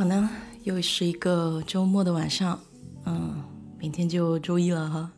[0.00, 0.30] 好呢，
[0.62, 2.58] 又是一个周末的晚上，
[3.04, 3.44] 嗯，
[3.78, 5.12] 明天就周一了哈。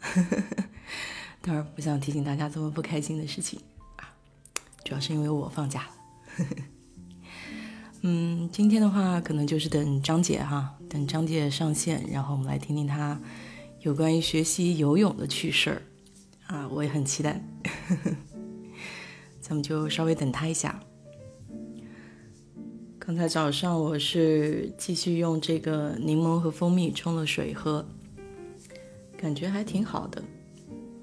[1.41, 3.61] 当然不想提醒大家这么不开心的事情
[3.95, 4.11] 啊，
[4.85, 6.47] 主要是因为我放假了。
[8.03, 13.17] 嗯，今天的话可能就是等张姐哈，等张姐上线，然后我们来听听她
[13.83, 15.83] 有关于学习游泳的趣事儿
[16.49, 17.41] 啊，我也很期待。
[19.41, 20.77] 咱们就稍微等她一下。
[23.13, 27.85] 刚才早上我是继续用这个柠檬和蜂蜜冲了水喝，
[29.19, 30.23] 感觉还挺好的。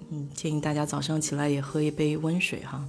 [0.09, 2.83] 嗯，建议大家早上起来也喝一杯温水哈。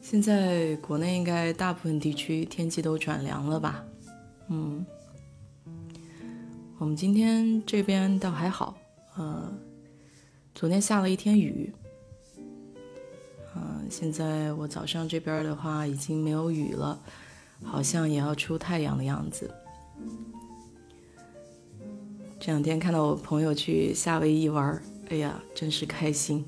[0.00, 3.84] 现在国内应该大部分地区天气都转凉了吧？
[4.48, 4.82] 嗯，
[6.78, 8.74] 我们今天这边倒还好，
[9.18, 9.52] 呃，
[10.54, 11.70] 昨天下了一天雨。
[13.56, 17.00] 嗯，现在我早上这边的话已经没有雨了，
[17.62, 19.48] 好像也要出太阳的样子。
[22.40, 26.44] 这两天看到我朋友去夏威夷玩，哎呀，真是开心。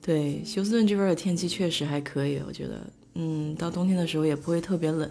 [0.00, 2.80] 对，休斯顿这边的天气确实还可以，我觉得，
[3.14, 5.10] 嗯，到冬天的时候也不会特别冷，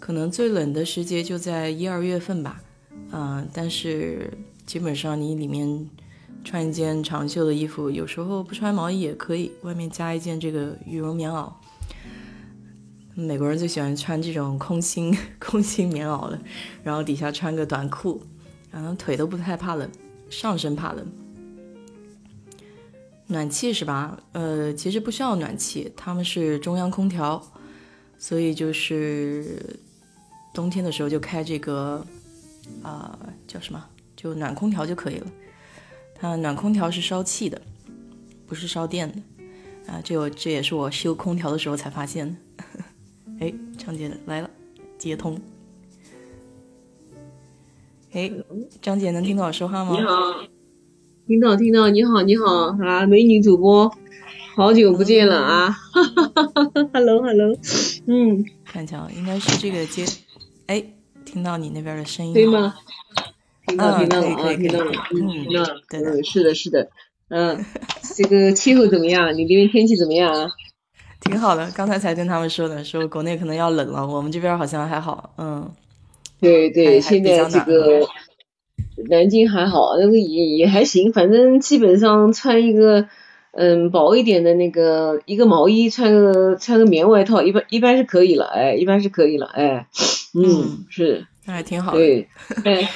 [0.00, 2.60] 可能最冷的时节就在一二月份吧，
[3.12, 5.88] 嗯，但是基本上你里面。
[6.44, 11.52] 穿一件长袖的衣服，有时候不穿毛衣也可以，外面加一件这个羽绒棉袄。
[13.14, 16.40] 美国人最喜欢穿这种空心 空心棉袄了，
[16.82, 18.22] 然后底下穿个短裤，
[18.70, 19.90] 然后腿都不太怕冷，
[20.30, 21.04] 上身怕冷。
[23.26, 24.18] 暖气是吧？
[24.32, 27.42] 呃，其实不需要暖气，他们是中央空调，
[28.18, 29.78] 所以就是
[30.54, 32.06] 冬天的时候就开这个
[32.82, 33.84] 啊叫什么？
[34.16, 35.26] 就暖空调就可以了。
[36.20, 37.60] 它暖空调是烧气的，
[38.46, 40.00] 不是烧电的啊！
[40.02, 42.64] 这我这也是我修空调的时候才发现的。
[43.40, 44.50] 哎，张姐来了，
[44.98, 45.40] 接通。
[48.12, 48.30] 哎，
[48.82, 49.92] 张姐能听到我说话吗？
[49.92, 50.14] 你好，
[51.26, 53.94] 听到听到，你好你好啊，美女主播，
[54.56, 55.70] 好久不见了啊！
[55.92, 57.56] 哈哈哈哈哈，Hello Hello，
[58.06, 60.04] 嗯，看瞧，应该是这个接，
[60.66, 60.82] 哎，
[61.24, 62.74] 听到你那边的声音，对吗？
[63.68, 65.62] 听到听到了啊，听到了，嗯，听到。
[65.62, 66.88] 了，嗯，是的，是的，
[67.28, 67.64] 嗯，
[68.16, 69.36] 这个气候怎么样？
[69.36, 70.50] 你那边天气怎么样啊？
[71.20, 75.70] 挺好的，刚才才跟他们说的，说国内可能要冷了，我们这边好像还好，嗯，
[76.40, 78.06] 对对，现在这个
[79.08, 83.08] 南京还好，那个也也还行，反正基本上穿一个
[83.52, 89.88] 嗯薄一点的那个一个毛衣，穿个穿个棉外套，一般一般是可以了，哎，一般是可以了，哎，
[90.34, 92.28] 嗯，是，那还挺好，对，
[92.64, 92.88] 哎。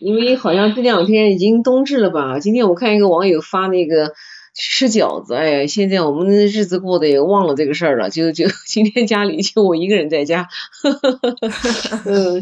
[0.00, 2.38] 因为好像这两天已经冬至了吧？
[2.40, 4.14] 今天我看一个网友发那个
[4.54, 10.48] 吃饺子，哎，现在我们的日子过得也忘了这个事儿了，就就 今天家里就我一个人在家，
[12.06, 12.40] 嗯，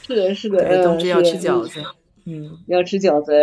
[0.00, 1.82] 是的，是的， 冬至要吃饺子，
[2.24, 3.34] 嗯，要吃饺子，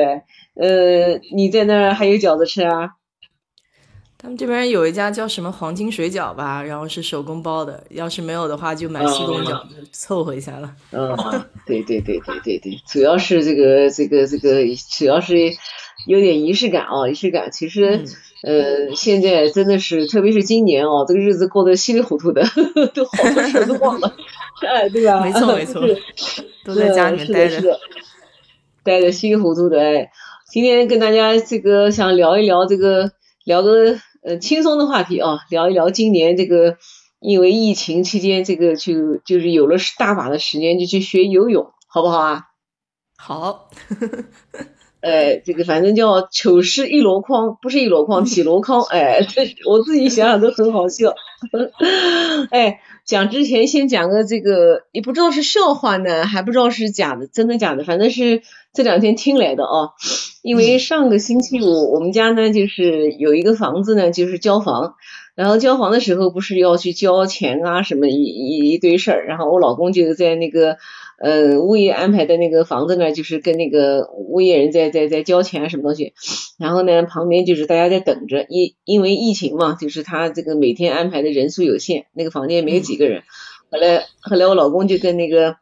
[0.55, 2.93] 呃，你在那儿还有饺子吃啊？
[4.18, 10.74] 他们这边有一家叫什么黄金水饺吧，然后是手工包的，要是没有的话就买速冻饺子凑合一下了。
[10.92, 11.16] 嗯，
[11.66, 14.64] 对对对对对对，主要是这个这个这个，
[14.98, 15.36] 主要是
[16.08, 17.52] 有点仪式感啊，仪式感。
[17.52, 18.03] 其实，
[18.42, 22.44] 呃，现在真的是，特别是今年哦，这个日子过得稀里糊涂的，
[22.96, 24.16] 都好多事都忘了，
[24.66, 25.20] 哎，对吧？
[25.22, 25.82] 没错没错，
[26.64, 27.80] 都在家里面待着，
[28.82, 29.80] 待着稀里糊涂的。
[29.80, 30.09] 哎，
[30.50, 33.12] 今天跟大家这个想聊一聊这个，
[33.45, 33.97] 聊个。
[34.28, 36.78] 呃，轻松的话题啊，聊一聊今年这个，
[37.19, 42.41] 因为疫情期间，这个就就是有了大把的时间，就去学游泳，好不好啊？
[43.16, 43.69] 好。
[45.00, 48.81] 呃，这个反正叫糗事一箩筐，不是一箩筐，几箩筐。
[48.81, 51.14] 哎，这我自己想想都很好笑。
[52.49, 58.41] 哎，讲之前先讲个这个，也不知道是笑话呢，还不知道是假的，真的假的，反正是
[58.73, 59.91] 这两天听来的哦。
[60.41, 64.96] 因为上个星期五，我们家呢就是有一个房子呢，就是交房，
[65.35, 70.78] 然后交房的时候不是要去交钱啊，什么一一一堆事儿，然后我老公就在那个。
[71.17, 76.14] 呃，物业安排的那个房子呢，就是跟那个物业人在在在交钱什么东西，
[76.58, 83.23] 然后呢，旁边就是大家在等着，因因为疫情嘛，就是他这个每天安排的人数有限，那个房间没有几个人。
[83.72, 85.56] 后来后来我老公就跟那个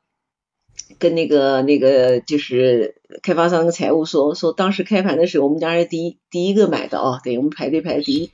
[0.98, 8.32] 跟那个那个就是开发商的财务说说，当时开盘的时候，我们家是第一第一个买的啊，对我们排队排第一。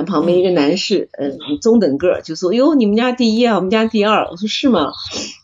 [0.00, 4.92] 然后旁边一个男士，嗯，中等个儿，就说：“哟，你们家第一啊，我们家第二。”我说：“是吗？”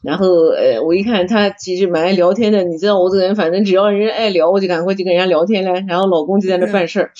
[0.02, 5.82] 然后，呃，我一看他其实蛮爱聊天的，你知道我这个人，反正只要人爱聊，我就赶快去跟人家聊天了。
[5.86, 7.10] 然后老公就在那办事儿，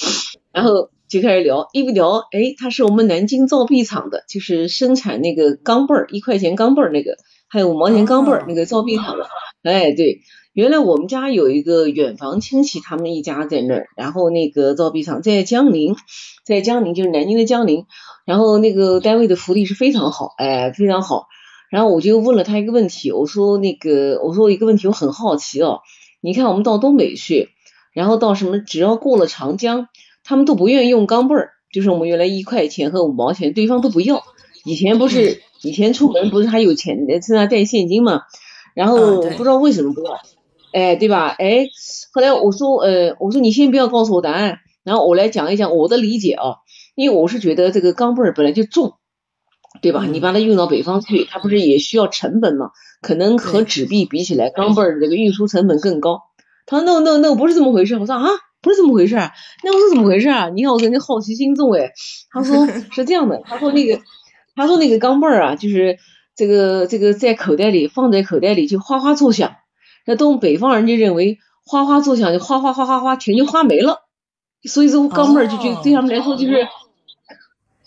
[0.51, 7.19] 然后就开始聊，一不聊，哎，他是我们南京造币厂的，就是生产那个钢镚儿，一块钱钢镚儿那个，
[7.49, 9.27] 还有五毛钱钢镚儿那个造币厂的。
[9.63, 10.21] 哎，对，
[10.55, 15.97] 原来我们家有一个远房亲戚，他们一家在那儿，然后那个造币厂在江宁，
[16.47, 17.85] 在江宁就是南京的江宁，
[18.25, 21.27] 然后那个单位的福利是非常好，哎，非常好。
[21.71, 25.81] 然后我就问了他一个问题，我说那个，我说一个问题，我很好奇哦，
[26.23, 27.51] 你看我们到东北去，
[27.93, 29.89] 然后到什么，只要过了长江。
[30.29, 34.25] 他们都不愿意用钢镚儿，就是我们原来一块钱和五毛钱，对方都不要。
[34.65, 38.23] 以前不是以前出门不是还有钱身上带现金嘛？
[38.75, 40.19] 然后不知道为什么不要，
[40.73, 41.29] 哎，对吧？
[41.29, 41.69] 哎，
[42.13, 46.59] 后来我说，呃，我说你先不要告诉我答案，然后我来讲一讲我的理解啊，
[46.95, 48.95] 因为我是觉得这个钢镚儿本来就重，
[49.83, 50.07] 对吧？
[50.07, 52.71] 你把它运到北方去，它不是也需要成本吗？
[53.03, 56.21] 可能和纸币比起来，钢镚儿这个运输成本更高。
[56.67, 58.27] 他说 no no no 不是这么回事，我说啊。
[58.63, 59.31] 不是这么回事儿，
[59.63, 60.49] 那我是怎么回事啊？
[60.49, 61.93] 你看我肯定好奇心重哎。
[62.33, 64.01] 他说 是这样的，他说那个，
[64.57, 65.99] 他说那个钢镚儿啊，就是
[66.35, 69.55] 这个这个在口袋里放在口袋里就哗哗作响。
[70.05, 74.06] 那东北方人就认为哗哗作响就哗哗哗哗哗钱就花没了，
[74.67, 76.69] 所以说钢镚儿就就对他们来说就是，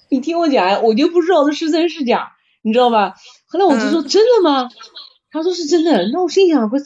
[0.09, 2.31] 你听我讲呀，我就不知道这是真是假，
[2.61, 3.15] 你知道吧？
[3.47, 4.69] 后来我就说真的吗？
[5.31, 6.85] 他说是真的，那我心想我这。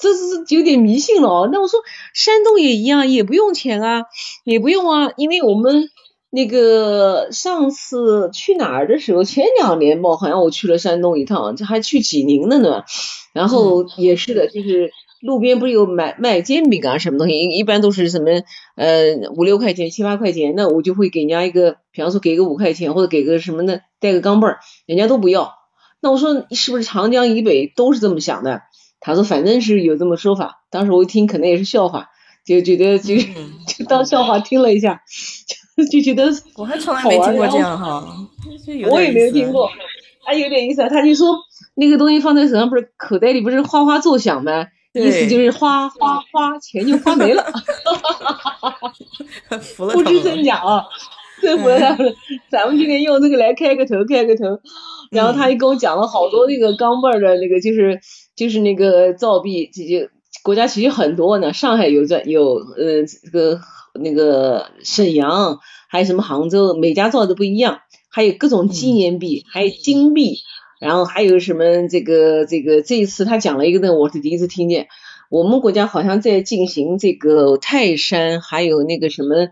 [0.00, 1.48] 这是有点迷信了哦。
[1.50, 1.80] 那我说
[2.14, 4.04] 山东也一样，也不用钱啊，
[4.44, 5.90] 也不用啊，因为我们
[6.30, 12.84] 那个上次去哪儿的时候，前两年吧，好像我去了山东一趟，这还去济宁了呢。
[13.32, 18.30] 然后也是的，就是路边不是有买卖煎饼啊，什么东西，一般都是什么
[18.76, 25.54] 呃五六块钱、七八块钱，那我就会给人家一个，比方说给个五块钱或者给个什么的，带个钢镚儿，人家都不要。
[26.00, 28.62] 那我说是不是长江以北都是这么想的？
[29.00, 32.08] 他说反正是有这么说法，当时我一听可能也是笑话，
[32.44, 33.16] 就觉得就
[33.66, 35.02] 就当笑话听了一下，
[35.76, 38.06] 就 就觉得我还从来没听过这样哈，
[38.90, 39.68] 我也没有听过，
[40.24, 41.36] 还有点意思，他就说
[41.74, 44.66] 那个东西放在手上不是口袋里不是哗哗作响吗？
[45.04, 47.44] 意思就是花花花钱就花没了，
[49.76, 50.84] 不知真假啊，
[51.40, 51.96] 真服了
[52.50, 54.60] 咱们今天用这个来开个头开个头，
[55.10, 58.00] 然后他又跟我讲了好多那个钢镚儿的那个就是。
[58.38, 60.08] 就是那个造币，这就
[60.44, 63.60] 国家其实很多呢，上海有这有呃这个
[64.00, 65.58] 那个沈阳，
[65.88, 70.36] 还有什么杭州，每家造的不一样，还有各种纪念币，还有金币，
[70.80, 74.88] 然后还有什么这个这个这一次他讲了一个呢，我是第一次听见，
[75.30, 79.48] 我们国家好像在进行这个泰山，还有那个什么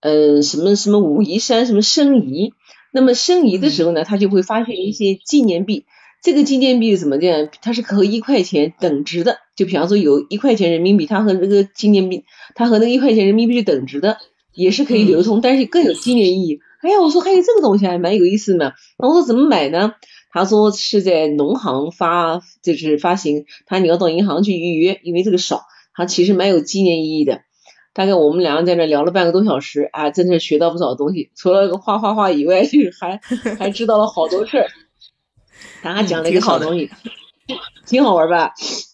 [0.00, 2.52] 呃什么什么武夷山什么申遗，
[2.92, 5.84] 那么申遗的时候呢，他就会发现一些纪念币。
[6.22, 7.48] 这个纪念币怎么讲？
[7.62, 12.24] 它是和一块钱等值的，就比方说有一块钱人民币，它和那个纪念币，
[12.54, 14.16] 它和那个一块钱人民币是等值的，
[14.52, 16.58] 也是可以流通，但是更有纪念意义。
[16.80, 18.74] 哎呀，我说还有这个东西还蛮有意思的。
[18.98, 19.92] 那我说怎么买呢？
[20.36, 25.62] 他说是在农行发，就是发行，他你要到银行去预约，因为这个少，
[25.94, 27.40] 他其实蛮有纪念意义的。
[27.94, 33.18] 大概我们两个在那聊了半个多小时，啊，真的是学到不少东西，除了个画画画以外，就是还
[33.58, 34.66] 还知道了好多事儿。
[35.80, 36.90] 他还讲了一个好东西，
[37.88, 38.52] 挺好玩吧？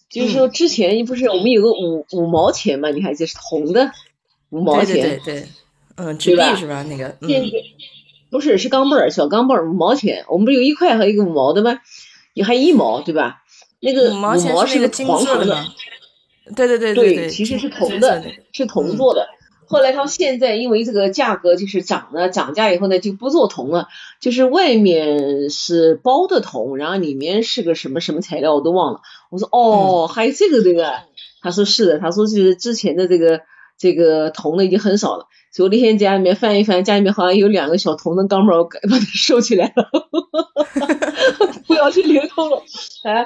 [0.09, 2.89] 就是说之前不是我们有个五五毛钱嘛？
[2.89, 3.91] 你还记得是铜的
[4.49, 4.95] 五毛钱？
[4.95, 5.47] 对对对，
[5.95, 6.83] 嗯，纸币是吧？
[6.83, 7.27] 那个，嗯，
[8.33, 10.25] 不是是钢镚儿，小钢镚儿五毛钱。
[10.27, 11.79] 我们不是有一块和一个五毛的吗？
[12.33, 13.43] 你还一毛对吧？
[13.79, 14.35] 那个五毛
[14.65, 15.65] 是个黄铜的，
[16.55, 19.27] 对对对对对，其实是铜的，是铜做的。
[19.67, 23.87] 后来他现在因为这个价格就是涨了，涨价以后呢就不做铜了，
[24.19, 29.01] 就是外面是包的铜，然后里面是个什么什么材料我都忘了。
[29.29, 30.93] 我说哦，还有这个这个，
[31.41, 33.41] 他说是的，他说是之前的这个
[33.83, 39.89] 这个铜的已经很少了，所以我那天家里面翻一翻，家里面好像有两个小铜的钢镚，我把它收起来了，
[41.67, 42.63] 不要去流通了，
[43.03, 43.25] 哎。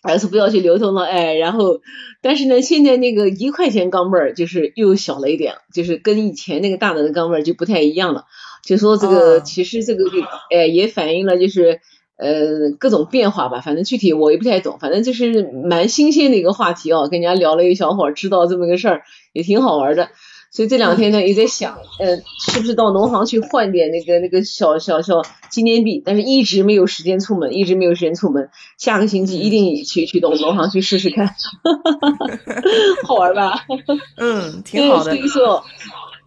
[0.00, 1.80] 还是不要去流通了，哎，然后，
[2.22, 8.24] 但是呢，现在那个一块钱钢镚儿就是又小了一点，就是跟以前那个大的钢镚儿就不太一样了。
[8.62, 10.20] 就说这个，其实这个就，
[10.54, 11.80] 哎，也反映了就是
[12.18, 13.60] 呃各种变化吧。
[13.60, 20.08] 反正具体我也不太懂，反正就是蛮新鲜的一个话题哦，跟人家聊了一小会儿，知道这么个事儿，也挺好玩的。
[20.50, 25.20] 所以这两天呢也在想，呃，是不是到农行去换点那个那个小小小
[25.50, 26.02] 纪念币？
[26.02, 28.48] 但是一直没有时间出门，一直没有时间出门。
[28.78, 31.34] 下个星期一定去去到农行去试试看，
[33.06, 33.66] 好玩吧？
[34.16, 35.14] 嗯，挺好的。
[35.14, 35.62] 所以说，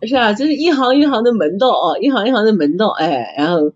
[0.07, 2.87] 是啊，这是一行一行的门道啊，一行一行的门道。
[2.87, 3.73] 哎，然后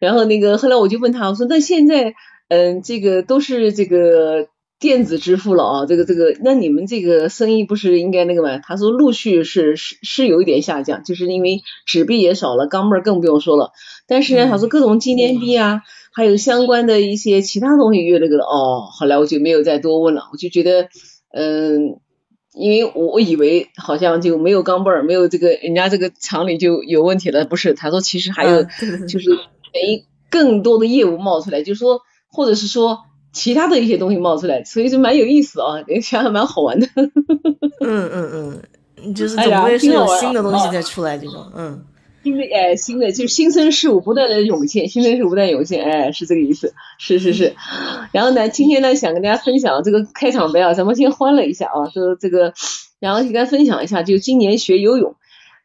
[0.00, 2.14] 然后那个后来我就问他，我说那现在，
[2.48, 8.58] 嗯，这个都是这个电子支付了啊，这个这个，那你们这个生意不是应该那个吗？
[8.58, 13.70] 他说陆续是是是有一点下降，就是因为纸币也少了，钢镚儿更不用说了。
[14.06, 18.44] 但是呢，他说各种纪念币啊，还有相关的一些其他东西越那个了。
[18.44, 20.88] 哦，后来我就没有再多问了，我就觉得，
[21.32, 21.98] 嗯，
[22.56, 27.74] 因为我我以为好像就没有钢镚儿，没有这个人家这个厂里就有问题了，不是？
[27.74, 28.62] 他说其实还有，
[29.08, 33.00] 就是等于更多的业务冒出来，就是说，或者是说。
[33.32, 36.88] 其他的一些东西冒出来，所以就蛮有意思啊， 想想蛮好玩的。
[37.84, 38.62] 嗯嗯
[38.96, 41.84] 嗯，就是总归是有新的东西在出来这种，嗯，
[42.26, 47.54] 新的哎，新的就新生事物不断的涌现，新生事物不断涌现，哎，是这个意思，是是是。
[48.10, 52.52] 然后呢，今天呢想跟大家分享这个开场白啊，咱们先欢乐一下啊，说这个，
[52.98, 55.14] 然后跟大家分享一下，就今年学游泳。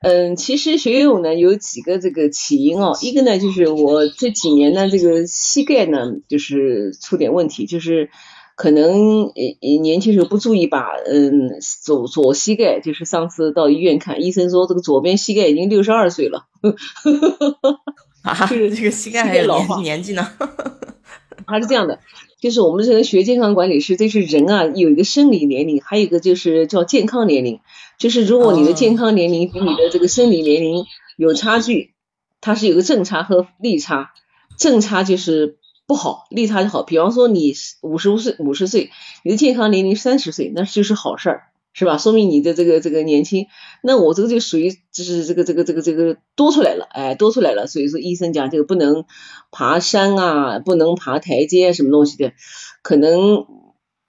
[0.03, 8.11] 嗯，其实学游泳呢有几个这个起因哦，一个呢就是我这几年呢这个膝盖呢就是出点问题，就是
[8.61, 16.45] 可能呃年轻时候不注意吧嗯左左膝盖，就是上次到医院看医生说这个左边膝盖已经六十二岁了，
[18.21, 20.27] 啊，这个膝盖还有年年纪呢，
[21.47, 22.01] 他 是这样的。
[22.39, 27.61] 就是我们这个学健康管理师，这是人啊，有一个生理年龄，还有一个就是叫健康年龄。
[27.97, 30.85] 就是如果你的健康年龄比你的这个生理年龄
[31.17, 31.95] 有差距，
[32.41, 34.11] 它是有个正差和逆差，
[34.57, 35.57] 正差就是
[35.91, 36.83] 不好，利他就好。
[36.83, 38.91] 比方说你五十五岁五十岁，
[39.25, 41.43] 你的健康年龄三十岁，那就是好事儿。
[41.73, 41.97] 是吧？
[41.97, 43.47] 说明你的这个这个年轻，
[43.83, 47.67] 那我这个就属于就是这个这个这个这个多出来了，哎，多出来了。
[47.67, 49.03] 所以说医生讲这个不能
[49.51, 52.31] 爬山啊，不能爬台阶什么东西的。
[52.81, 53.45] 可能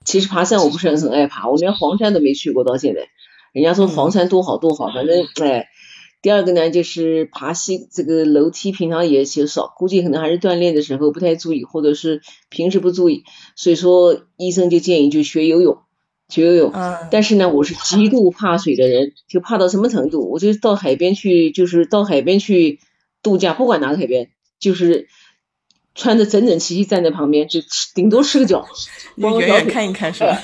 [0.05, 3.09] 其实爬山我不是很爱爬，我连黄山都没去过到现在。
[3.53, 5.67] 人家说黄山多好多好，反正哎。
[6.23, 13.25] 第二个呢就是爬西这个楼梯，平常也就少，估计可能还是锻炼的时候不太注意，或者是平时不注意。
[13.57, 15.79] 所以说医生就建议就学游泳。
[16.29, 16.73] 学游泳，
[17.11, 20.31] 但是呢，我是极度怕水的人，就怕到什么程度？
[20.31, 22.81] 我就到海边去，就是到海边去
[23.23, 25.09] 度假，不管哪个海边，就是
[25.95, 27.61] 穿的整整齐齐站在旁边，就
[27.95, 28.67] 顶多湿个脚，
[29.17, 30.41] 远远看一看是吧？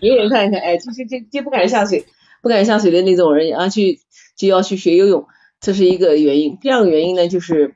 [0.00, 2.06] 远远看一看，哎，就就就就不敢下水，
[2.40, 4.00] 不敢下水的那种人，然后去
[4.40, 5.26] 就要去学游泳，
[5.60, 6.56] 这是一个原因。
[6.62, 7.74] 第二个原因呢，就是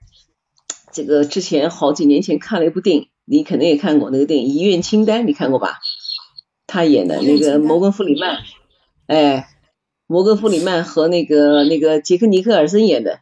[0.95, 5.81] 这个之前好几年前看了一部电影，你肯定也看过那个电影《遗愿清单》，你看过吧？
[6.67, 8.39] 他演的那个摩根·弗里曼，
[9.09, 9.47] 哎，
[10.07, 13.19] 摩根·弗里曼和那个那个杰克·尼克尔森演的，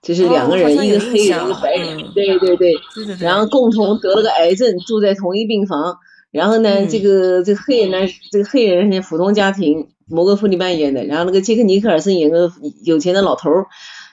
[0.00, 2.72] 就是两个人，一个黑人，一个白人，对对对，
[3.18, 5.98] 然后共同得了个癌症，住在同一病房。
[6.30, 11.04] 然后呢，这个这个黑人呢，这个黑人是普通家庭，摩根·弗里曼演的。
[11.04, 12.52] 然后那个杰克·尼克尔森演个
[12.84, 13.66] 有钱的老头儿。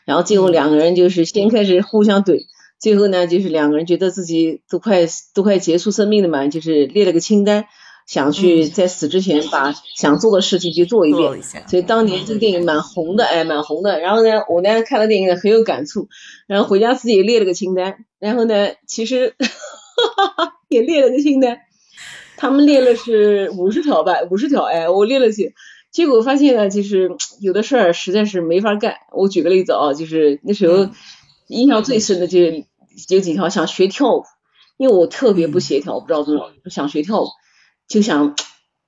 [0.05, 2.45] 然后最后两个人就是先开始互相怼，
[2.79, 5.01] 最后呢，就是两个人觉得自己都快
[5.33, 7.65] 都快结束生命了嘛，就是列了个清单。
[8.07, 13.99] 想去在死之前把想做的事情去做一遍，所以当年这个电影蛮红的，哎，蛮红的。
[13.99, 16.07] 然后呢，我呢看了电影很有感触，
[16.47, 19.35] 然后回家自己也列了个清单，然后呢，其实
[20.69, 21.57] 也列了个清单，
[22.37, 25.53] 他们列了是五十条吧，五十条，哎，我列了些，
[25.91, 28.95] 结果发现呢，就是有的事儿实在是没法干。
[29.11, 30.89] 我举个例子啊，就是那时候
[31.47, 34.23] 印象最深的就有几条，想学跳舞，
[34.77, 37.27] 因为我特别不协调，不知道怎么想学跳舞。
[37.87, 38.35] 就想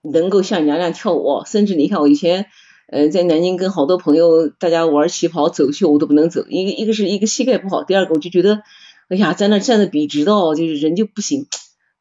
[0.01, 2.47] 能够像娘娘跳舞，甚至你看我以前，
[2.91, 8.61] 呃，在南京跟好多朋友大家玩旗袍走秀，我都不能走，一个一个是一个膝盖不好，第二个我就觉得，
[9.07, 11.47] 哎呀，在那站的笔直到就是人就不行，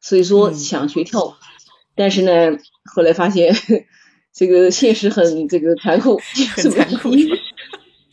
[0.01, 1.33] 所以说想学跳舞，
[1.95, 2.57] 但是呢，
[2.93, 3.55] 后来发现
[4.33, 6.19] 这个现实很这个残酷，
[6.55, 7.09] 很残酷，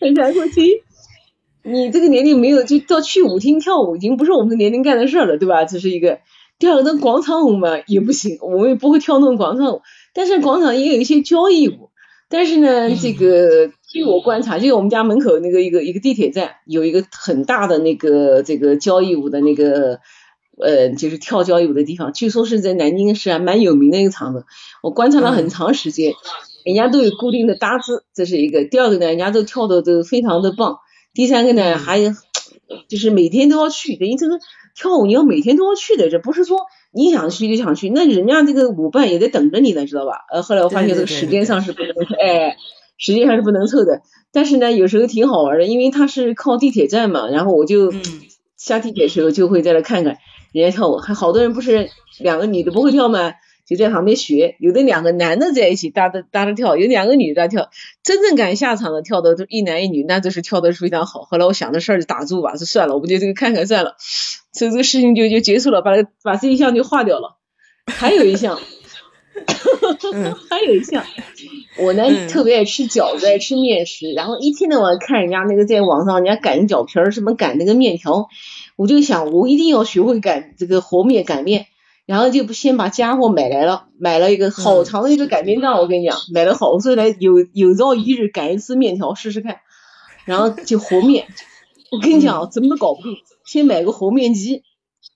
[0.00, 0.46] 很残酷。
[0.46, 0.82] 其实
[1.62, 5.64] 你这个年龄没有就到去舞厅跳舞，已经不是我们的年龄干的事了，对吧？
[5.64, 6.20] 这是一个。
[6.58, 9.82] 第二个，那广场舞嘛也不行，我们也不会跳那种广场舞。
[10.14, 11.90] 但是广场也有一些交谊舞。
[12.30, 20.00] 但是呢，这个据我观察，就我们家门口那个一个一个地铁站有一个很大的那个这个交谊舞的那个
[20.60, 24.44] 呃，就是跳交谊舞的地方，据说是在南京市啊蛮有名的一个场子。
[24.82, 26.14] 我观察了很长时间，
[26.64, 28.64] 人家都有固定的搭子，这是一个。
[28.64, 30.78] 第二个呢，人家都跳的都非常的棒。
[31.14, 32.12] 第三个呢，还有
[32.88, 34.38] 就是每天都要去，等于这个。
[34.78, 36.58] 跳舞你要每天都要去的，这不是说
[36.92, 40.26] 你想去就想去，那人家这个舞伴也在等着你呢，知道吧？
[40.30, 42.58] 呃，后来我发现这个时间上是不能，哎，
[42.98, 44.02] 时间上是不能凑的。
[44.32, 47.90] 但是呢，有时候挺好玩的，因为它是靠地铁站嘛，然后我就
[48.58, 50.18] 下地铁时候就会在那看看
[50.62, 53.34] 人家跳舞，还好多人不是两个女的不会跳吗？
[53.66, 57.68] 就在旁边学，有的两个男的在一起搭着搭着跳，有两个女的跳，
[58.04, 61.22] 真正敢下场的跳的都一男一女，那就是跳的是非常好。
[61.22, 63.96] 后来我想的事儿就打住吧，就算了，我们就这个看看算了，
[64.52, 65.90] 所以这个事情就就结束了，把
[66.22, 67.38] 把这一项就划掉了。
[67.86, 68.56] 还有一项，
[70.48, 71.04] 还有一项，
[71.78, 78.28] 我呢特别爱吃饺子，爱吃面食，然后一天到晚看人家那个在网上人家擀饺皮儿，什么擀那个面条，
[78.76, 81.66] 我就想我一定要学会擀这个和面擀面，
[82.04, 89.60] 然后就不先把家伙买来了，买了一个好长的一个擀面杖，我跟你讲，买了好多来有有朝一日擀一次面条试试看，
[90.24, 91.26] 然后就和面，
[91.90, 94.62] 我跟你讲怎么都搞不定，先买个和面机，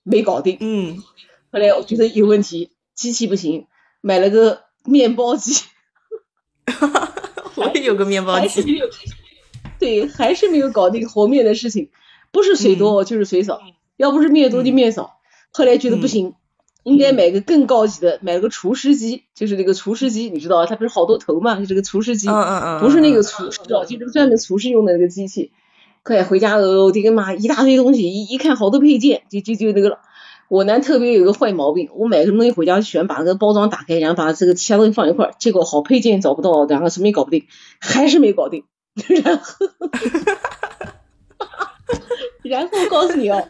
[0.03, 0.97] 没搞定，嗯，
[1.51, 3.67] 后来我觉得有问题，机器不行。
[4.03, 5.63] 买了个面包机，
[7.53, 8.81] 我也有个面包机，
[9.77, 11.91] 对，还是没有搞定和面的事情，
[12.31, 13.59] 不是水多就是水少，
[13.97, 15.17] 要不是面多就面少。
[15.51, 16.33] 后来觉得不行，
[16.83, 22.27] 应该买个更高级的，买了个厨师机，就是那个厨师机，你知道它不是好多头嘛，就这个厨师机，
[22.79, 25.51] 不是那个厨师，就是专门厨师用的那个机器。
[26.03, 29.99] 快回家了，我的个妈，一大堆东西，一一看好多配件，就就就那个了。
[30.47, 37.45] 我呢特别有个坏毛病，我买什么东西回家喜欢把那个包装打开，然后把这个其他东西放一块儿，结果好配件找不到，然后什么也搞不定，
[37.79, 38.63] 还是没搞定。
[39.23, 39.67] 然后，
[42.43, 43.49] 然后告诉你哦，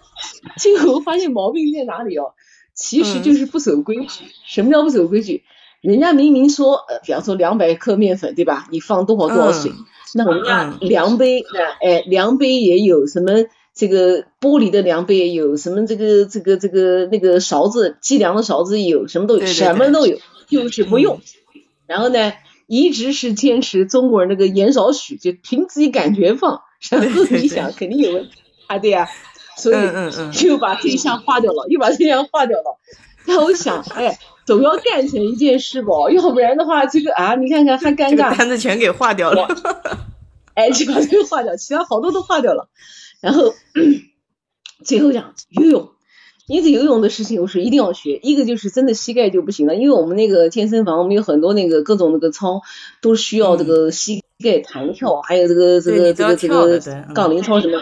[0.57, 2.33] 最后发现毛病在哪里哦，
[2.73, 4.25] 其实就是不守规矩。
[4.45, 5.43] 什么叫不守规矩？
[5.81, 8.67] 人家明明说，呃，比方说两百克面粉，对吧？
[8.69, 9.71] 你放多少多少水，
[10.13, 11.43] 那人家量杯，
[11.81, 13.45] 哎，量杯也有什么？
[13.73, 15.87] 这个玻璃的量杯也有什么？
[15.87, 20.17] 这个这个这个那个勺子计量的勺子有什么都有，什么都有，
[20.47, 21.21] 就是不用。
[21.87, 22.33] 然后呢，
[22.67, 26.61] 一直是坚持中国人那个盐少许，就凭自己感觉放。
[26.89, 28.40] 然后你想肯定有问题
[28.71, 29.09] 啊，对呀，
[29.57, 29.75] 所以
[30.47, 32.79] 又把这项划掉了，又把这项划掉了。
[33.27, 39.47] 但我想，哎，总要干成一件事吧，要不然的话，这个啊，你看看还尴尬，单子全给划掉了。
[40.55, 42.69] 哎，就把这个划掉，其他好多都划掉了。
[43.19, 43.53] 然后
[44.83, 45.89] 最后讲游泳，
[46.47, 48.19] 因此游泳的事情我是一定要学。
[48.23, 52.61] 一个就是真的膝盖就不行了，因为我们那个健身房，我们有很多那个各种那个操
[53.01, 56.79] 都需要这个膝盖弹跳，还有这个这个这个这个
[57.13, 57.77] 杠铃操什么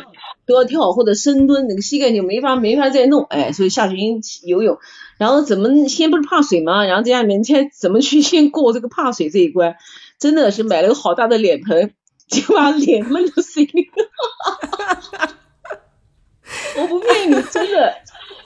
[0.49, 3.23] 都要跳或者深蹲，那个膝盖就没法没法再弄。
[3.23, 3.95] 哎，所以下去
[4.43, 4.77] 游泳，
[5.17, 6.85] 然后怎么先不是怕水吗？
[6.85, 9.75] 然后在家里面先怎么去先过这个怕水这一关？
[10.19, 11.93] 真的是买了个好大的脸盆。
[12.29, 13.89] 就把脸闷到水里，
[16.77, 17.91] 我不骗你，真的，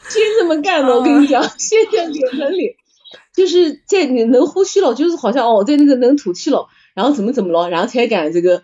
[0.08, 0.96] 先这么干的。
[0.96, 2.78] 我跟你讲，先在脸盆里，
[3.36, 8.64] 就是在你能呼吸了，就是好像哦，在那个能吐气了，然后怎么怎么了，然后才敢这个。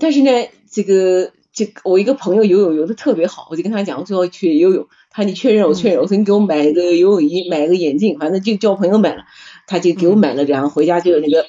[0.00, 9.22] 但是呢，这个这我一个朋友游泳游的特别好，我就跟他讲，我说要去游泳，他你确认我确认，我说你给我买一个游泳衣，买个眼镜，反正就叫朋友买了，
[9.66, 11.46] 他就给我买了，然后回家就那个。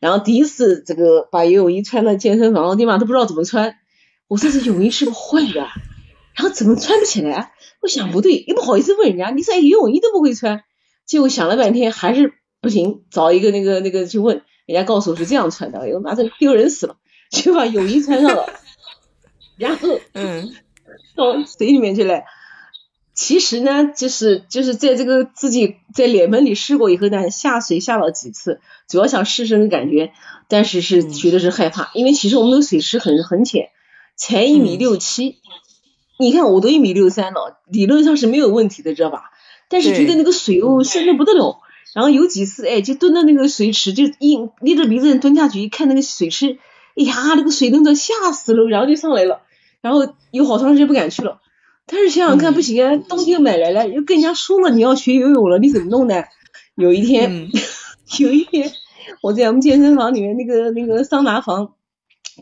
[0.00, 3.76] 然后第一次这个把游泳衣穿到健身房，立马都不知道怎么穿。
[4.26, 5.60] 我说这泳衣是不是坏的？
[6.34, 7.52] 然后怎么穿不起来？
[7.80, 10.64] 我想不对，又不好意思问人家，你连游泳衣都不会穿。
[11.06, 16.96] 结果想了半天还是不行，找一个那个那个去问，人家告诉我是这样穿的，哎呦妈，这丢人死了，
[17.30, 18.48] 就把泳衣穿上了，
[19.56, 20.54] 然后嗯，
[21.16, 22.22] 到水里面去了。
[23.14, 30.12] 其实呢，就是就是在这个自己在脸盆里试过以后呢，下水下了几次，主要想试试那感觉，
[30.48, 33.70] 但是是觉得是害怕，因为其实我们那个水池很很浅，
[34.16, 35.38] 才一米六七，
[36.18, 39.30] 你看我都一米六三了，理论上是没有问题的，知道吧？
[39.70, 41.60] 但是觉得那个水哦深的不得了，
[41.94, 46.58] 然后有几次哎就蹲到那个水池就一捏着鼻子蹲下去一看那个水池，
[46.96, 49.40] 哎呀那个水冷的吓死了，然后就上来了，
[49.80, 51.40] 然后有好长时间不敢去了。
[51.86, 56.24] 但是想想看不行啊，东西又买来了，又跟人家说了你要学游泳了，你怎么弄呢？
[56.74, 57.48] 有一天，
[58.18, 58.72] 有一天
[59.22, 61.74] 我在我们健身房里面那个那个桑拿房，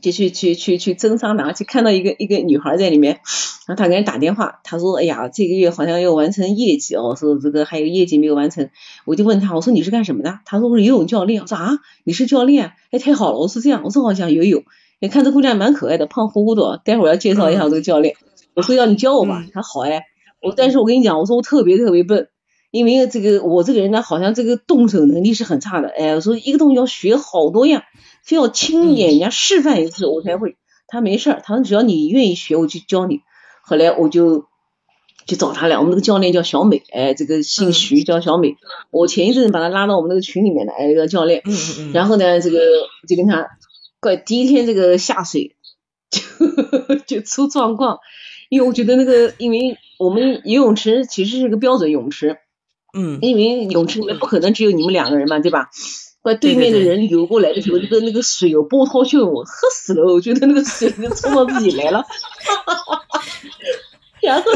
[0.01, 3.21] 就去去去去蒸桑拿，就看到一个一个女孩在里面，
[3.67, 8.71] 然后她给人打电话，她说哎呀这个月好像要完成业绩哦，说这个还有业绩没有完成，
[9.05, 10.41] 我就问她我说你是干什么的？
[10.47, 11.43] 她说我是游泳教练。
[11.43, 12.73] 我说啊你是教练？
[12.91, 14.65] 哎太好了，我说这样，我正好想游泳，
[15.05, 18.17] 你看这姑娘蛮可爱的，胖乎乎的，待会儿要介绍一下这个教练。
[18.55, 20.05] 我说要你教我吧，他好哎，
[20.41, 22.29] 我但是我跟你讲，我说我特别特别笨，
[22.71, 27.83] 因为这个我这个人呢，好像这个动手能力是很差的，哎，我说一个东西要学好多样，
[28.25, 30.57] 非要亲眼人家示范一次我才会。
[30.87, 33.21] 他没事儿，他说只要你愿意学，我就教你。
[33.63, 34.47] 后来我就
[35.27, 38.57] 去找他了，我们那个教练叫小美，哎，这个姓徐叫小美，
[38.91, 41.43] 我前一阵把他拉到我们那个群里面来，哎，那个教练，
[41.93, 42.59] 然后呢，这个
[43.07, 43.49] 就跟他，
[44.05, 45.57] 怪第一天这个下水
[46.11, 48.01] 就就出状况。
[48.51, 52.37] 因为我觉得那个，因为我们游泳池其实是个标准泳池，
[52.97, 55.71] 嗯，因为泳池里面不可能只有你们两个人嘛，对吧？
[56.21, 60.05] 怪对面的人游过来的时候，那个那个水有波涛汹涌，喝死了！
[60.13, 62.05] 我觉得那个水就冲到自己来了。
[64.23, 64.53] 然后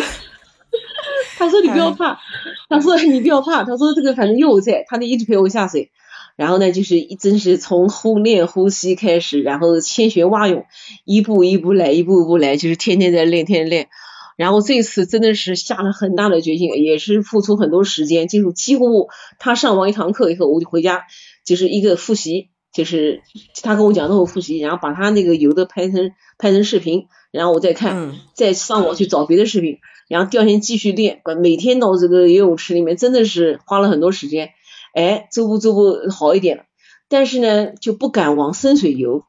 [1.38, 2.20] 他说你不要怕，
[2.68, 5.90] 他说你不要怕，他说这个反正有我在，他就一直陪我下水。
[6.38, 10.66] 然后呢，就是一真是从呼练呼吸开始，然后千学蛙泳，
[11.04, 13.88] 一步一步来，一步一步来，就是天天在练，天天练。
[14.36, 19.08] 然后这次真的是下了很大的决心，也是付出很多时间，就是几乎
[19.40, 21.06] 他上完一堂课以后，我就回家
[21.44, 23.22] 就是一个复习，就是
[23.64, 34.50] 他跟我讲都会复习，然后把他那个有的拍成拍成视频，然后我再看，再上网去找别的视频，然后第二天继续练，每天到这个游泳池里面真的是花了很多时间，
[34.94, 36.56] 哎，逐步逐步好一点。
[36.56, 36.64] 了，
[37.08, 39.24] 但是呢就不敢往深水游，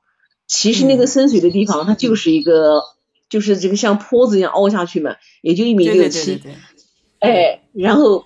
[0.47, 2.81] 其实那个深水的地方它就是一个。
[3.29, 6.41] 就是这个像坡子一样凹下去嘛，也就一米六七，
[7.19, 8.23] 哎，然后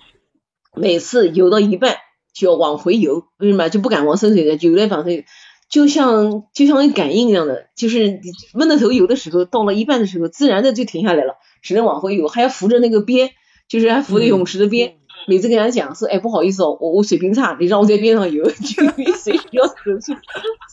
[0.74, 1.98] 每次游到一半
[2.32, 3.68] 就要往回游，为什么？
[3.68, 5.26] 就不敢往深水的，游来往回，
[5.68, 8.18] 就像就像感应一样的，就是
[8.54, 13.32] 闷着头游的时候，到了一半的时候，自然的就停下来了，只能往回游，还要扶着那个边，
[13.68, 20.16] 就是还扶着泳池的边，每次跟他讲说，哎，不好意思哦，我我水平差，你让我在边上游， 就因为水要手去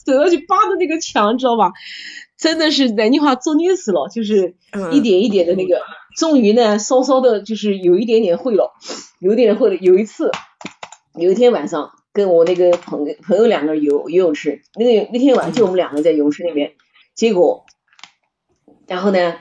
[0.06, 1.72] 手要去扒着那个墙，知道吧？
[2.38, 4.56] 真的是南京话作孽死了，就是
[4.92, 5.82] 一点一点的那个，
[6.18, 8.74] 终于呢，稍稍的，就是有一点点会了，
[9.20, 9.76] 有点会了。
[9.76, 10.32] 有一次，
[11.16, 16.74] 有一天晚上，跟我那个朋朋友两个人游游泳池，那个那天晚上就我们两个在游泳池里面，
[17.14, 17.66] 结果，
[18.88, 19.36] 然后呢，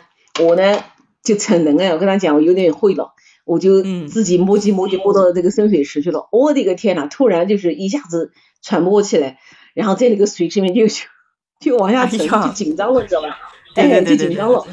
[0.45, 0.79] 我呢
[1.25, 3.15] 就逞能啊，我跟他讲我有点会了，
[3.51, 6.29] 我就自己摸叽摸叽摸到这个深水池去了。
[6.33, 8.33] 我的个天呐，突然就是一下子
[8.63, 9.39] 喘不过气来，
[9.75, 10.95] 然后在那个水池里面就。
[11.61, 13.37] 就往下沉，就紧张了，你知道吧？
[13.77, 14.67] 哎，就紧张了。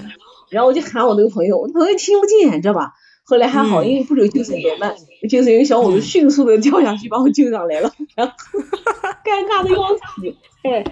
[0.49, 2.93] 然后我就喊我那个朋友，我朋友听不见，你知道吧？
[3.25, 4.93] 后来还好，因为不是有救生员嘛，
[5.29, 7.91] 救生员小伙子迅速的跳下去把我救上来了。
[8.15, 8.33] 然后
[9.25, 10.85] 尴尬的要死，哎。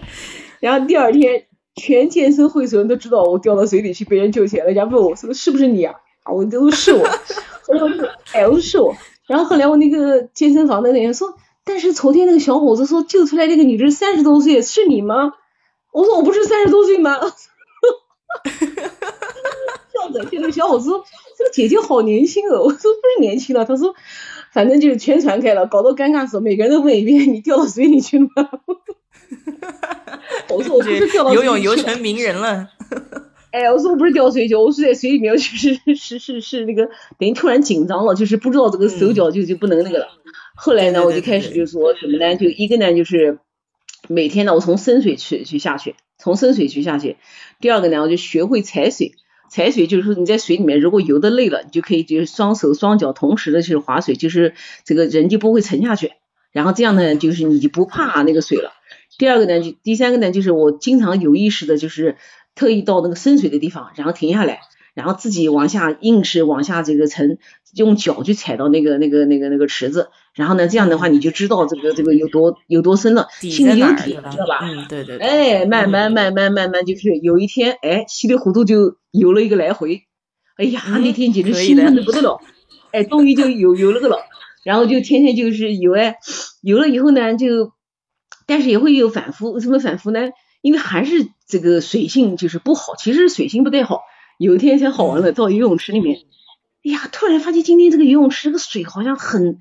[0.60, 1.46] 然后第二天，
[1.76, 4.72] 全健身会所人都知道我掉到水里去被人救起来了。
[4.72, 5.96] 人家问我说是不是你啊？
[6.32, 7.08] 我都是我。
[7.68, 7.90] 我说
[8.34, 8.96] 哎，我说是我。
[9.28, 15.34] 然后后来我那个健身房的那人说，但是昨天那个小伙子说救出来那个女的三十多岁，是你吗？
[15.92, 17.20] 我说我不是三十多岁吗？
[19.94, 21.06] 笑着，这个小伙子说
[21.38, 23.96] ：“这个姐姐好年轻哦。”我说：“不是年轻了。”他说
[24.52, 28.50] ：“反正就是全传开了，搞到尴尬死，每个人都问一遍：你掉到水里去了吗？”
[30.50, 32.68] 我说：“我不是掉到游泳游成名人了。”
[33.56, 40.08] 哎，我说我不是掉水去，我是在水里面，就是 是是是那个等于突然紧张了，就是不知道这个手脚就就不能那个了。
[40.56, 42.36] 后来呢，我就开始就说什么呢？
[42.36, 43.40] 就一个呢就是。
[44.08, 47.18] 每天呢，我从深水区去下去，从深水区下去。
[47.60, 49.14] 第二个呢，我就学会踩水。
[49.50, 56.12] 踩水就是说你在水里面，如果游的累了，你就可以就是双手双脚同时的去划水，就是这个人就不会沉下去。
[56.52, 58.74] 然后这样呢，就是你就不怕那个水了。
[59.18, 62.18] 第二个呢，就第三个呢，就是我经常有意识的，就是
[62.56, 64.62] 特意到那个深水的地方，然后停下来。
[64.94, 67.38] 然后自己往下硬是往下这个沉，
[67.76, 74.60] 用脚去踩到那个那个那个那个池子，然后呢，这样的话你就知道这个这个有多有多深了，心里有底，知道吧？
[74.64, 75.18] 嗯，对对。
[75.18, 80.04] 哎，慢慢慢慢慢慢就是有一天，哎，稀里糊涂就游了一个来回，
[80.56, 82.40] 哎呀，那天简直兴奋的不得了，
[82.94, 84.20] 哎，终于就游游了个了，
[84.64, 86.16] 然后就天天就是游哎，
[86.62, 87.74] 游了以后呢，就
[88.48, 90.30] 但是也会有反复，为什么反复呢？
[90.62, 94.04] 因为还是这个水性就是不好，其实水性不太好。
[94.38, 96.18] 有一天才好玩了，到游泳池里面，
[96.84, 99.60] 哎呀，突然发现今天这个游泳池这个水好像很，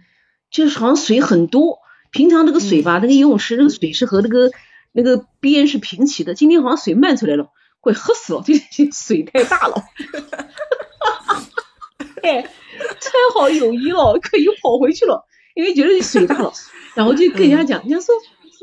[0.50, 1.78] 就是好像水很多。
[2.10, 4.50] 平常这个水吧，那个游泳池那个水是和那个
[4.92, 7.48] 那个边是平齐的，今天好像水漫出来了，
[7.80, 8.54] 快喝死了，这
[8.90, 9.82] 水太大了。
[12.22, 16.52] 哎，穿好泳衣了，可以跑回去了，因为觉得水大了。
[16.94, 18.14] 然后就跟人家讲，人家说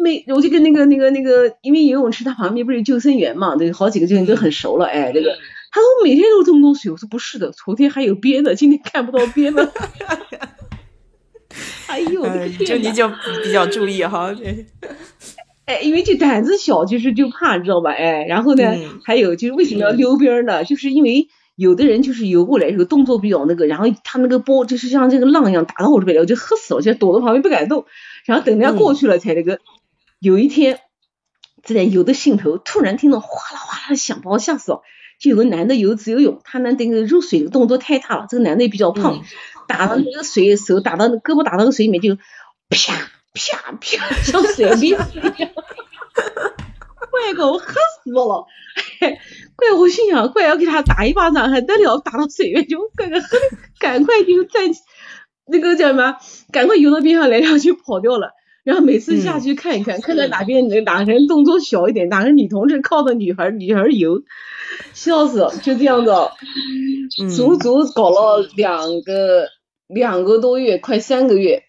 [0.01, 5.35] 没，我就跟那个那个那个，因为游泳池它旁边不是有救生员嘛，对，好几个救生员都很熟了，哎，这个。
[5.73, 9.71] 他说每天都这么多水，我说不是的，昨天还有边的，今天看不到边的。
[11.87, 12.21] 哎呦，
[12.65, 13.07] 就你就
[13.41, 14.35] 比较注意哈。
[15.63, 17.91] 哎，因为这胆子小，就是就怕，知道吧？
[17.91, 20.65] 哎，然后呢，还有就是为什么要溜边呢？
[20.65, 27.85] 就是因为有的人就是游过来时候动作比较那个，然后他那个波就是像这个浪一样打到我这边来，我就喝死了，就躲在旁边不敢动。
[28.25, 29.59] 然后等人家过去了才那个。
[30.21, 30.79] 有一天
[31.63, 34.81] 在游的兴头，突然听到哗啦哗啦的响，把我吓死了。
[35.19, 39.23] 就有个男的游自由泳，他呢那个入水的动作太大了，这个男的也比较胖，
[39.67, 42.15] 打到那个水手打到胳膊打到那个水里面就
[42.69, 42.93] 啪
[43.33, 45.49] 啪啪像 水逼死一样，
[47.09, 47.65] 怪我吓
[48.03, 48.45] 死我了，
[49.55, 53.39] 怪我心想怪要给他打一巴掌还得了，打到水面就怪个喝
[53.79, 54.81] 赶快就站起，
[55.47, 56.17] 那个叫什么，
[56.51, 58.33] 赶快游到边上来，然后就跑掉了。
[58.63, 64.21] 然后每次下去看一看，看看哪边哪个人动作小一点，哪个女同志靠着女孩女孩游，
[64.93, 66.11] 笑死了，就这样子，
[67.35, 69.47] 足足搞了两个
[69.87, 71.63] 两个多月，快三个月，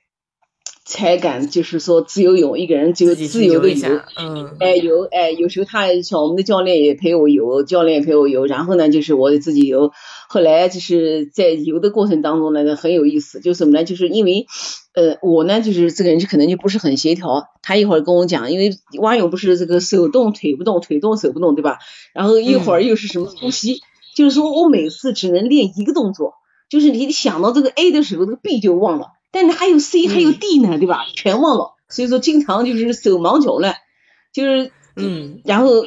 [0.85, 4.01] 才敢就是说自由泳，一个人就自由的游。
[4.19, 4.57] 嗯。
[4.61, 9.93] 哎游哎，有时候他像我们的教练也陪我游，教练也陪我游，然后呢就是我自己游。
[10.29, 13.85] 后来就是在游的过程当中呢，很有意思，就是什么呢？
[13.85, 14.47] 就是因为
[14.95, 17.47] 呃我呢就是这个人就可能就不是很协调。
[17.63, 21.79] 他一会儿跟我讲，因为蛙泳不是这个手动腿不动，腿动手不动，对吧？
[22.13, 23.81] 然后一会儿又是什么呼吸？
[24.17, 26.35] 就是说我每次只能练一个动作，
[26.69, 29.07] 就是你想到这个 A 的时候，这个 B 就忘了。
[29.33, 31.07] 但是还有 C 还有 D 呢，对吧？
[31.15, 33.75] 全忘了，所以说经常就是手忙脚乱，
[34.33, 35.87] 就是嗯，然后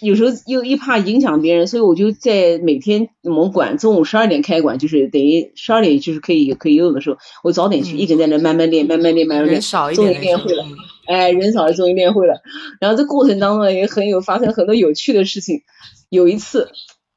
[0.00, 10.64] 有时候又一怕影响别人，所以我就在每天我们馆中午十二点开馆，就是等于十二点就是可以可以游泳的时候，我早点去，一直在那慢慢练，慢慢练，慢慢练，终于练会了。
[11.06, 12.40] 哎，人少了终于练会了。
[12.80, 15.62] 然后这过程当中也很有发生很多有趣的事情。
[16.08, 16.70] 有一次。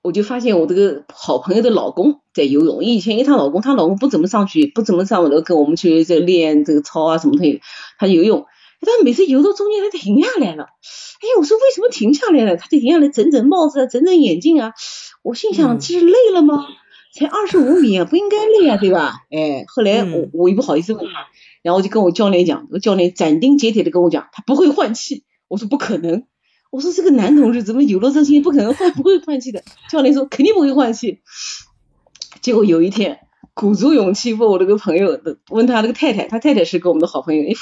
[0.07, 2.81] 我就发现我这个好朋友的老公在游泳。
[2.81, 7.59] 以前因为她老公，她老公不怎么上去，不怎么上楼跟我们去这练这个操啊什么的。
[7.99, 8.45] 他游泳，
[8.79, 10.63] 他每次游到中间他停下来了。
[10.63, 12.55] 哎，我说为什么停下来了？
[12.55, 14.71] 他就停下来整整帽子啊，整整眼镜啊。
[15.23, 16.65] 我心想，这是累了吗？
[17.13, 19.25] 才二十五米啊，不应该累啊，对吧？
[19.29, 21.27] 哎，后来我我也不好意思问他，
[21.63, 25.25] 然后我就跟我教练讲，我教练斩钉截铁的跟我讲，他不会换气。
[25.49, 26.23] 我说不可能。
[26.69, 29.63] 我说这个男同志怎么有了这些不可能换不会换气的？
[29.89, 31.21] 教练说肯定不会换气。
[32.41, 33.19] 结果有一天
[33.53, 37.55] 鼓足勇气问我这个朋友，问他那个太太，他太太是跟我们的好朋友，因为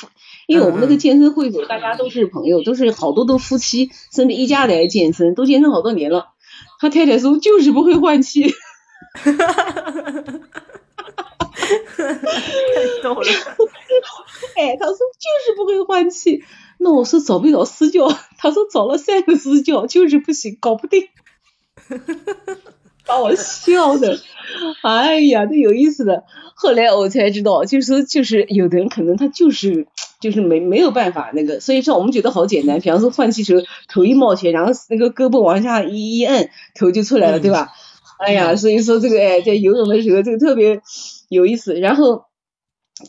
[0.48, 6.30] 因为我们那个健身会所大家都是朋友，都是好多都夫妻，甚至一家来健身，都健身好多年了。
[6.80, 8.54] 他太太说就是不会换气。
[9.13, 10.39] 哈哈哈哈哈哈！
[11.56, 13.28] 太逗了。
[14.58, 16.44] 哎，他说就是不会换气。
[16.86, 18.08] 那我说找没找私教？
[18.38, 21.08] 他说找了三个私教，就是不行，搞不定，
[23.08, 24.19] 把我笑的，
[24.84, 26.26] 哎呀，这有意思的。
[26.54, 29.88] 后来我才知道，就是说，就是有的人可能他就是
[30.21, 32.80] 就是没没有办法那个，所以说我们觉得好简单。
[32.80, 37.71] 比方说换气时候头一冒起来，然后那个胳膊往下一一摁，头就出来了，对吧？
[38.19, 40.82] 哎呀，所以说这个哎，在游泳的时候这个特别
[41.30, 41.74] 有意思。
[41.74, 42.26] 然后。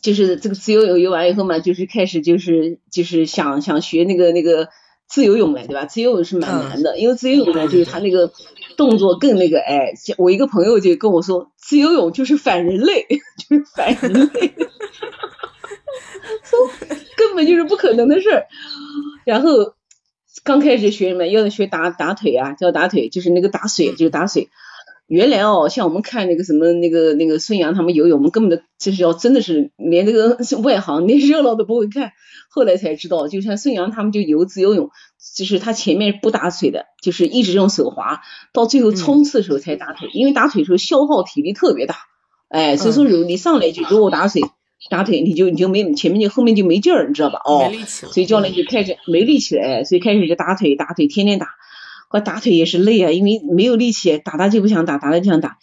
[0.03, 4.69] 就是这个自由泳游完以后嘛，就是开始就是就是想想学那个那个
[5.09, 5.85] 自由泳来，对吧？
[5.85, 8.33] 自由泳是蛮难的，因为自由泳呢，就是它那个
[8.77, 13.07] 动作更那个，哎，我一个朋友就跟我说，自由泳就是反人类，
[13.49, 14.55] 就是反人类，
[16.43, 16.59] 说
[17.17, 18.47] 根本就是不可能的事儿。
[19.25, 19.75] 然后
[20.43, 24.49] 刚开始学什么，要学打打腿啊，叫打腿，就是那个打水，就是打水。
[25.07, 32.13] 原来哦，像我们看那个什么那个那个孙杨他们游泳，我们根本的就是要真的是连这个外行连热闹都不会看。
[32.49, 34.91] 后来才知道，就像孙杨他们就游自由泳，
[35.37, 41.97] 就是他前面不打水的，就是一直用手划，到最后冲刺的时候才打腿，因为打腿时候消耗体力特别大。
[42.49, 44.43] 哎，所以说如你上来就如果打水
[44.91, 47.41] 打腿，你就你就没前面就后面就没劲儿，你知道吧？
[47.45, 51.49] 哦，所以教练就开始没力气了，哎，所以开始就打腿打腿，天天打。
[52.17, 55.59] 我打腿也是累啊，因为没有力气，打打就不想打，打打就想打。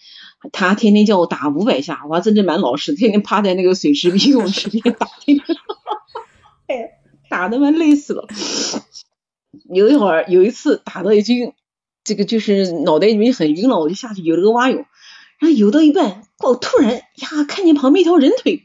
[0.52, 5.08] 他天天叫我打五百下，我还真的蛮老实，天天趴在那个水池边泳池边打，
[6.68, 8.28] 哎，打的蛮累死了。
[9.74, 11.54] 有一会儿，有一次打的已经
[12.04, 14.86] 这个就是脑袋里面很晕了，我就下去游了个蛙泳，
[15.40, 18.64] 然后游到一半，我突然呀看见旁边一条人腿，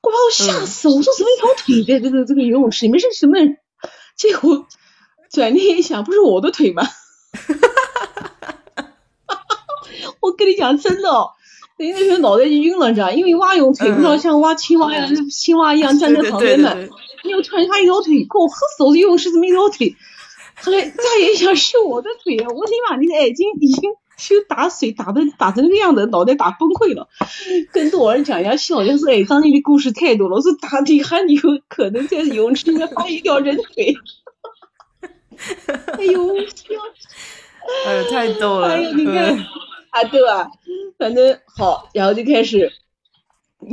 [0.00, 3.58] 我把我吓死了，我说怎么一条腿在这个这个游泳池里面是什么人？
[4.16, 4.66] 结果
[5.30, 6.84] 转念一想，不是我的腿吗？
[7.32, 7.68] 哈哈
[8.74, 8.84] 哈
[9.26, 10.14] 哈哈！
[10.20, 11.10] 我跟你讲真的，
[11.78, 16.74] 那时候脑袋就晕了，你知道因为蛙泳腿不道像蛙青蛙一样，青蛙一样站在旁边嘛。
[17.24, 18.96] 你又突然他一条腿，给我吓死我！
[18.96, 19.96] 游泳池怎么一条腿？
[20.60, 22.96] 后来再一想是我的腿，我的妈！
[22.96, 27.08] 你的眼睛已经就打水打的打成那个样子，脑袋打崩溃了。
[27.72, 30.36] 跟多少人讲，人家笑，就是哎，张丽的故事太多了。
[30.36, 33.96] 我说打你还有可能在游泳池里面发一条人腿。
[35.98, 36.36] 哎呦，
[37.86, 38.68] 哎呦，太逗了！
[38.74, 39.36] 哎呦，你看，
[39.90, 40.50] 啊，对吧？
[40.98, 42.72] 反正好，然后就开始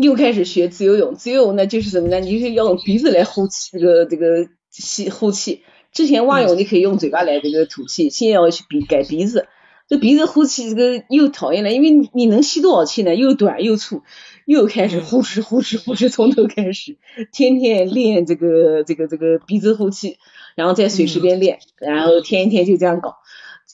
[0.01, 1.15] 又开始学自由泳。
[1.15, 2.19] 自由泳呢，就是什么呢？
[2.19, 5.63] 你是要用鼻子来呼气，这个这个吸呼气。
[5.91, 9.47] 之前蛙泳你可以用嘴巴来这个吐气，现在要去鼻改鼻子。
[9.87, 13.15] 这鼻子呼气，这个又讨厌了，因为你能吸多少气呢？
[13.15, 14.01] 又短又粗，
[14.45, 16.97] 又开始呼哧呼哧呼哧，从头开始，
[17.31, 20.17] 天天练这个这个这个鼻子呼气。
[20.55, 23.17] 然后在水池边练，然后天天就这样搞，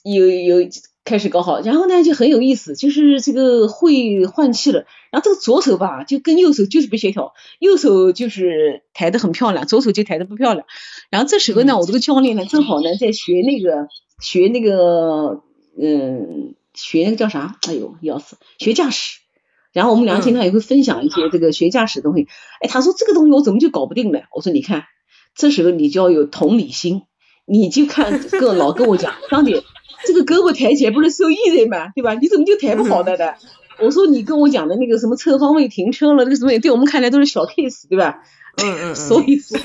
[0.04, 0.68] 有有
[1.04, 4.84] 开始搞好，然后呢就很有意思，就是这个会换气了。
[5.10, 10.66] 然后这个左手吧，就跟右手就是不协调，右手就是抬得很漂亮，左手就抬得不漂亮。
[11.10, 13.88] 然后这时候呢，我这个教练呢正好呢在学那个
[14.20, 15.42] 学那个
[15.78, 17.58] 嗯学那个叫啥？
[17.68, 19.18] 哎呦要死，学驾驶。
[19.72, 22.28] 然后我们俩经常也会分享一些这个学驾驶的东西。
[22.60, 24.20] 哎，他说这个东西我怎么就搞不定呢？
[24.34, 24.84] 我说你看，
[25.34, 27.02] 这时候你就要有同理心，
[27.46, 29.62] 你就看跟老跟我讲，张姐，
[30.06, 32.14] 这个胳膊抬起来不是受益人嘛，对吧？
[32.14, 33.34] 你怎么就抬不好的呢？
[33.80, 38.22] 我说你跟我讲的那个什么侧方位停车了，那个什么，对我们看来都是小 case，对吧？
[38.62, 38.94] 嗯嗯。
[38.94, 39.58] 所以说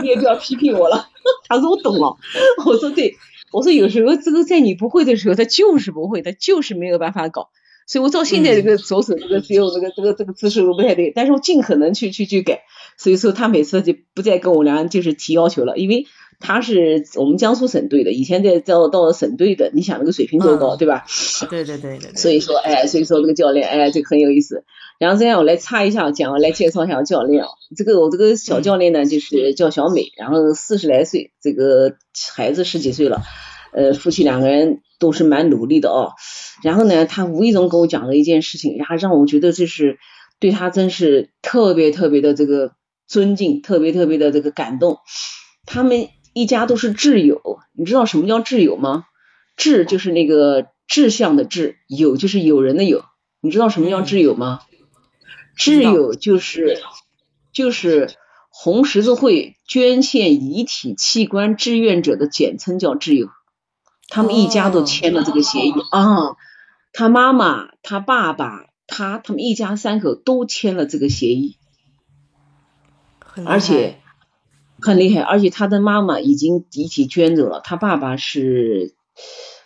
[0.00, 1.08] 你也不要批评我了。
[1.48, 2.16] 他说我懂了。
[2.64, 3.16] 我说对，
[3.52, 7.48] 我说有时候这个在你不会的时候，他就是不会，他就是没有办法搞。
[7.86, 12.60] 所以我到现在这个左手这个只有这个这个这个姿势都不太对，但是我尽可能去去去改。
[13.00, 16.04] 所以说他每次就不再跟我俩就是提要求了，因为
[16.38, 21.06] 他是我们江苏省队的，以前在到到省队的，你想那个水平多高，对吧？
[21.48, 22.12] 对对对对。
[22.14, 24.64] 所以说，哎，所以说那个教练，哎，这个很有意思。
[24.98, 27.48] 然后这样我来插一下讲，来介绍一下教练啊。
[27.74, 31.94] 这个我这个小教练呢，就是叫小美，然后四十来岁，这个
[32.34, 33.22] 孩子十几岁了，
[33.72, 36.12] 呃，夫妻两个人都是蛮努力的哦。
[36.62, 39.98] 然后呢，他无意中跟我讲了一件事情，然后让我觉得这是
[40.38, 42.72] 对他真是特别特别的这个
[43.10, 45.00] 尊敬，特别特别的这个感动。
[45.66, 49.04] 他们一家都是挚友，你知道什么叫挚友吗？
[49.56, 53.04] 挚就是那个志向的志，友就是友人的友。
[53.40, 54.60] 你知道什么叫挚友吗？
[55.58, 56.80] 挚友就是
[57.52, 58.14] 就是
[58.48, 63.28] 红十字会捐献遗体器官志愿者的简称叫挚友。
[64.08, 66.36] 他们一家都签了这个协议啊。
[66.92, 71.56] 他妈妈、他爸爸、他他们一家三口都签了这个协议，
[73.46, 73.98] 而且
[74.80, 78.94] 很厉害，而且他的妈妈已经遗体捐走了，他爸爸是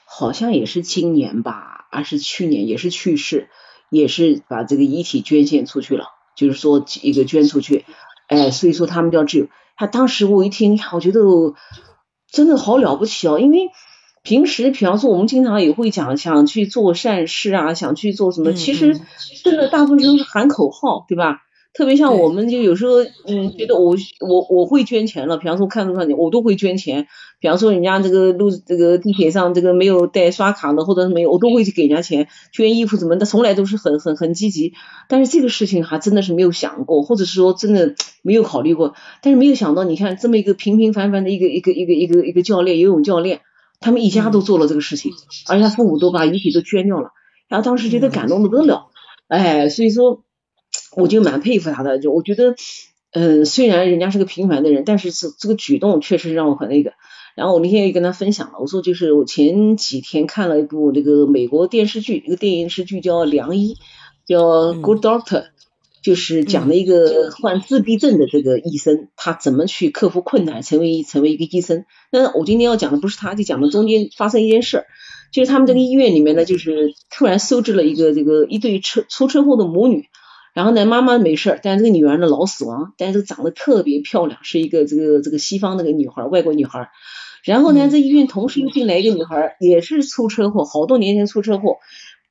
[0.05, 3.49] 好像也是今年吧，还是去年也是去世，
[3.91, 7.85] 也是把这个遗体捐献出去了，就是说一个捐出去，
[8.29, 9.49] 哎，所以说他们叫挚友。
[9.77, 11.21] 他当时我一听，我觉得
[12.31, 13.71] 真的好了不起哦，因为。
[14.27, 18.99] 平时，比方说，我们经常也会讲，想去做善事啊，想去做什么，其实
[19.45, 21.43] 真的大部分都是喊口号，对吧？
[21.77, 27.09] 特别像我们就有时候，嗯，觉得我我我会捐钱了，比方说看路上我都会捐钱。
[27.41, 34.73] 比方说人家这个路这个地铁上这个没有带刷卡的或者是没有，我都会去给人家钱捐衣服什么的，从来都是很很很积极。
[35.09, 38.95] 但是这个事情还真的是没有想过，或者是说真的没有考虑过。
[39.21, 43.41] 但是没有想到，你看这么一个平平凡凡的一个一个一个一个一个教练，游泳教练。
[43.81, 45.13] 他们一家都做了这个事情，
[45.49, 47.11] 而且他父母都把遗体都捐掉了，
[47.49, 48.87] 然后当时觉得感动的不得了，
[49.29, 50.24] 哎，所以说
[50.97, 52.55] 我就蛮佩服他的，就我觉得，
[53.13, 56.93] 嗯，虽然人家是个平凡的人，但是这这个举动确实让我很那个。
[57.37, 63.75] 然后我那天也跟他分享了，我说就是我前几天看了一部那个美国电视剧，一个电视剧叫《良医》，
[64.27, 64.39] 叫
[64.81, 65.43] 《Good Doctor》。
[66.03, 71.87] 就是讲了一个患自闭症的这个医生，他怎么去克服困难，成为成为一个医生。
[72.13, 74.85] 那我今天要讲的不是他，就讲的中间发生一件事儿，
[75.33, 80.05] 就是他们这个医院里面呢，就是突然收治了一个这个一对车出车祸的母女，
[80.55, 86.91] 然后呢妈妈没事儿，但是这个女儿呢老死亡，但是长得特别漂亮，是一个这个这个西方那个女孩，外国女孩。
[87.43, 91.77] 然后呢这医院同时又进来一个女孩，也是出车祸，好多年前出车祸，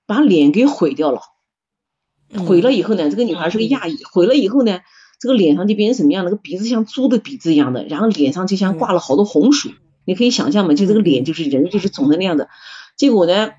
[0.07, 1.19] 把脸给毁掉了。
[2.47, 3.97] 毁了以后呢，这个女孩是个亚裔。
[4.11, 4.79] 毁了以后呢，
[5.19, 6.25] 这个脸上就变成什么样？
[6.25, 9.69] 那个鼻子像猪的鼻子一样的，然后脸上就像挂了好多红薯。
[10.05, 12.49] 你可以想象嘛，就这个脸就是人就是肿成那样的。
[12.97, 13.51] 结果呢，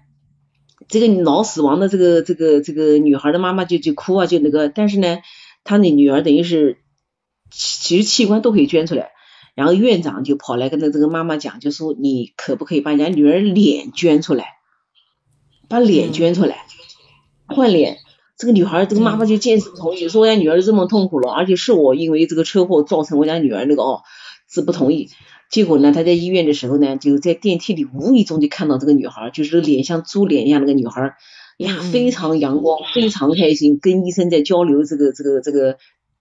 [0.89, 4.69] 这个脑死亡的这个这个这个女孩的妈妈就就哭啊，就那个。
[4.69, 5.19] 但是呢，
[5.65, 6.79] 她的女儿等于是
[7.51, 9.11] 其实器官都可以捐出来。
[9.55, 14.47] 然后院长就跑来跟她这个妈妈讲，就说你可不可以把人家女儿脸捐出来，
[15.69, 16.67] 把脸捐出来
[17.47, 17.99] 换脸。
[18.37, 24.03] 这个女孩，这个妈妈就坚持不同意，说我家女儿这么痛苦了，而且是我因为这个车祸造成我家女儿那个哦，
[24.55, 25.11] 是不同意。
[25.51, 31.17] 结果呢，他在医院的时候呢，就在电梯里无意中就看到这个女孩，就是脸像猪脸一样那个女孩，
[31.59, 35.77] 呀，非常阳光，非常开心，跟医生在交流这个这个这个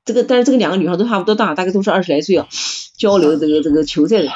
[0.05, 2.47] 这个，但是这个两个女孩都差不多大，大概都是二十来岁啊，
[2.97, 4.29] 交流这个这个求在的。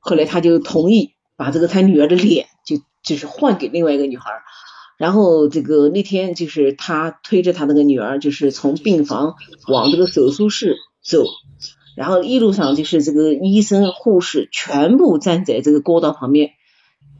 [0.00, 4.30] 后来他就同意把这个他女儿的脸就就是换给另外一个女孩。
[4.96, 9.34] 然后这个那天就是他推着他那个女儿，就是从病房
[9.66, 11.24] 往这个手术室走，
[11.96, 16.50] 然后一路上就是这个医生护士全部站在这个过道旁边，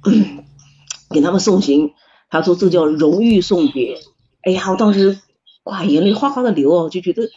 [1.10, 1.92] 给他们送行。
[2.30, 3.98] 他说这叫荣誉送别。
[4.42, 5.18] 哎呀，我当时
[5.62, 7.28] 哇眼泪哗哗的流哦，就觉得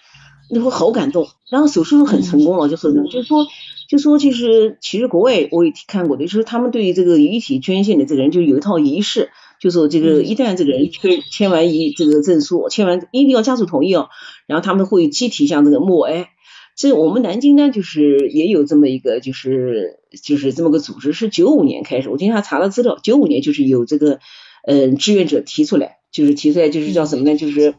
[0.49, 1.27] 那会好感动。
[1.51, 3.45] 然后手术很成功了，就很就是说
[3.87, 9.29] 就说其实其实国外我也看过的，就是他们对于这个遗体捐献的这个人就有一套仪式。
[9.59, 14.09] 就说这个一旦这个人签签完遗这个证书，签完一定要家属同意哦，
[14.45, 16.29] 然后他们会集体向这个默哀。
[16.77, 24.19] 这我们南京呢，就是也有这么一个，就是就是这么个组织，是九五年开始，我今天还查了资料，九五年就是有这个
[24.65, 25.97] 嗯志愿者提出来。
[26.09, 27.35] 就是提出来就是叫什么呢？
[27.35, 27.75] 就是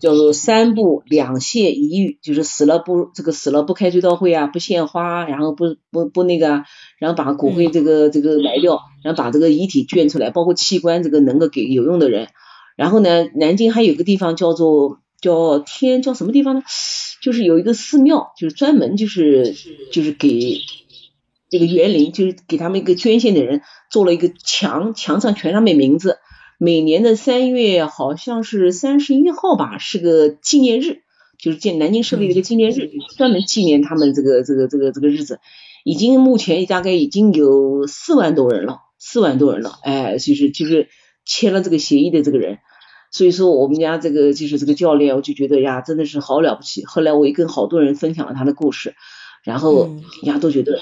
[0.00, 6.62] 叫做三不两谢一遇，就是死了不这个死了不开追悼会啊，不献花，然后不不不那个，
[6.98, 12.28] 然后把骨灰这个这个埋掉，然后把这个遗体捐出来，包括器官这个能够给有用的人。
[12.76, 16.62] 然后呢，南京还有个地方叫做叫天叫什么地方呢？
[17.22, 19.54] 就是有一个寺庙，就是专门就是
[19.92, 20.58] 就是给
[21.48, 26.18] 这个园林，就是给他们一个捐献的人做了一个墙，墙上全上面名字。
[26.58, 31.02] 每年的三月好像是三十一号吧，是个纪念日，
[31.38, 35.38] 就是建南京设立的一个纪念日，专门纪念他们这个这个这个这个日子。
[35.84, 40.88] 已经目前大概已经有四万多人了，四万多人了，哎，就是就是
[41.24, 42.58] 签了这个协议的这个人。
[43.12, 46.84] 所以说我们家这个就是这个教练，我就觉得呀，真的是好了不起。
[46.84, 48.94] 后来我也跟好多人分享了他的故事，
[49.44, 50.80] 然后人家都觉得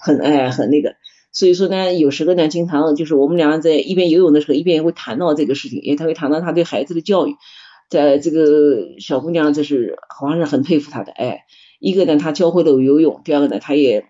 [0.00, 0.94] 很哎很那个。
[1.32, 7.36] 所以说呢，有时候呢，经常就是我们两个在一边游泳的时候，一边也会谈到这个事情，也他会谈到他对孩子的教育，
[7.88, 11.44] 在这个小姑娘，这是好像是很佩服他的，哎，
[11.78, 14.06] 一个呢，他教会了我游泳，第二个呢，他也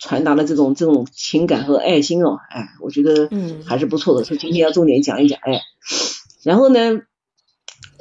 [0.00, 5.60] 传达了这种这种情感和爱心哦，哎，我觉得嗯还是不错的，所以今天要重点讲一讲，哎，
[6.42, 7.02] 然后呢，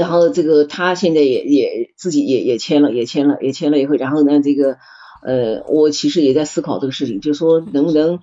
[0.02, 4.78] 然后这个他现在也也自己也也签了，也签了，也签了以后，然后呢，这个
[5.24, 8.20] 呃，我其实也在思考这个事情，就是说能不能。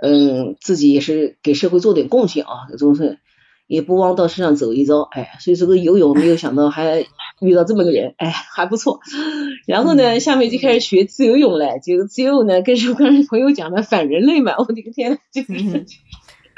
[0.00, 3.18] 嗯，自己也是给社会做点贡献啊，总是
[3.66, 7.04] 也不枉到世上走一遭，哎，所以这个游泳没有想到还
[7.40, 9.00] 遇到这么个人，哎，还不错。
[9.66, 15.84] 然后呢，下面就开始学自由泳了，就自由泳呢， 跟是刚朋友讲的反人类嘛，我的个天，就是，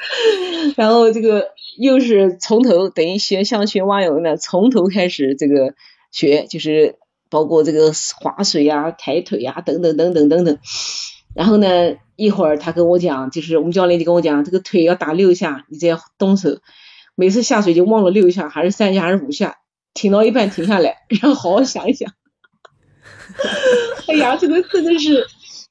[0.77, 5.73] 然后这个又是从头等于学像学蛙泳呢，从头开始这个
[6.11, 6.95] 学，就是
[7.29, 10.57] 包括这个划水呀、抬腿呀等等等等等等。
[11.33, 16.59] 然后呢，一会儿他跟我讲，就是我们教练就跟我讲，这个腿要打六下，你再动手。
[17.15, 19.57] 每次下水就忘了六下，还是三下，还是五下，
[19.93, 22.11] 停到一半停下来， 然后好好想一想。
[24.07, 25.25] 哎呀，这个真的是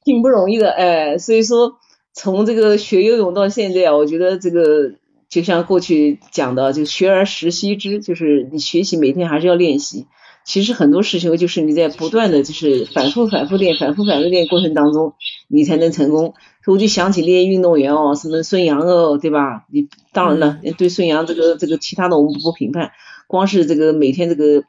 [0.05, 1.19] 挺不容易的哎。
[1.19, 1.79] 所以说，
[2.13, 4.93] 从这个学游泳到现在啊，我觉得这个
[5.29, 10.07] 就像过去讲的，就学而时习之，就是你学习每天还是要练习。
[10.43, 15.13] 其实很多事情就是你在不断的就是反复反复练、反复反复练过程当中，
[15.49, 16.35] 你才能成功。
[16.65, 19.67] 所以我就想起那些运动员哦，什么孙杨哦，对吧？
[19.71, 22.91] 你当然了，对孙杨这个这个其他的我们不评判，
[23.29, 24.65] 光是这个每天这个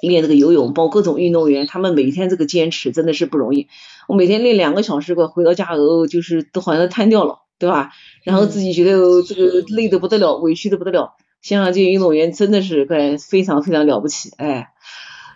[0.00, 3.66] 练这个游泳，包括各种运动员，他们每天这个坚持真的是不容易。
[4.08, 7.90] 我每天练两个小时吧，回到家后就是都好像瘫掉了，对吧？
[8.24, 11.14] 然后自己觉得这个累得不得了，委屈的不得了。
[11.40, 14.68] 想想这些运动员真的是该非常非常了不起，哎。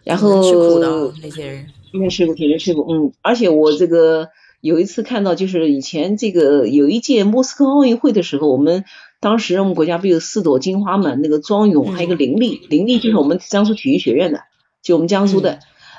[0.04, 2.86] 然后吃苦的那些人，应该吃苦，肯定吃苦。
[2.88, 4.28] 嗯，而且我这个
[4.60, 8.84] 有一次看到，就是以前这个有一届莫斯科奥运会的时候，我们
[9.18, 11.16] 当时我们国家不有四朵金花嘛？
[11.16, 14.42] 那个庄勇，还有一个林丽，林丽就是我们江苏体育学院的，
[14.80, 15.58] 就我们江苏的。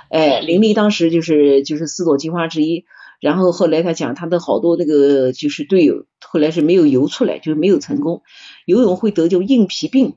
[0.09, 2.85] 哎，林丽当时就是就是四朵金花之一。
[3.19, 8.21] 然后后来他讲，他的好多那个就是队友，后来是没有游出来，就是没有成功。
[8.65, 10.13] 游泳会得就硬皮病，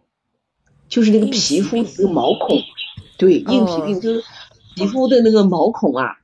[0.91, 2.61] 就是那个皮肤那个毛孔。
[3.17, 4.23] 对，硬皮病就是
[4.77, 6.17] 皮肤的那个毛孔啊，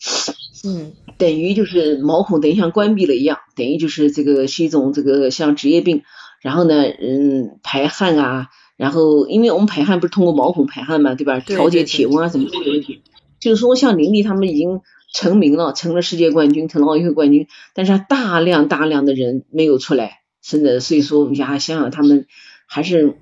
[0.64, 6.02] 嗯，等于就是毛孔等于像关闭了一样，等于就是这个是一种这个像职业病。
[6.42, 11.40] 然后呢，嗯，排汗啊，然后因为我们排汗不是通过毛孔排汗嘛，对吧？
[11.40, 13.00] 调节体温啊什么都有问题。
[13.46, 14.80] 就是说，像林立他们已经
[15.14, 22.26] 成名了，成了世界冠军，成了奥运会冠军，但是大量大量的人没有出来，真的，所以说呀，想想他们
[22.66, 23.16] 还是。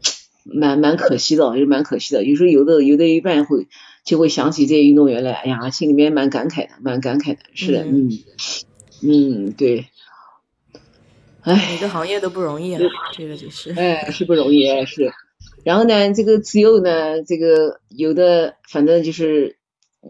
[0.46, 2.22] 蛮蛮可惜的，也是蛮可惜的。
[2.22, 3.66] 有时候有的有的一半会
[4.04, 7.38] 就会想起这些运动员来，哎呀，心里面蛮感慨的，蛮感慨的。
[7.54, 8.10] 是的，嗯
[9.02, 9.86] 嗯，对。
[11.40, 12.80] 哎，每个行业都不容易啊，
[13.16, 13.72] 这个就是。
[13.72, 15.10] 哎，是不容易，是。
[15.64, 19.56] 然后呢，这个自由呢，这个有的反正就是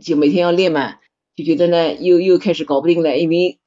[0.02, 0.94] 就每天要练嘛，
[1.36, 3.58] 就觉得呢又又开始搞不定了，因为。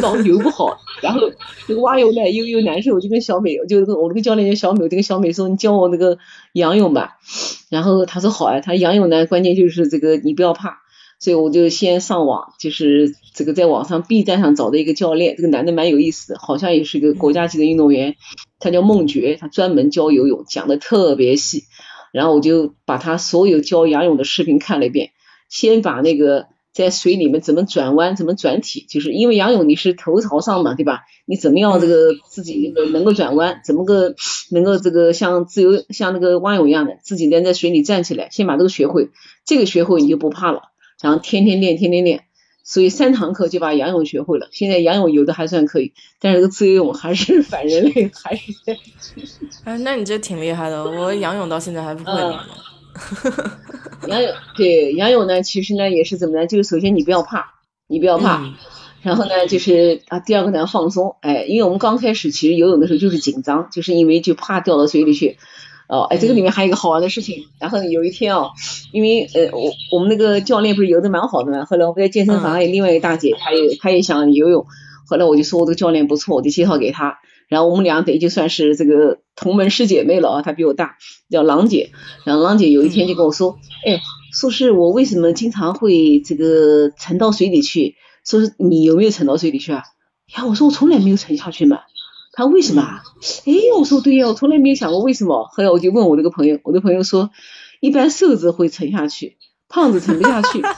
[0.00, 1.20] 老游不好， 然后
[1.68, 6.16] 这个蛙泳呢又又难受，就跟小美，就是我那个教练叫小美，我这个小美说你教我那个
[6.54, 7.18] 仰泳吧，
[7.68, 10.78] 然后他说好啊，他仰泳呢关键就是这个你不要怕，
[11.18, 18.16] 所以我就先上网，就是这个在网上 B 站上找的一个教练，这个男的蛮有意思的，好像也是个国家级的运动员，
[18.60, 21.64] 他叫孟觉，他专门教游泳，讲的特别细，
[22.12, 25.10] 然后我就把他所有教仰泳的视频看了一遍，
[25.48, 26.46] 先把那个。
[26.72, 31.00] 在水里面怎么转弯，怎么转体，就是因为仰泳你是头朝上嘛，对吧？
[31.26, 34.14] 你怎么样这个自己能够转弯，怎么个
[34.52, 39.10] 能够这个像自由像那个蛙泳一样的，自己能在水里站起来，先把这个学会，
[39.44, 40.62] 这个学会你就不怕了，
[41.02, 42.22] 然后天天练，天天练，
[42.62, 44.48] 所以三堂课就把仰泳学会了。
[44.52, 48.52] 现在仰泳游的还算可以，但是这个自由泳还是 反人类，还是。
[49.64, 52.40] 哎，那你这挺厉害的，我仰泳到现在还不会呢。
[54.06, 56.46] 仰泳对仰泳呢，其实呢也是怎么呢？
[56.46, 57.54] 就是首先你不要怕，
[57.86, 58.42] 你不要怕，
[59.02, 61.16] 然后呢就是啊，第二个呢放松。
[61.20, 65.38] 哎，因为我们刚开始其实游泳的时候就是紧张，就是因为就怕掉到水里去。
[65.90, 67.46] 哦，哎，这个里面还有一个好玩的事情。
[67.58, 68.52] 然后有一天哦，
[68.92, 71.64] 因为呃，我我们那个教练不是游的蛮好的嘛。
[71.64, 74.64] 后来我在健身房还有另外一个大姐，她也她也想游泳。
[75.08, 77.18] 后来我就说我这个教练不错，我就介绍给她。
[77.48, 80.42] 然后我们俩等于就算是这个同门师姐妹了啊。
[80.42, 80.96] 她比我大，
[81.28, 81.90] 叫郎姐。
[82.24, 83.98] 然后郎姐有一天就跟我说，哎，
[84.32, 87.96] 说是我为什么经常会这个沉到水里去？
[88.24, 89.82] 说是你有没有沉到水里去啊？
[90.36, 91.80] 呀，我说我从来没有沉下去嘛。
[92.32, 92.82] 他为什么？
[93.46, 95.48] 哎，我说对呀，我从来没有想过为什么。
[95.52, 97.30] 后来我就问我那个朋友，我的朋友说，
[97.80, 99.36] 一般瘦子会沉下去，
[99.68, 100.62] 胖子沉不下去。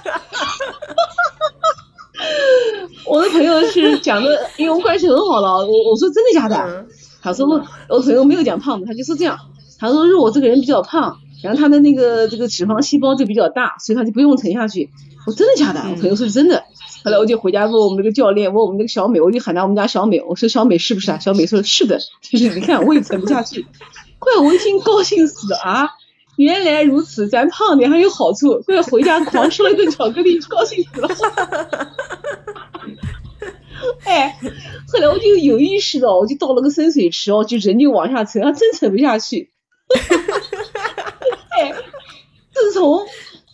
[3.07, 5.67] 我的朋友是讲的，因为我们关系很好了。
[5.67, 6.87] 我我说真的假的？
[7.21, 9.39] 他说我我朋友没有讲胖子，他就说这样。
[9.79, 14.91] 他说是我这个人比较胖，然后他的那个这个脂肪细胞就比较大，所以他就不用沉下去。
[15.27, 15.81] 我真的假的？
[15.91, 16.65] 我朋友说是真的。
[17.05, 21.19] 后来我就回家问我们那个教练，问我们那个小美，我就喊他我们家小美，我说小美是不是啊？
[21.19, 23.67] 小美说是的，就是你看我也沉不下去。
[24.19, 25.91] 怪我一听高兴死了啊！
[26.37, 28.61] 原来如此，咱胖点还有好处。
[28.63, 31.09] 怪回家狂吃了一顿巧克力，高兴死了。
[34.05, 34.39] 哎，
[34.93, 39.51] 后来我就有意识的，我就到了个深水池哦，就人就往下沉，还真沉不下去。
[41.51, 41.75] 哎，
[42.53, 43.05] 自从。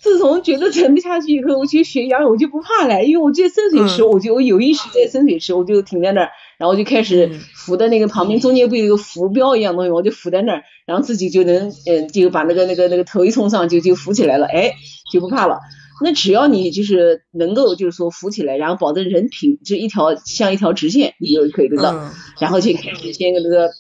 [0.01, 14.73] 自从觉得沉不下去以后，我去学仰泳，我就不怕了，因为我在深水池，我就我有意识在深水池，我就停在那儿，然后就开始浮在那个旁边，中间不有一个浮标一样东西，我就浮在那儿，然后自己就能，嗯，就把那个那个那个头一冲上，就就浮起来了，哎，
[15.13, 15.59] 就不怕了。
[16.01, 22.13] 那只要你就是能够就是说浮起来，然后保证人平，就一条像一条直线，你就可以得到。
[22.39, 23.71] 然后就开始先那个，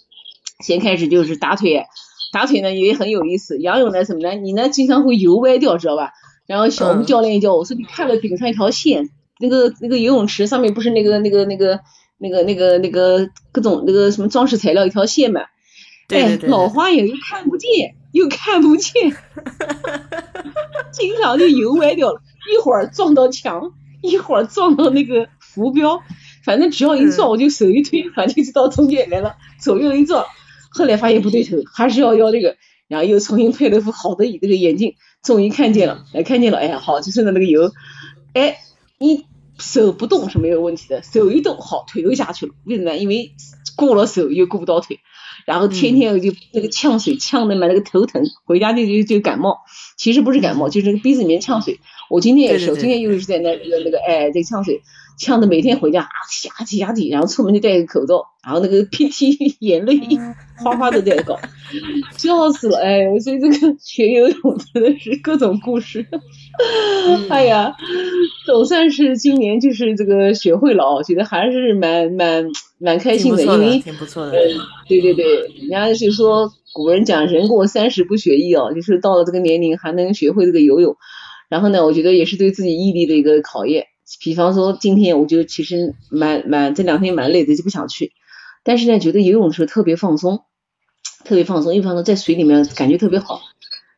[0.64, 1.84] 先开始就是打腿。
[2.32, 4.34] 打腿呢也很有意思，仰泳呢什么呢？
[4.34, 6.12] 你呢经常会游歪掉，知道吧？
[6.46, 11.80] 然后小我们教练教我说，你看到顶上一条线，那个那个游泳池上面不是那个那个那个
[12.18, 15.42] 那个那个那个各种那个什么装饰材料一条线嘛？
[16.08, 19.14] 哎，老花眼又看不见，又看不见，
[20.90, 22.20] 经常就游歪掉了，
[22.50, 26.00] 一会儿撞到墙，一会儿撞到那个浮标，
[26.44, 30.24] 反正只要一撞我就手一推，反正就到中间来了，左右一撞。
[30.78, 32.56] 后来发现不对头，还是要要这个，
[32.86, 37.72] 然后又重新配了一副好的这个眼镜，终于看见了，哎，看见了，哎呀，好，就剩的那个油，
[38.32, 38.58] 哎，
[38.98, 39.26] 你
[39.58, 42.94] 手不动是没有问题的，手一动，好，腿都下去了，为什么？
[42.94, 43.32] 因为
[43.76, 45.00] 过了手又过不到腿，
[45.46, 49.58] 然后天天就那个呛水呛的嘛，那个头疼，回家就就就感冒，
[49.96, 54.82] 其实不是感冒，就是鼻子里面呛水，我今天也是，今天又是在那那个那个，哎，在呛水。
[55.18, 56.06] 呛得每天回家啊
[56.44, 59.98] 呀嚏呀嚏，然后出门就戴个口罩，然后那个 鼻涕 眼泪
[60.62, 61.38] 哗哗的在搞，
[62.16, 63.18] 笑死了哎！
[63.18, 66.06] 所以这个学游泳真的是各种故事，
[67.28, 67.74] 哎呀，
[68.46, 72.46] 总算是今年就是这个学会了哦，觉得还是蛮蛮
[72.78, 74.32] 蛮开心的，因为挺不错的。
[74.88, 75.24] 对对对，
[75.60, 80.96] 人家就说古人讲人过三十不学艺哦，就是到了这个年龄还能学会这个游泳，
[81.48, 83.86] 然后呢，我觉得也是对自己毅力的一个考验。
[84.20, 88.12] 比方说今天我就其实蛮蛮这两天蛮累的就不想去，
[88.64, 90.44] 但是呢觉得游泳的时候特别放松，
[91.24, 93.40] 特别放松，一方面在水里面感觉特别好，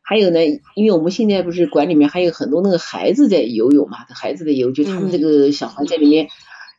[0.03, 0.41] 还有呢，
[0.75, 6.29] 因为我们现在不是馆里面还有很多那个孩子在游泳嘛，孩子在游，就他们这个小孩在里面，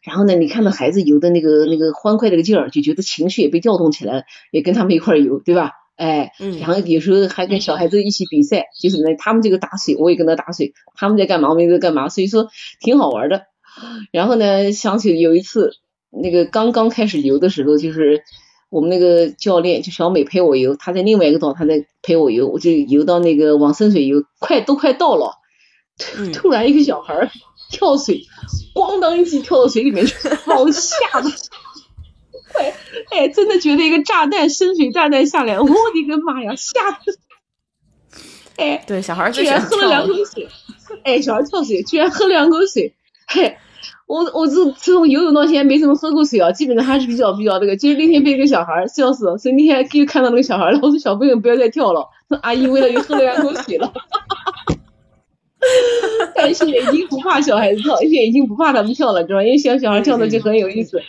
[0.04, 5.72] 然后呢你看到孩子游的那个那个欢快那个劲儿，就觉得情绪也被调动起来了，也跟他们一块游，对吧？
[6.02, 12.48] 哎，然后有时候还跟小孩子一起比赛，就是呢，他们这个打水，我也跟他打水，他们在干嘛，我们在干嘛，所以说
[12.80, 13.44] 挺好玩的。
[14.12, 15.74] 然后呢，想起有一次
[16.10, 18.24] 那个刚刚开始游的时候，就是
[18.72, 25.36] 我们那个教练就小美陪我游，她在另外一个岛，她在陪我游，我就游到那个往深水游，快都快到了，
[26.34, 27.30] 突然一个小孩
[27.70, 28.24] 跳水，
[28.74, 30.16] 咣当一记跳到水里面去，
[30.48, 31.30] 把我吓的。
[32.54, 32.74] 快！
[33.12, 37.20] 哎，真的觉得一个炸弹，深水炸弹下来，我的个妈呀，吓死！
[38.58, 40.48] 哎，对，小孩居然喝了两口水，
[41.04, 42.94] 哎，小孩跳水居然喝了两口水，
[43.28, 43.58] 嘿，
[44.06, 47.76] 我我自自从游泳到现在没怎么喝过水啊，基本上还是比较比较那个。
[47.76, 52.10] 就是那天被一个小孩笑死了，所以那天又看到那个小孩了，我说小朋友不要再跳了，
[52.42, 53.92] 阿姨为了又喝了两口水了。
[56.36, 59.44] 但是已经不怕小孩子跳，现在已经不怕他们跳了，知道吧？
[59.44, 61.02] 因为小小孩跳的就很有意思，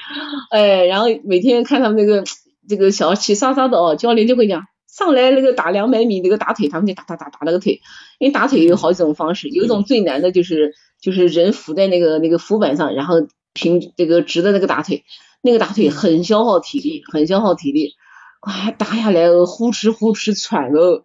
[0.50, 2.24] 哎，然后每天看他们那个
[2.68, 7.80] 这个小气沙沙的哦，教练就会讲上来那个打两百米那个打腿，他们就打打打打那个腿，
[8.18, 13.16] 因为打腿有好几种方式，有一种最难的就是就是人伏在那个那个浮板上，然后
[13.54, 15.04] 平这个直的那个打腿，
[15.42, 17.94] 那个打腿很消耗体力，很消耗体力，
[18.42, 21.02] 哇打下来呼哧呼哧喘哦。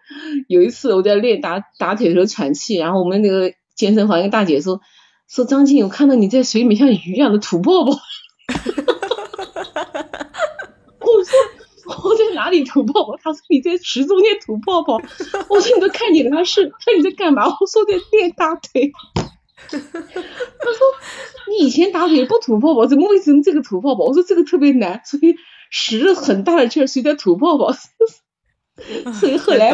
[0.48, 4.82] 有一次我在练打打腿的时候喘气，然后我们那个健身房一个大姐说
[5.30, 7.92] 说张静，我看到你在水里面像鱼一样的吐泡泡。
[11.00, 13.16] 我说我在哪里吐泡泡？
[13.24, 15.00] 她说你在池中间吐泡泡。
[15.50, 17.46] 我说你都看见了，他是他你在干嘛？
[17.46, 18.92] 我说在练大腿。
[19.70, 20.82] 他说
[21.50, 24.06] 你以前打腿不吐泡泡，怎么会成这个吐泡泡？
[24.06, 25.36] 我说这个特别难，所以
[25.70, 27.74] 使了很大的劲儿，所以在吐泡泡。
[29.20, 29.74] 所以后来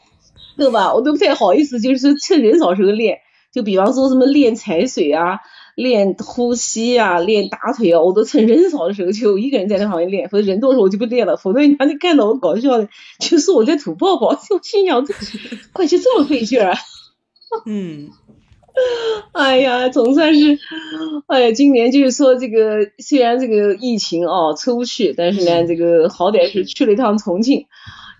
[0.56, 0.94] 对吧？
[0.94, 3.18] 我都不太好意思，就是趁人少时候练。
[3.52, 5.40] 就比方说什么练踩水啊。
[5.76, 11.36] 练呼吸啊，练打腿啊，我都趁人少的时候就一个人在那旁边练，否则人多的时候我就不练了。
[11.36, 12.88] 否则人家看到我搞笑的，
[13.20, 14.28] 就说我在吐泡泡。
[14.48, 15.12] 我心想，这
[15.74, 16.74] 快去这么费劲儿？
[17.66, 18.08] 嗯，
[19.32, 20.58] 哎呀，总算是，
[21.26, 27.66] 哎呀，今年就是说这个，虽然这个疫情哦出不去，但是呢，这个好歹是去了一趟重庆，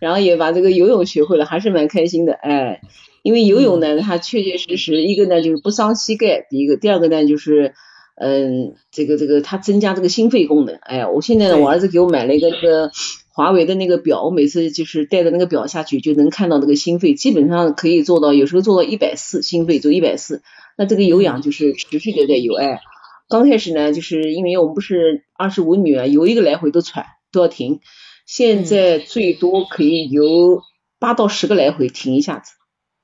[0.00, 2.80] 然后也把这个游泳学会了，还是蛮开心的，哎。
[3.22, 7.74] 因为游泳呢，它确确实实一个呢就是不伤膝盖，第一个，第二个呢就是，
[8.14, 10.76] 嗯，这个这个它增加这个心肺功能。
[10.76, 12.92] 哎呀，我现在呢，我儿子给我买了一个这个
[13.36, 20.40] 华为的那个表，我每次就是带着那个表下去，就能看到那个心肺，基本上可以做到，有时候做到一百四，心肺就一百四。
[20.78, 22.54] 那这个有氧就是持续的在有。
[22.54, 22.80] 哎，
[23.28, 27.80] 刚开始呢，就是因为我们不是二十五米啊，游一个来回都喘，都要停。
[28.24, 30.62] 现在最多可以游
[30.98, 32.52] 八到十个来回，停一下子。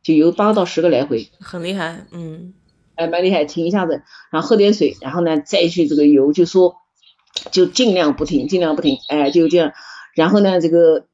[0.03, 2.55] 就游八到十个来回，很厉害，嗯，
[2.97, 4.03] 哎，蛮厉害，停一下子，
[4.33, 6.74] 然后喝点水，然后呢再去这个游，就说
[7.53, 9.72] 就尽量不停，尽量不停，哎，就这样，
[10.15, 11.07] 然后呢这个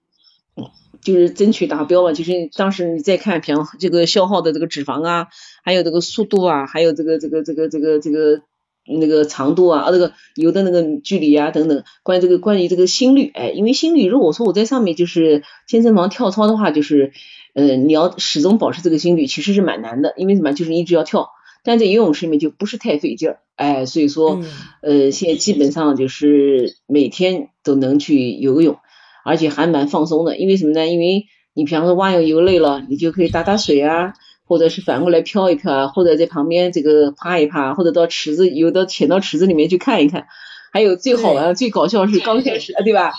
[1.00, 5.28] 就是争取达标嘛，就是当时你再看，比方这个消耗的这个脂肪啊，
[5.62, 8.42] 还有这个速度啊，还有这个这个这个这个这个
[8.86, 17.12] 那个长度啊，啊这个游的那个距离啊等等，关于这个关于这个心率，哎，因为心率如果说我在上面就是健身房跳操的话，就是。
[17.54, 20.52] 呃，你要始终保持这个心率，其实是蛮难的，因为什么？
[20.52, 21.30] 就是一直要跳。
[21.64, 24.40] 但在游泳池里面就不是太费劲儿，哎，所以说，
[24.80, 28.78] 呃，现在基本上就是每天都能去游泳，
[29.28, 30.36] 而且还蛮放松的。
[30.36, 30.86] 因为什么呢？
[30.88, 34.14] 因为你比方说蛙泳游累了，你就可以打打水啊，
[34.44, 40.26] 或者是反过来漂一漂啊，或者在旁边这个趴一趴，或者到池子游到潜到池子里面去看一看。
[40.72, 43.12] 还有最好玩、最搞笑是刚开始，对吧？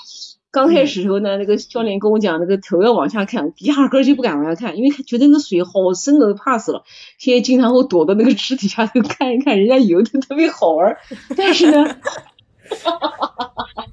[0.51, 6.84] 刚开始时候呢，那个教练跟我讲，那个头要往下看，压根就不敢往下看，因为觉得那水好深都怕死了。
[7.20, 10.97] 现在经常会躲到那个池底下头看一看，人家游的特别好玩。
[11.38, 13.86] 但是呢，哈哈哈哈哈，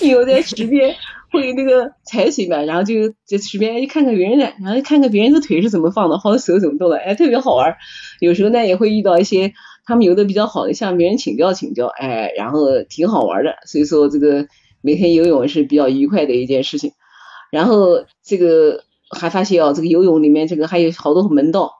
[0.00, 0.94] 游在池边
[1.32, 7.76] 会那个踩水嘛，然后就在池边一看看别人的，然后看看别人的腿是怎么放的，或者手怎么动的，哎，特别好玩。
[8.20, 9.52] 有时候呢，也会遇到一些
[9.84, 13.56] 他们游的比较好的，向别人请教请教，哎，然后挺好玩的。
[13.66, 14.46] 所以说这个。
[14.80, 16.92] 每天游泳是比较愉快的一件事情，
[17.50, 21.72] 然后这个还发现哦，这个游泳里面这个还有好多门道。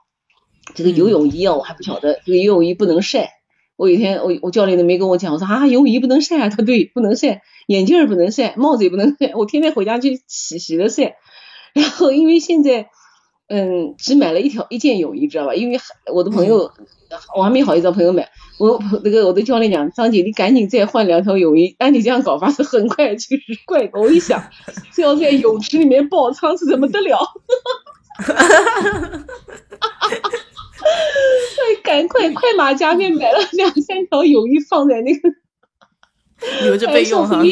[0.75, 3.38] 这个游泳衣啊，我还不晓得，这个游泳衣不能晒。
[3.79, 11.15] 我有一天我我教练都没跟我讲，我说啊，游泳衣不能晒啊，他对，不能晒，眼镜不能晒，帽子也不能晒，我天天回家去洗洗了晒。
[11.75, 12.89] 然后因为现在
[13.49, 15.55] 嗯，只买了一条一件泳衣，知道吧？
[15.55, 15.79] 因为
[16.13, 16.73] 我的朋友
[17.37, 18.29] 我还没好意思找朋友买。
[18.59, 23.89] 我那个我的教练讲，张姐你赶紧再换两条泳衣，按你这样搞法是很快就是怪。
[23.93, 24.43] 我一想，
[24.93, 27.21] 这要在泳池里面爆仓是怎么得了？
[30.89, 31.63] 哈哈哈哈哈哈！
[31.63, 35.31] 哎，赶快快马加鞭买了 两三条泳衣放在那个
[36.65, 37.43] 留着备用哈。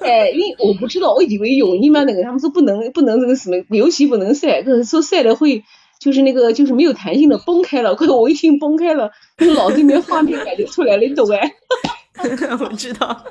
[0.00, 5.64] 哎，因为我不知道，我以为泳衣嘛那个他们说不能不能那个什么，尤其不能晒，说晒了会。
[5.98, 7.94] 就是那个，就是没有弹性的崩开了。
[7.94, 11.54] 快我一听崩开了，就脑子里面画面感就出来了，你懂哎？
[12.60, 13.24] 我知道。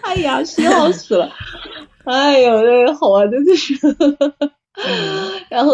[0.00, 1.30] 哎呀，笑死了！
[2.04, 3.74] 哎呦，好啊，真的是。
[5.48, 5.72] 然后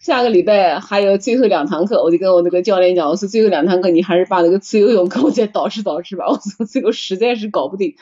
[0.00, 6.26] 下个礼拜还有最后两堂课，我就跟我那个教练讲，我说最后两堂课你还是把那个自由泳给我再导师导师吧。
[6.28, 7.94] 我说这个实在是搞不定，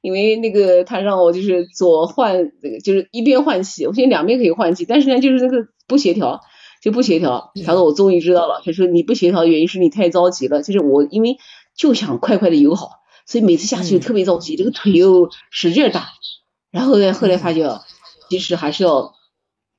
[0.00, 6.40] 因为那个他让我就是左换那个，就是一边换气，我现在两边可以换气，但是呢就是那个不协调。
[6.82, 8.60] 就不协调，他说我终于知道了。
[8.62, 11.38] 他说你不协调的原因是你太着急了，就是我因为
[11.74, 12.90] 就想快快的游好，
[13.26, 16.08] 所以每次下去特别着急，这个腿又使劲打。
[16.70, 17.80] 然后呢，后来发觉
[18.28, 19.14] 其实还是要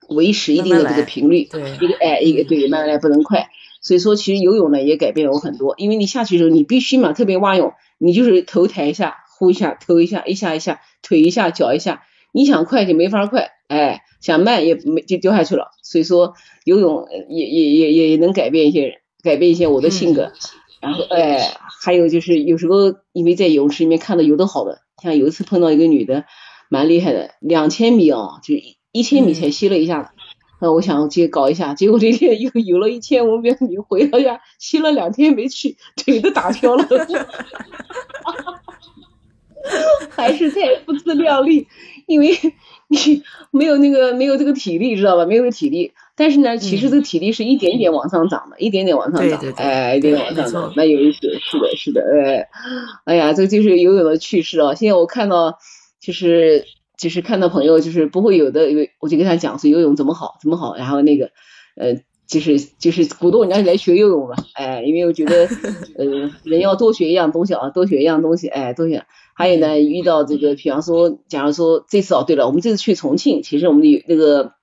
[0.10, 1.46] 维持一定的这个频率，一
[1.88, 3.48] 个哎一个对，慢慢来不能快。
[3.82, 12.04] 所以说其实游泳呢也改变了我很多，因为你下去的时候你必须嘛，特别蛙泳，你就是头抬一下，呼一下，头一下，一下一下，腿一下，脚一下。
[12.32, 15.72] 你想快就没法快，哎，想慢也没就掉下去了。
[15.84, 16.34] 所以说
[16.66, 20.34] 游泳也也也也能改变一些人，改变一些我的性格。
[20.82, 26.26] 然后哎，还有就是有时候因为在游泳池里面看到游的好的，像有一次碰到一个女的，
[26.70, 28.56] 蛮厉害的，两千米哦，就
[28.96, 30.14] 一千米才吸了一下。
[30.62, 36.88] 那我想去搞一下，结果这天 又游了一千五百米，回到家吸了两天没去，腿都打飘了，
[40.10, 41.68] 还是太不自量力，
[42.08, 42.30] 因为
[42.88, 43.22] 你
[43.52, 45.26] 没有那个没有这个体力，知道吧？
[45.26, 52.48] 没有体力，但是呢，其实这个体力是一点点往上涨的，一点点往上涨，哎，一点点往上涨，那有意思，是的，是的，哎，
[53.04, 54.74] 哎呀，这就是游泳的趣事啊！
[54.74, 55.60] 现在我看到
[56.00, 56.64] 就是。
[56.98, 61.32] 就是看到朋友就是不会有的，因为我就跟他讲说游泳怎么好怎么好，然后那个
[61.76, 65.46] 呃就是就是鼓动人家来学游泳嘛，哎，因为我觉得
[65.98, 69.06] 呃人要多学一样东西啊，多学一样东西，哎，多学。
[69.36, 74.54] 还有呢，遇到这个，比方说，假如说这次哦，对了，我们这次去重庆，其实我们的那个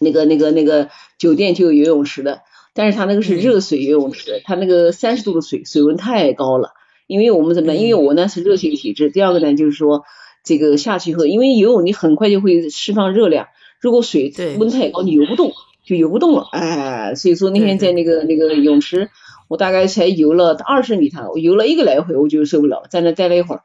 [0.00, 2.40] 那个那个那个酒店就有游泳池的，
[2.74, 6.72] 但是它那个是热水游泳池，它那个三十度的水，水温太高了。
[7.06, 7.74] 因为我们怎么？
[7.76, 10.02] 因为我呢是热性体质，第二个呢就是说。
[10.44, 13.48] 这个下去以后，因为游泳你很快就会释放热量，
[13.80, 15.52] 如果水温太高，你游不动，
[15.84, 16.48] 就游不动了。
[16.52, 19.10] 哎，所以说那天在那个那个泳池，
[19.48, 23.62] 我大概才游了二十米趟，我游了一个来回，我就受不了，在那待了一会儿。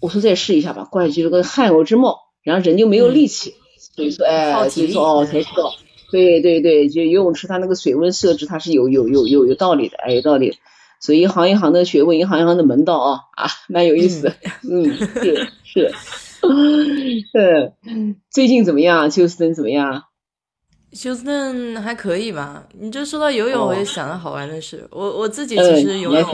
[0.00, 3.54] 我说再试一下吧，过来就是个汗偶之冒，然后人就没有力气。
[3.78, 5.72] 所以说，哎，所以说哦，才知道，
[6.10, 10.58] 对对对，就游泳池它那个水温设置它是有有有有有道理的，哎，有道理。
[11.00, 14.34] 所以一行一行的学问，一行一行的门道啊啊，蛮有意思的。
[14.68, 15.48] 嗯，是
[17.32, 17.72] 是。
[17.86, 19.10] 嗯，最近怎么样？
[19.10, 20.04] 休斯顿怎么样？
[20.92, 22.64] 休斯顿还可以吧。
[22.78, 24.86] 你这说到游泳，我也想到好玩的事。
[24.90, 26.24] 我我自己其实游泳，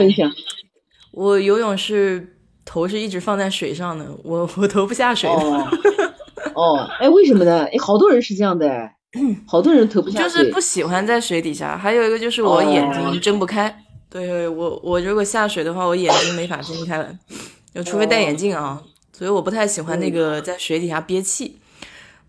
[1.11, 5.29] 我游泳是头是一直放在水上的，我我头不下水。
[6.55, 7.65] 哦，哎，为什么呢？
[7.65, 8.89] 哎，好多人是这样的，
[9.47, 11.77] 好多人头不下水，就是不喜欢在水底下。
[11.77, 13.75] 还有一个就是我眼睛睁不开。
[14.09, 17.09] 对我，我如果下水的话，我眼睛没法睁开了，
[17.73, 18.81] 就除非戴眼镜啊。
[19.15, 21.57] 所以我不太喜欢那个在水底下憋气，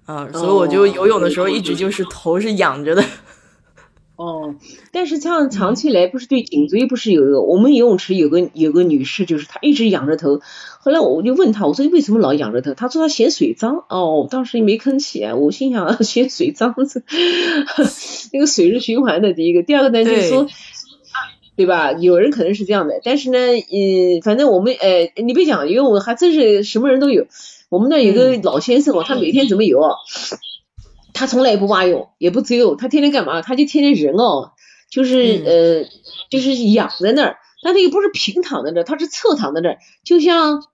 [0.04, 3.02] 啊，所以我就游泳的时候一直就是头是仰着的。
[4.16, 4.54] 哦，
[4.92, 7.40] 但是像长期来不是对颈椎不是有个？
[7.40, 10.40] 我们游泳池有个有个女士，就是她一直仰着头。
[10.78, 12.74] 后来我就问她，我说你为什么老仰着头？
[12.74, 13.86] 她说她嫌水脏。
[13.88, 17.02] 哦，当时没吭气啊，我心想嫌水脏是
[18.32, 20.46] 那个水是循环的，第一个，第二个呢就是说。
[21.56, 21.92] 对吧？
[21.92, 27.26] 有人可能是这样的，但是呢，嗯，反正我们，哎，你别讲，因为我还真是什么人都有。
[27.68, 29.80] 我们那有个老先生哦，他每天怎么游？
[31.12, 33.40] 他从来也不蛙泳，也不自由，他天天干嘛？
[33.42, 34.52] 他就天天人哦，
[34.90, 35.88] 就是呃，
[36.30, 40.64] 就是仰在那儿，但他又不是平躺在那儿，他是侧躺在那儿，就像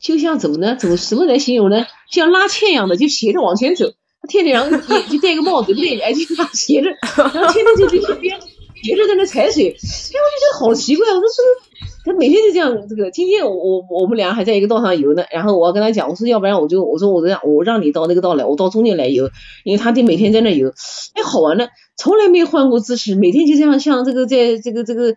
[0.00, 0.76] 就像怎么呢？
[0.76, 1.86] 怎么什么来形容呢？
[2.10, 3.92] 像拉纤一样的，就斜着往前走。
[4.22, 6.20] 他天天然后也就戴个帽子，不对，哎，就
[6.52, 8.38] 斜着，然后天天就在这边。
[8.82, 11.06] 一直在那踩水，哎，我就觉得好奇怪。
[11.08, 12.86] 我说这个，他每天就这样。
[12.88, 19.30] 这个今天我我们俩还在一个道上游呢，然后我要跟他讲，我说要不然我就我说我这样，我让你到那个道来，我到中间来游，
[19.64, 20.68] 因为他得每天在那游，
[21.14, 25.16] 哎，好玩的，从来没换过姿势，每天就这样像这个在这个这个，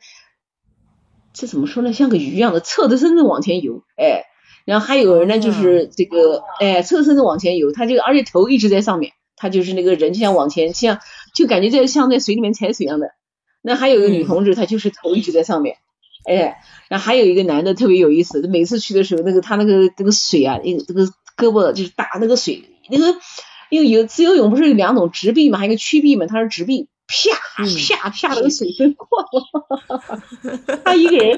[1.33, 1.91] 这怎么说呢？
[1.91, 4.23] 像个鱼一样的侧着身子往前游，哎，
[4.65, 10.99] 然后还有人呢，就是这个哎侧着身子往前游，他就而且头一直在上面，他就是那个人就像往前像
[11.35, 13.11] 就感觉在像在水里面踩水一样的。
[13.61, 15.75] 那还有一个女同志，她就是头一直在上面，
[16.25, 21.03] 哎，然后还有一个男的特别有意思，每次去的时候，那个他那个那个水啊，那个这个
[21.35, 23.19] 胳膊就是打那个水，那个
[23.69, 27.65] 因为有自由泳不是有两种直臂嘛，还有一个曲臂嘛，他是直臂，啪
[27.97, 31.37] 啪啪，那个水分过了，他一个人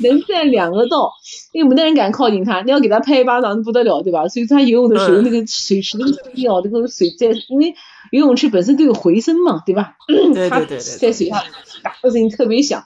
[0.00, 1.12] 能占两个道，
[1.52, 4.28] 因为没得人敢靠近他，你要给他拍一巴掌不得了，对吧？
[4.28, 7.74] 所以他游泳的时候，那个水池那个地哦，那个水在，因为。
[8.14, 9.96] 游泳池本身都有回声嘛，对吧？
[10.06, 11.42] 对对对，在水下
[11.82, 12.84] 打的声音特别响，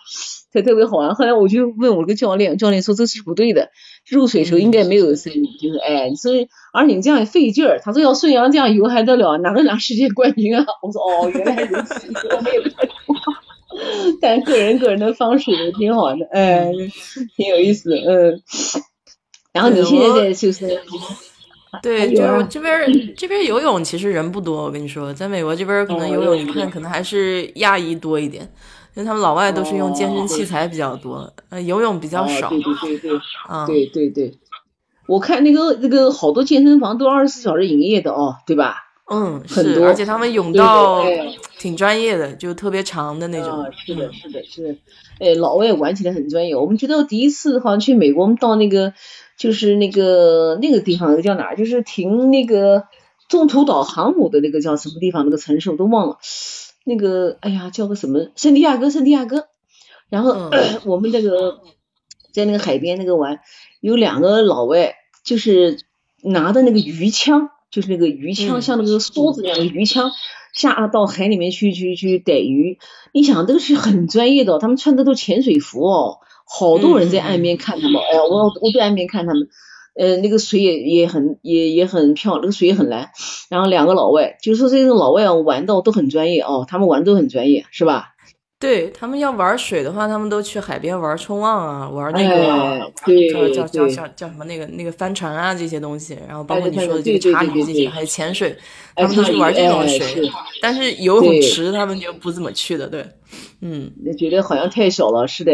[0.53, 1.15] 特特别好玩。
[1.15, 3.69] 后来我就问我那个教练，教练说这是不对的，
[4.09, 7.79] 入水时候应该没有声音，就是哎，所以而你这样也费劲儿。
[7.83, 10.65] 他说要孙杨这样游还得了，哪能拿世界冠军啊？
[10.83, 12.89] 我说哦，原来如此，我们也不太
[14.21, 16.73] 但个人个人的方式也挺好的，哎，
[17.37, 18.43] 挺有意思，嗯。
[19.53, 20.81] 然后你现在在就是。
[21.83, 28.43] 对，就是这边这边游泳其实人不多，我跟你说，在美国这边可能游泳一看可能还是亚裔多一点，
[28.95, 32.49] 因为他们老外都是用健身器材比较多，呃，游泳比较少。
[32.49, 34.39] 对对对对，啊，对对对，
[35.07, 38.85] 我看那个那个好多健身房都二十四小时营业的哦，对吧？
[39.11, 41.03] 嗯，很多，而且他们泳道
[41.59, 43.65] 挺专业的，就特别长的那种。
[43.75, 44.75] 是的，是的，是的。
[45.19, 46.55] 哎，老外玩起来很专业。
[46.55, 48.93] 我们觉得第一次好像去美国，我们到那个
[49.39, 51.55] 就是那个那个地方，那个叫哪？
[51.55, 52.85] 就是停那个
[53.29, 55.25] 中途岛航母的那个叫什么地方？
[55.25, 56.19] 那个城市我都忘了。
[56.85, 58.29] 那个哎呀，叫个什么？
[58.37, 59.47] 圣地亚哥，圣地亚哥。
[60.11, 60.51] 然后
[60.85, 61.61] 我们那个
[62.33, 63.41] 在那个海边那个玩，
[63.81, 65.79] 有两个老外，就是
[66.23, 67.51] 拿的那个鱼枪。
[67.71, 70.11] 就是那个鱼枪，像那个梭子那样的鱼枪，
[70.55, 72.79] 下到海里面去去去逮鱼。
[73.13, 78.01] 你想，这个是很专业的，他们穿的都潜水服哦，好多人在岸边看他们。
[78.03, 79.49] 哎呀，我我在岸边看他们，
[79.95, 83.11] 呃，那个水也也很也也很漂亮，那个水也很蓝。
[83.51, 88.15] 然后两个老外，就是说这种老外啊玩的都很专业哦，他们玩都很专业，是吧？
[88.61, 98.57] 对他们要玩水的话，他们都去海边玩冲浪啊，玩那个叫叫叫叫叫什么那个那个帆船啊这些东西，然后包括你说的这个茶鱼这些，还有潜水，
[98.97, 100.29] 他们都是玩这种水。
[100.61, 103.07] 但是游泳池他们就不怎么去的，对，
[103.61, 105.53] 嗯，觉得好像太小了，是的，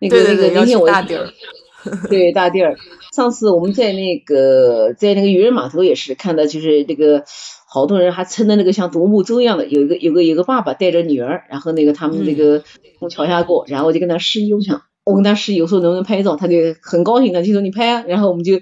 [0.00, 1.28] 那个那个那天我大地儿，
[2.10, 2.76] 对大地儿。
[3.14, 7.24] 上次我们在那个在那个渔人码头也是看到，就是那个。
[7.72, 12.64] 好多人还撑的那个像独木舟一样的，有一个有个有个爸爸带着女儿，然后那个他们那个
[12.98, 18.54] 从桥下过，然后我就跟他示意，我想我跟他示意，我说能不能拍照，他就很高兴的就说你拍啊，然后我们就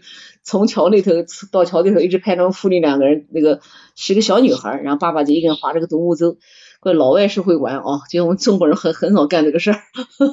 [0.44, 1.12] 从桥那头
[1.50, 3.60] 到桥那头一直拍他们父女两个人，那个
[3.96, 6.36] 是个小女孩，然后爸爸就一个人划着个独木舟。
[6.80, 9.80] 怪老外是会玩哦，就我们中国人很很少干这个事儿。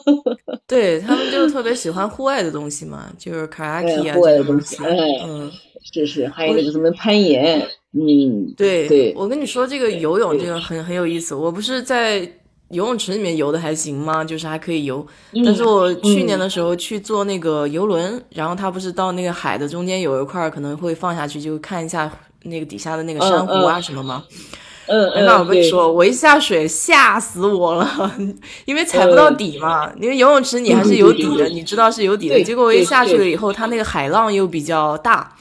[0.67, 4.77] 对他们就特别喜欢户外的东西嘛，就是卡拉提啊户外的东西，
[5.23, 5.51] 嗯，
[5.91, 7.59] 是是，还有那个什么攀岩。
[7.93, 11.33] 嗯，对对，我跟你说，这个游泳这个很很有意思。
[11.33, 12.19] 我不是在
[12.69, 14.23] 游泳池里面游的还行吗？
[14.23, 15.05] 就是还可以游。
[15.45, 22.11] 但是我去年的时候去坐那个游轮，然后它不是到那个海的中间有一块可能会放下去，就看一下
[22.43, 24.25] 那个底下的那个珊瑚啊什么吗？
[24.29, 24.47] 嗯
[24.87, 25.25] 嗯。
[25.25, 28.11] 那我跟你说，我一下水吓死我了，
[28.65, 29.91] 因为踩不到底嘛。
[29.99, 32.43] 因为游泳池你还是有底的，你知道是有底的。
[32.43, 35.31] 结果我一下去了以后，它那个海浪又比较大。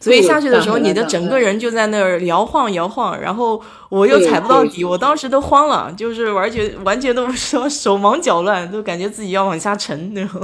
[0.00, 10.40] 所以下去的时候，你的整个人就在那儿摇晃摇晃，然后我又踩不到底，我当时都慌了，就是完全完全都不说手忙脚乱，都感觉自己要往下沉那种。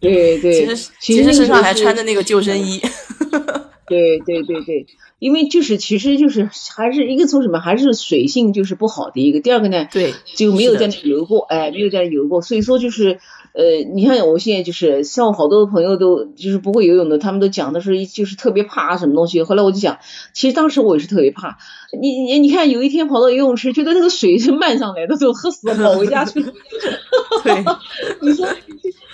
[0.00, 2.82] 对对， 其实其实身上还穿着那个救生衣。
[3.86, 4.86] 对对对对，
[5.18, 9.40] 因为就是其实就是还是一个从什么，还是水性就是不好的一个。
[9.40, 13.18] 第二个呢，对，就没有在那游过，哎，没有在那游过，所以说就是。
[13.54, 19.42] 呃，你看我现在就是像我好多朋友都就是不会游泳的，他们都讲的是就是特别怕什么东西。
[19.42, 19.98] 后来我就讲，
[20.32, 21.58] 其实当时我也是特别怕。
[22.00, 26.50] 你你你看，有一天跑到游泳池，觉得那个水是漫上来的，就喝死了，跑回家去了。
[27.44, 27.52] 对，
[28.26, 28.46] 你说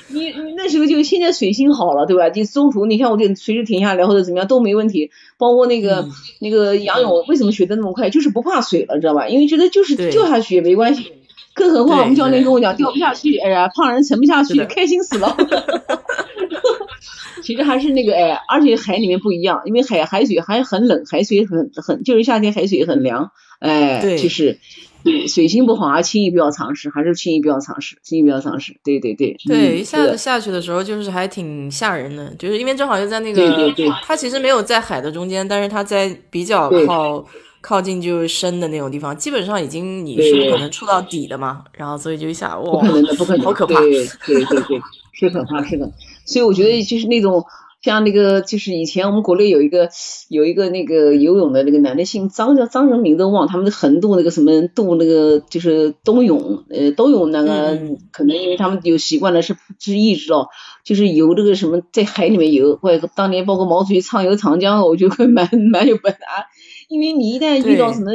[0.08, 2.28] 你你那时候就现在水性好了，对吧？
[2.34, 5.10] 你中途你看我就随时停下来或者怎么样都没问题。
[5.36, 6.08] 包括那个
[6.40, 8.10] 那个仰泳，为什么学的那么快？
[8.10, 9.28] 就是不怕水了，知道吧？
[9.28, 11.12] 因为觉得就是掉下去也没关系。
[11.54, 15.36] 更何况我们教练跟我讲掉不下去，哎呀，胖人沉不下去，开心死了。
[17.42, 23.30] 其实还是那个哎，而且海里面不一样，因为海海水还很冷，海水很很就是夏天海水很凉，
[23.60, 24.58] 哎，就是
[25.04, 28.76] 对水性不好啊，轻易不要尝试，还是轻易不要尝试，轻易不要尝试。
[28.82, 29.36] 对对对。
[29.46, 37.24] 对，一下子下去的时候就是还挺吓人的，就是因为正好就在那个，对对对，它其实没有在海的中间，但是它在比较靠。
[37.60, 43.90] 靠近就是深的那种地方，基本上已经你是不可能触到底的嘛，然后所以就一下哇，不可能的，不可能，好可怕，对
[44.24, 44.80] 对对对，
[45.12, 45.90] 是可怕，是的。
[46.24, 47.44] 所以我觉得就是那种
[47.80, 49.88] 像那个，就是以前我们国内有一个
[50.28, 57.78] 有一个那个游泳的那个男的姓张，叫张人名都忘，他们横渡那个什么渡那个就是冬泳，呃，冬泳那个
[58.10, 60.48] 可能因为他们有习惯了是是一知道，
[60.84, 66.18] 就是游这个什么在海里面游，或者当年包括毛主席畅游长江，我觉得蛮蛮有本事。
[66.88, 68.10] 因为你一旦遇到什么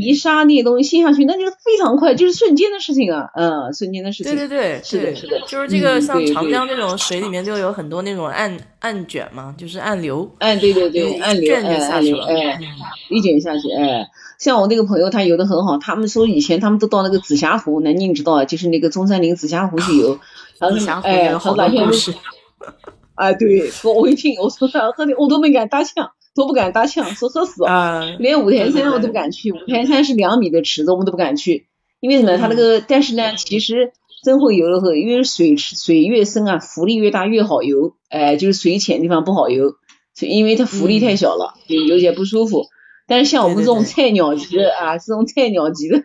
[0.00, 4.34] 泥沙那些东西陷下去，那就非常快，就是瞬间的事情啊，嗯，瞬间的事情。
[4.34, 10.28] 对对对，是的，是的，就是这个像长江那种水里面就有很多那种暗暗卷嘛，就是暗流。
[10.38, 12.58] 哎，对对对，暗流，哎，暗流，哎，
[13.08, 14.08] 一卷下去，哎，
[14.40, 20.18] 像我那个朋友他游的很好，他们说以前他们都到那个紫霞湖，南京知道啊，就是那个中山陵紫霞湖去游，
[20.58, 22.12] 紫霞湖哎，好多故事。
[23.14, 26.10] 哎，对，我我一听我说他喝的我都没敢搭腔。
[26.38, 28.00] 都不敢搭腔，说喝死啊！
[28.18, 31.66] 连五台山我都不敢去，五台山是两米的池子，我们都不敢去。
[32.00, 32.38] 因为什么？
[32.38, 37.94] 它那个，但是呢，其实真会游的时候，因为水水越深啊，浮力越大越好游。
[38.08, 39.74] 哎，就是水浅地方不好游，
[40.20, 42.66] 因为它浮力太小了，就游起来不舒服。
[43.08, 45.98] 但是像我们这种菜鸟级的啊，这种菜鸟级的，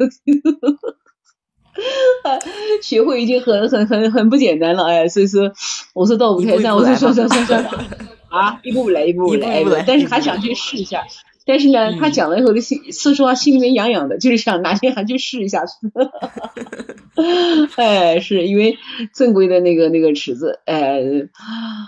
[2.82, 4.86] 学会已经很很很很不简单了。
[4.86, 5.52] 哎，所以说，
[5.94, 7.66] 我说到舞台上，我说算算算算。
[8.30, 11.04] 啊，一步步来，一步步来，但是还想去试一下。
[11.46, 15.66] 但是呢，他讲了以后的，心说实话心里面痒痒的，就是想哪天还去试一下。
[17.76, 18.78] 哎，是因为
[19.14, 21.02] 正规的那个那个池子，哎，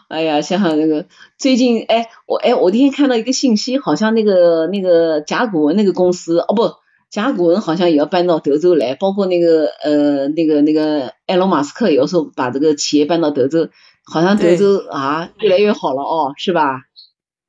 [0.10, 1.06] 哎呀，想想那个
[1.38, 6.74] 最近，哎，我哎，我那天看到一个信息，好像那个那个甲骨文那个公司，哦不，
[7.16, 13.70] 甲骨文好像也要搬到德州来，包括那个呃那个那个埃隆马斯克也要说把这个企业搬到德州，
[14.04, 16.82] 好像德州啊越来越好了哦，是吧？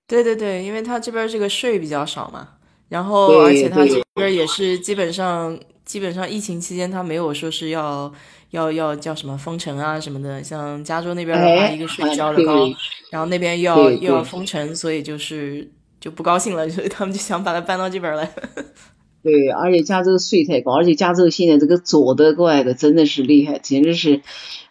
[0.06, 2.50] 对对对，因为他这边这个税比较少嘛，
[2.88, 8.12] 然后而且他这边也是基本上基本上疫情期间他没有说是要
[8.50, 12.68] 要要叫什么封城啊什么的，像加州那边的话，一个税交的高，
[13.10, 18.32] 然后那边又要又要封城，所以就是就不高兴了，所以他们就想把它搬到这边来。
[19.26, 24.20] 对，而且加州税太高，而且加州现在这个左的过来的真的是厉害，简直是。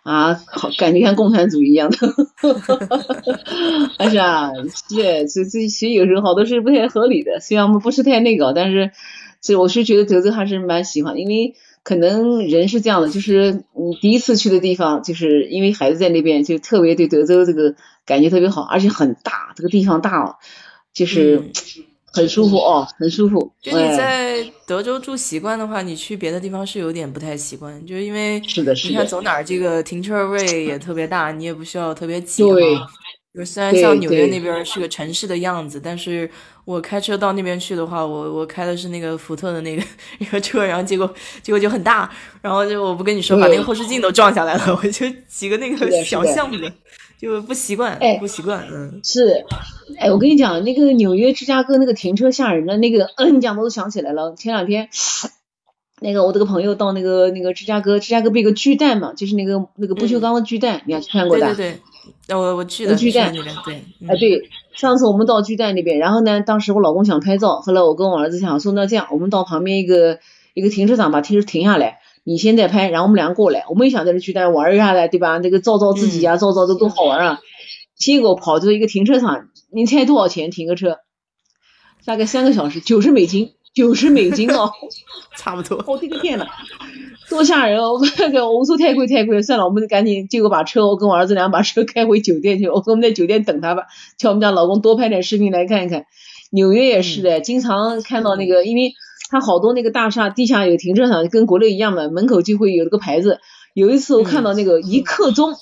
[0.03, 1.97] 啊，好，感觉像共产主义一样的，
[4.07, 8.91] 是啊，是，这这其实有时候好多事不太合理的，虽然我们不是太那个，但是
[9.41, 17.73] 这我是觉得德州还是蛮喜欢，因为可能人是这样的，就是你第一次去的地方，就是因为孩子在那边，就特别对德州这个
[18.05, 20.37] 感觉特别好，而且很大，这个地方大，
[20.93, 21.41] 就是。
[22.15, 23.51] 很舒服哦，很舒服。
[23.61, 28.89] 就你在德州住习惯的话，你去别的地方是有点不太习惯，就是因为是的，是的。
[28.89, 32.41] 你看走哪儿，这个停车位也特别大，你也不需要特别挤。
[32.43, 32.63] 对。
[33.37, 36.29] 就虽然像纽约那边是个城市的样子，但是
[36.63, 39.83] 我开车到那边去的话，我我开的是那个福特的那个
[40.19, 41.13] 一个车，然后结果
[41.43, 42.09] 结果就很大，
[42.41, 46.71] 然后就我不跟你说，把那个后视镜都撞下来了，我就几个那个小巷子。
[47.19, 49.45] 就不习惯，哎，不习惯，嗯，是，
[49.97, 54.35] 哎，我跟你讲，那个纽约、芝加哥那个停车吓人的，那个你讲都想起来了。
[54.35, 54.89] 前两天，
[56.01, 61.55] 那个我这个朋友到那个那个芝加哥，芝加哥不有个巨蛋嘛，就是那个那个不锈钢的巨蛋，你还去看过的？
[61.55, 61.79] 对对
[62.27, 63.75] 对，我我去的巨蛋那边，对，
[64.07, 70.19] 哎对，上次我们到巨蛋那边，然后呢，当时我老公想拍照，后来我跟我儿子想说，那这样，我们到旁边一个
[70.53, 71.99] 一个停车场把停车停下来。
[72.27, 75.37] 你现在拍，然后我们两个过来，我们也想在这去那玩一下的，对吧？
[75.37, 77.39] 那个照照自己啊，照照都多好玩啊。
[77.95, 80.97] 结果跑到一个停车场，你猜多少钱停个车？
[82.03, 84.71] 大概三个小时，九十美金，九十美金哦，
[85.37, 85.83] 差不多。
[85.85, 86.47] 我的个天呐，
[87.29, 87.93] 多吓人哦！
[87.93, 93.83] 我我说太贵太贵了，算了，我们赶紧结果把车，我跟我儿子俩把车开回酒店去，我说我们在酒店等他吧，
[94.17, 96.05] 叫我们家老公多拍点视频来看一看。
[96.49, 98.95] 纽约也是的，经常看到那个，因为。
[99.29, 103.39] 它好多那个大厦地下有停车场，跟国内一样的，门口就会有那个牌子。
[103.73, 105.53] 有一次我看到那个一刻钟，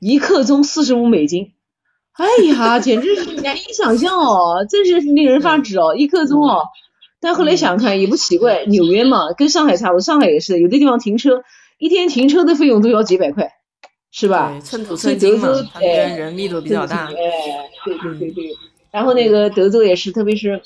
[0.00, 1.52] 一刻钟四十五美金，
[2.12, 6.64] 哎呀， 简直是难以想象哦，真是令人发指哦，一刻钟哦。
[7.20, 11.42] 但后来想看也不奇怪，纽约嘛，跟上海差不多，上海也是，有的地方停车
[11.78, 13.50] 一天停车的费用都要几百块，
[14.10, 14.58] 是吧？
[14.62, 17.06] 寸土寸金嘛，它人密度比较大。
[17.06, 17.14] 哎，
[17.84, 18.44] 对对对对。
[18.90, 20.60] 然后那个德州也是，特别是。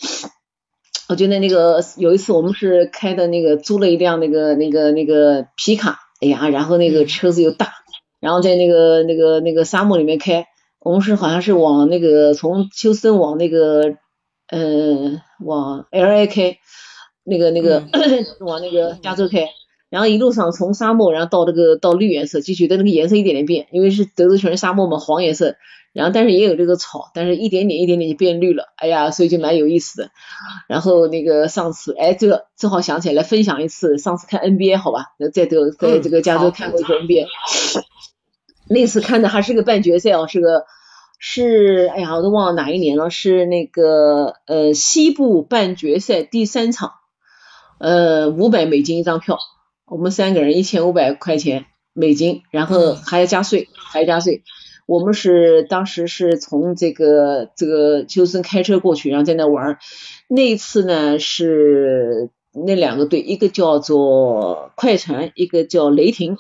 [1.10, 7.72] 我觉得那个有一次我们是开的那个租了一辆那个那个那个皮卡，哎呀，然后那个车子又大，
[8.20, 10.46] 然后在那个那个那个沙漠里面开，
[10.78, 13.96] 我们是好像是往那个从休斯顿往那个
[14.52, 16.58] 嗯往 L A 开，
[17.24, 17.82] 那个那个
[18.38, 19.48] 往那个加州开，
[19.88, 25.56] 然后一路上从沙漠然后到这个到绿颜色，就觉得那个颜色一点点变，因为是德州全是沙漠嘛，黄颜色。
[25.92, 30.10] 然后，但是也有这个草，但是一点点一点点就变绿了，哎呀，所以就蛮有意思的。
[30.68, 37.26] 然后那个上次，哎，这个正好想起来分享一次，上次看 NBA 好吧，在德在这个加州看过一个 NBA，
[38.68, 40.64] 那次看的还是个半决赛哦，是个
[41.18, 46.92] 是，哎呀，我都忘了哪一年了，是那个呃西部半决赛第三场，
[47.80, 49.38] 呃五百美金一张票，
[49.86, 54.44] 我们三个人一千五百块钱美金，然后还要加税，还要加税。
[54.90, 59.78] 我们是当时是从这个这个休斯顿开车过去，然后在那玩。
[60.26, 66.38] 那一次呢是那两个队，一个叫做快船，一个叫雷霆。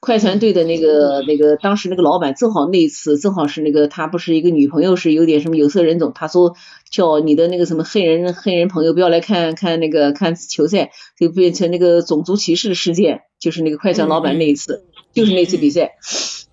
[0.00, 6.56] 快船队的那个那个当时那个老板正好那一次正好是那个他不是一个女朋友是有点什么有色人种，他说
[6.90, 14.84] 叫你的那个什么黑人黑人朋友不要来看看那个看球赛，就变成那个种族歧视事件，就是那个快船老板那一次，
[15.14, 15.92] 就是那次比赛。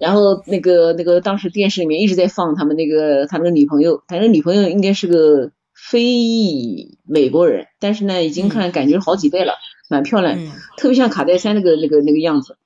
[0.03, 9.53] 然后那个那个当时电视里面一直在放他们那个他那个女朋友，他那个女朋友应该是个非裔美国人，但是呢已经看感觉好几代了，
[9.89, 10.37] 蛮漂亮，
[10.75, 12.57] 特别像卡戴珊那个那个那个样子。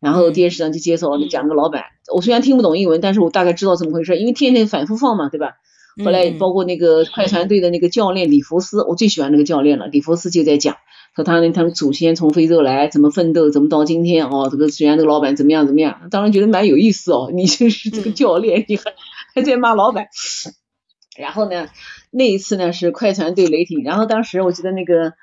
[0.00, 1.84] 然后电视上就介绍讲个老板，
[2.14, 5.56] 我虽然听不懂英文，但是我大概知道怎么回事，因为天天反复放嘛，对吧？
[6.04, 10.76] 后来包括那个快船队的那个教练里弗斯，我最喜欢那个教练了，里弗斯就在讲。
[11.16, 14.48] 说他们他们祖先从非洲来，怎么奋斗，怎么到今天哦？
[14.50, 17.30] 这个虽然这个老板怎么样怎么样，当然觉得蛮有意思哦。
[17.32, 18.94] 你就是这个教练，你还
[19.34, 20.08] 还在骂老板。
[21.18, 21.68] 然后呢，
[22.10, 25.14] 那一次呢是快船对雷霆，然后当时我记得那个，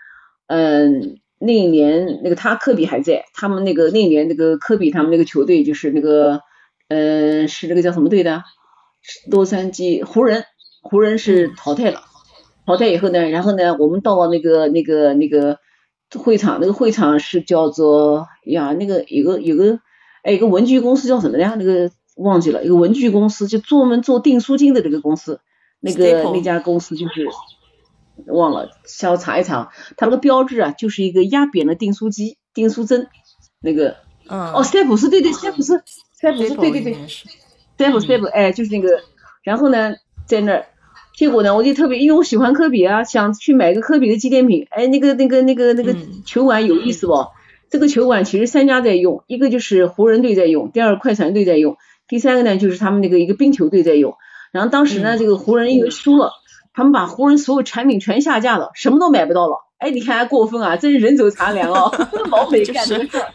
[0.47, 6.41] 嗯，那一年那个他科比还在，他们那个那一年那个科比他们那个球队就是那个，
[6.87, 8.43] 嗯，是那个叫什么队的？
[9.29, 10.45] 洛杉矶湖人，
[10.81, 12.01] 湖人是淘汰了，
[12.65, 15.59] 淘汰以后呢，然后呢，我们到了那个那个那个
[16.19, 19.79] 会场，那个会场是叫做呀，那个有个有个
[20.23, 21.55] 哎，有个文具公司叫什么呀？
[21.57, 25.39] 那个忘记了，一个文具公司就专门做订书机的这个公司。
[25.85, 27.27] 那个那家公司就是
[28.27, 33.09] 忘了，下午查一查，它那个标志啊，就是一个压扁的订书机、订书针，
[33.59, 33.97] 那个，
[34.29, 35.83] 嗯，哦，塞普斯，对对，塞普斯，
[36.13, 36.93] 塞普斯，对对对，
[37.77, 39.01] 塞普塞普，哎，就是那个，
[39.43, 39.95] 然后呢，
[40.25, 40.67] 在那儿，
[41.15, 45.95] 结果呢，我就特别，因为我喜欢科比啊，想去买个科比的纪念品，哎，那个那个那个那个
[46.25, 47.27] 球馆有意思不？
[47.69, 54.15] 这个球馆其实三家在用，一个就是湖人队在用，第二个快船队在用，第三个呢就是他们那个一个冰球队在用。
[54.51, 56.31] 然后当时呢，这个湖人因为输了，
[56.73, 59.57] 他们把湖人所有产品全下架了，什么都买不到了。
[59.77, 61.91] 哎，你看还过分啊，真是人走茶凉哦，
[62.31, 63.33] 老美干这个事儿，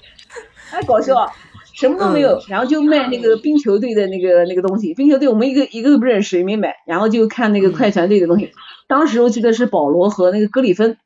[0.70, 1.32] 太 搞笑啊，
[1.78, 4.94] 什么都没有，然后就卖那个冰球队的那个那个东西。
[4.94, 6.74] 冰球队我们一个一个都不认识，也没买。
[6.88, 8.50] 然后就看那个快船队的东西。
[8.88, 10.96] 当时我记得是保罗和那个格里芬，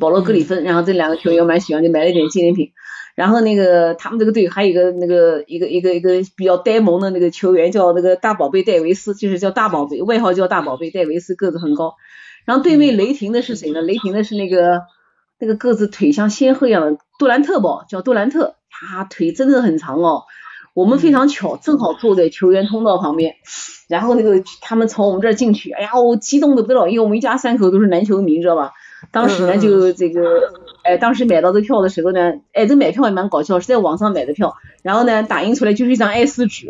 [0.00, 2.72] 保罗格里芬，然后这两个球员蛮喜欢，就买了一点纪念品。
[3.14, 11.94] 然后那个他们这个队还有一个那个一个一个一个比较呆萌的那个球员叫那个大宝贝戴维斯，就是叫大宝贝，外号叫大宝贝戴维斯，个子很高。
[12.44, 13.80] 然后对面雷霆的是谁呢？
[13.80, 14.80] 雷霆的是那个
[15.38, 20.24] 那个个子腿像仙鹤一样的杜兰特吧，叫杜兰特，他腿真的很长哦。
[20.74, 23.36] 我们非常巧，正好坐在球员通道旁边。
[23.88, 28.72] 然后那个他们从我们这儿进去，哎呀，我激动的不得了，因为我们一家三口都是篮球迷，知道吧？
[29.12, 30.52] 当时呢就这个。
[30.84, 36.68] 哎，当时买到这票的时候呢，哎，这买票也蛮搞笑，是在网上买的票，然后呢，打印出来就是一张 A 四纸，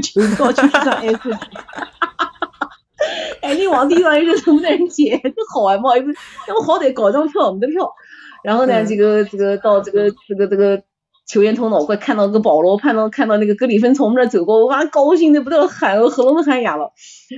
[0.00, 1.38] 球票就是一张 A 四纸，
[3.42, 5.20] 哎，你往地上一扔，什么人捡？
[5.20, 5.90] 这好玩嘛？
[6.46, 7.92] 那我好歹搞张票，我们的票。
[8.44, 10.80] 然后呢，这个这个到这个这个这个
[11.28, 16.94] 球员头脑，快看到个保罗，看到看到那个格里芬从我们这走过，哇，高兴的不得了，喊喉咙都喊哑了。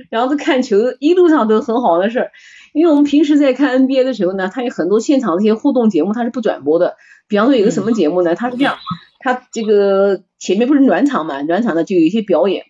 [0.09, 2.31] 然后这看球一路上都很好的事儿。
[2.73, 6.95] 因为我们平时在看 NBA 的时候呢，它有很多现场的一些互动节目，它是不转播的。
[7.27, 8.33] 比方说有个什么节目呢？
[8.33, 8.77] 它是这样，
[9.19, 12.63] 它这个前面不是暖场嘛，暖场呢就有一些表演，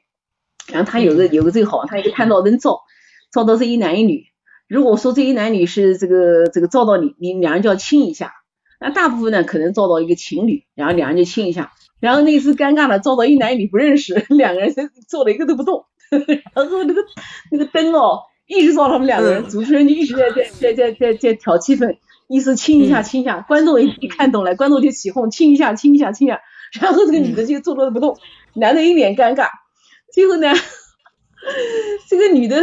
[0.74, 2.80] 然后它有个有个最好，它一个探照灯照，
[3.32, 4.26] 照到这一男一女。
[4.68, 8.34] 如果说这一男女是这个这个照到你，你两人就要亲一下。
[8.82, 11.72] 那大部分呢可能照到一个情侣，然后两人就亲一下。
[12.02, 14.74] 然后那次尴尬的照到一男一女不认识， 两个人
[15.08, 15.86] 坐了一个都不动，
[16.54, 17.02] 然后那个
[17.52, 18.24] 那个灯哦。
[18.48, 21.96] 一直照他们两个人，主持人就一直在在在在在在挑气氛，
[22.28, 26.42] 意思亲一下亲一下，观众一一看懂了，观众就起哄亲一下亲一下亲一下，
[26.82, 28.18] 然后这个女的就坐着不动，
[28.56, 29.48] 男的一脸尴尬，
[30.14, 30.52] 最后呢，
[32.10, 32.62] 这个女的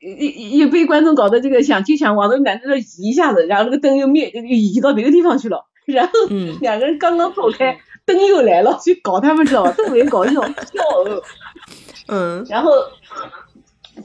[0.00, 6.12] 也也被观众搞得这个想就想往那个男的那移一下子，然后那个灯又灭又移到别的地方去了，然后
[6.60, 10.52] 两个人刚刚走开，灯又来了，就搞他们知道吧，特别搞笑，笑
[12.08, 12.70] 嗯，然后。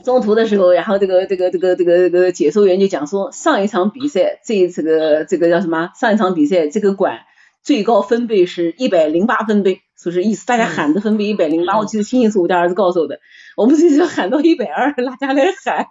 [0.03, 5.91] 中途的时候，然后这个这个这个这个这个解说员就讲说，上一场比赛，这一次个这个叫什么？
[5.95, 7.19] 上一场比赛这个馆
[7.65, 11.79] 最高分贝是一百零八分贝，说是意思，大家喊的分贝一百零八。
[11.79, 13.19] 我记得清清楚楚，我家儿子告诉我的。
[13.57, 15.87] 我们这次喊到一百二，大家来喊，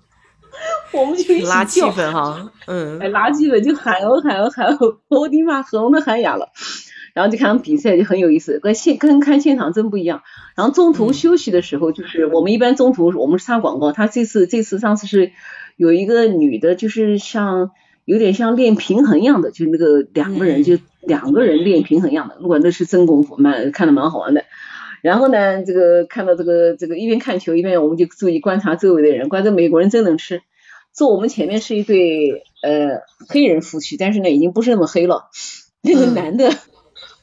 [0.98, 6.48] 我们就一起拉气氛哈，嗯，哎，拉气氛就喊哦喊哦喊哦，我的妈，喉咙都喊哑了。
[7.12, 10.22] 然后就看比赛就很有意思，跟现跟看现场真不一样。
[10.56, 15.32] 然后中途休息的时候，就是我们一般中途我们是插广告，他这次这次上次是
[15.76, 17.72] 有一个女的，就是像
[18.04, 24.44] 有点像练平衡一样的，就那个两个人就两个人练平衡一样的，不管那是真功夫，蛮看的蛮好玩的。
[25.02, 30.42] 然后呢，这个看到这个这个一边看球一边我们就注意观察周围的人，观察美国人真能吃。
[30.92, 35.28] 坐我们前面是一对呃黑人夫妻，但是呢已经不是那么黑了，
[35.82, 36.50] 那个男的。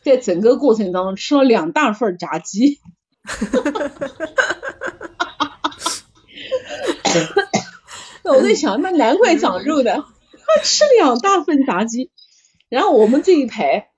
[0.04, 2.80] 在整个过程当中吃了两大份炸鸡
[8.24, 10.08] 那我在想，那难怪长肉的，他
[10.64, 12.10] 吃两大份炸鸡。
[12.70, 13.90] 然后我们这一排，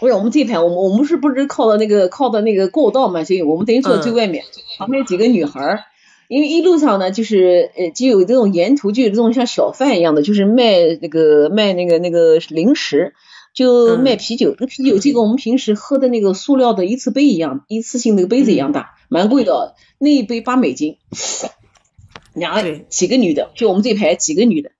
[0.00, 3.24] 不是我们这一排，我们我们是不是靠的那个靠的那个过道嘛？
[3.24, 4.44] 所以我们等于坐最外面，
[4.78, 5.80] 旁边几个女孩儿，
[6.28, 13.14] 因为一路上呢，就是呃，就有这种沿途就有这种像小贩一样的，就是卖那个卖那个那个零食。
[13.54, 20.98] 就卖啤酒，那啤酒就跟我们平时喝的那个塑料的一次杯一样，一次性那个杯子一样大，蛮贵的，那一杯八美金。
[22.34, 24.72] 两个几个女的，就我们这排几个女的，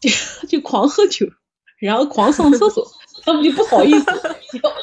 [0.00, 0.10] 就
[0.48, 1.26] 就狂喝酒，
[1.78, 2.86] 然后狂上厕所，
[3.24, 4.06] 他们就不好意思，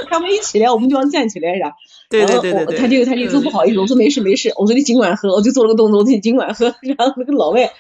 [0.10, 1.72] 他们一起来我们就要站起来，然
[2.10, 2.78] 对对对对对。
[2.78, 6.66] 他就他就说不好意思，我说没事没事，我说你尽管喝，我就做了个动作，你尽管喝。
[6.82, 7.74] 然后那个老外，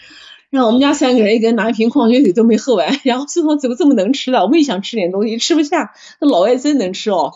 [0.49, 4.43] 然后我们家三个人一个人拿一瓶矿泉水都没喝完，然后说怎么这么能吃了？
[4.43, 5.93] 我们也想吃点东西，吃不下。
[6.19, 7.33] 那老外真能吃哦。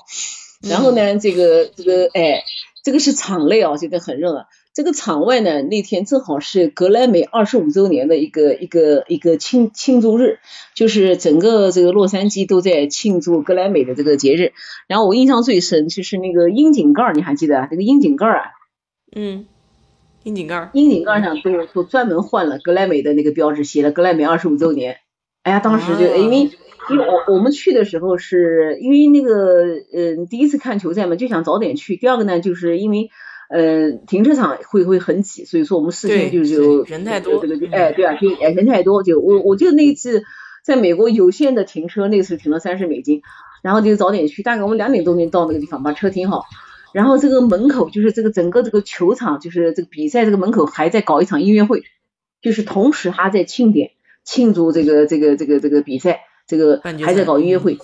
[0.61, 2.43] 然后呢，这个这个哎，
[2.83, 4.45] 这个是场内哦，现在很热。
[4.79, 10.39] 这个场外呢，那天正好是格莱美二十五周年的一个一个一个庆庆祝日，
[10.73, 14.53] 就是整个这个洛杉矶都在庆祝格莱美的这个节日。
[14.87, 18.43] 然后我印象最深就是那个窨井盖，你还记得啊那个窨井盖啊？
[19.13, 19.47] 嗯，
[20.23, 24.95] 窨井盖，窨井盖上都都专门换了格莱美的那个标志，写了格莱美二十五周年。
[25.43, 26.49] 哎呀，当时就因为
[26.89, 31.97] 因为我我们去的时候是因为那个嗯第一次看球赛嘛，就想早点去。
[31.97, 33.09] 第二个呢，就是因为。
[33.49, 40.21] 呃，停车场会会很挤，所以说我们事先就就人太多，这个哎对啊，就哎人太多，就我我记得那一次
[40.63, 43.23] 在美国有限的停车，那次停了三十美金，
[43.63, 46.45] 然后就早点去，大概我们两点多钟到那个地方把车停好，
[46.93, 51.81] 然后这个门口就是这个整个这个球场，就是这个比赛这个门口还在搞一场音乐会，
[52.43, 53.89] 就是同时还在庆典
[54.23, 57.79] 庆祝这个这个这个这个比赛，这个还在搞音乐会，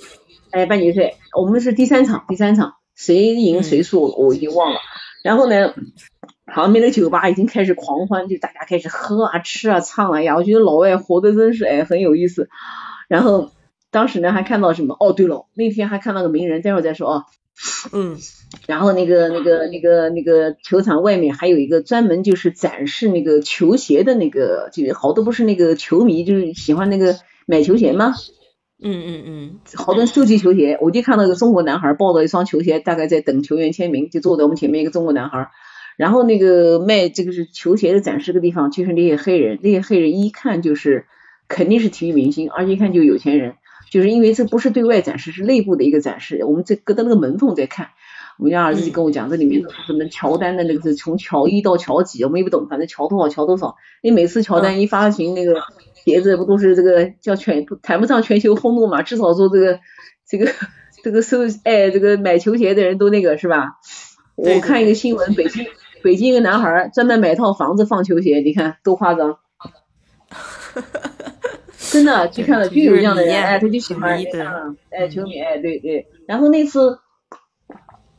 [0.51, 4.79] 哎半决赛，我们是第三场第三场，谁赢谁输我已经忘了。
[5.25, 5.73] 然后呢，
[6.45, 10.35] 旁边的酒吧已经开始狂欢，就大家开始喝啊、吃啊、唱啊呀。
[10.35, 12.47] 我觉得老外活的真是哎很有意思。
[13.07, 13.49] 然后
[13.89, 14.95] 当时呢还看到什么？
[14.99, 17.23] 哦，对了，那天还看到个名人，待会儿再说啊。
[17.91, 18.19] 嗯。
[18.67, 28.13] 然后那个、那个、那个、那个球场外面还有一个专门就是展示那个球鞋的那个，就是好多不是那个球迷就是喜欢那个买球鞋吗？
[28.81, 35.49] 嗯嗯嗯，好多人收集球鞋，我就看到一个中国男孩抱着一双球鞋，大概在等球员签名，就坐在我们前面一个中国男孩。
[35.95, 41.05] 然后那个卖这个是球鞋的展示的地方，就是那些黑人，那些黑人一看就是
[41.47, 43.55] 肯定是体育明星，而且一看就有钱人，
[43.91, 46.43] 就是因为这不是对外展示，是内部的一个展示。
[46.43, 47.91] 我们在隔着那个门缝在看，
[48.37, 53.77] 我们家儿子就跟我讲，这里面什么乔丹的那个是从乔一到乔几，我们也不懂，反正乔多少乔多少。
[54.01, 55.61] 因为每次乔丹一发行那个。
[56.05, 59.01] 鞋子不都是这个叫全谈不上全球轰动嘛？
[59.01, 59.79] 至少说这个
[60.25, 60.49] 这个
[61.03, 63.79] 这个收哎这个买球鞋的人都那个是吧？
[64.35, 65.65] 我看一个新闻，北京
[66.03, 69.39] 北京一个男孩专门买套房子放球鞋，你看多夸张！
[71.91, 74.17] 真的去看了就有这样的人，哎，他就喜欢
[74.91, 76.99] 哎球迷哎对对，然后那次。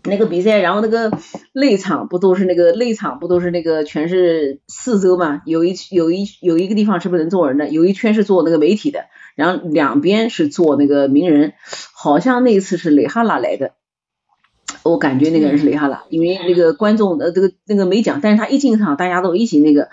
[0.06, 1.10] 那个比赛，然后那个
[1.52, 5.42] 内场不都是那个内场不都是那个全是四周嘛？
[5.44, 11.52] 有一有一有一个地方是不能坐人的，有一圈是坐那个媒体的，然后两边是坐那个名人。
[11.94, 13.72] 好像那次是蕾哈娜来的，
[14.82, 19.88] 我感觉那个人是蕾哈娜，因为那个观众呃这个那个没讲，但是他一进场大家都一起那个。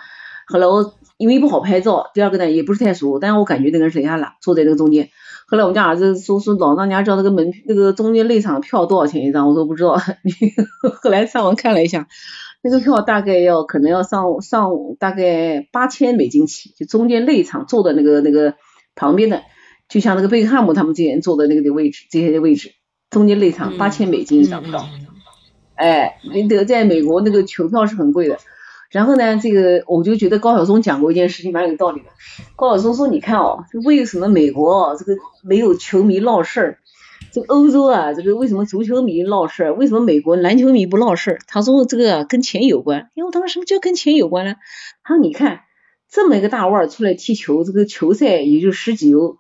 [0.45, 5.09] 后来我因为不好拍照，第二个呢也不是太熟，但是我感觉那个人是蕾哈娜，坐在那个中间。
[5.53, 10.01] 后来我们家儿子说说老丈人家知道那个门那个中间内场票多少钱一张，我说不知道。
[11.03, 12.07] 后来上网看了一下，
[12.63, 18.55] 那个票大概要可能要上上大概八千美金起，就中间内场坐的那个那个
[18.95, 19.43] 旁边的，
[19.87, 22.71] 就像那个贝克汉姆他们这些人坐的那个的位置，这些的位置，
[23.11, 24.83] 中间内场八千美金一张票。
[25.75, 28.39] 哎，那个在美国那个球票是很贵的。
[28.93, 32.05] 然后呢，这个我就觉得高晓松讲过一件事情蛮有道理的。
[32.55, 36.77] 高晓松说：“你看哦，这为什么美国哦这个没有球迷闹事儿？
[37.33, 39.73] 这欧洲啊，这个为什么足球迷闹事儿？
[39.73, 44.57] 为什么美国篮球迷不闹事儿？”他说：“这个跟钱有关。”因为我当时什么叫跟钱有关呢？
[45.03, 45.61] 他说：“你看
[46.07, 49.37] 这么一个大腕儿出来踢球，这个球赛也就十几欧，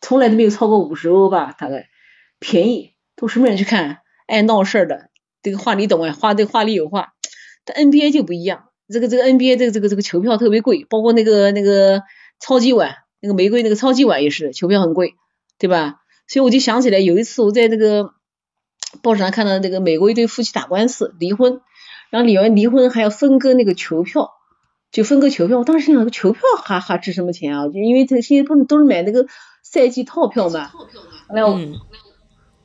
[0.00, 1.54] 从来都没有超过五十欧吧？
[1.58, 1.88] 大概
[2.38, 3.98] 便宜，都什么人去看？
[4.26, 5.10] 爱闹事儿的。
[5.42, 6.12] 这个话你懂啊？
[6.12, 7.12] 话这话里有话。
[7.66, 12.02] 但 NBA 就不一样。”这个这个 NBA 这个这个这个球票特别贵，包括那个那个
[12.40, 15.14] 超级碗，那个玫瑰那个超级碗也是球票很贵，
[15.58, 16.00] 对吧？
[16.28, 18.10] 所以我就想起来有一次我在那个
[19.02, 21.60] 报纸上看到那个美国一对夫妻打官司离婚，
[22.10, 24.30] 然后离完离婚还要分割那个球票，
[24.90, 25.58] 就分割球票。
[25.58, 27.68] 我当时想，个球票还还值什么钱啊？
[27.68, 29.26] 就因为这些不是都是买那个
[29.62, 30.70] 赛季套票嘛。
[31.28, 31.58] 然后，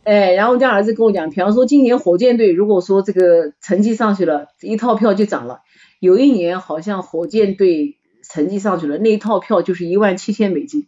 [0.04, 5.62] 哎，然后我家儿子跟我讲，比方说今年火箭队如果说这个成绩上去了，一套票就涨了。
[6.02, 10.88] 有一年好像火箭队成绩上去了，那一套票就是一万七千美金，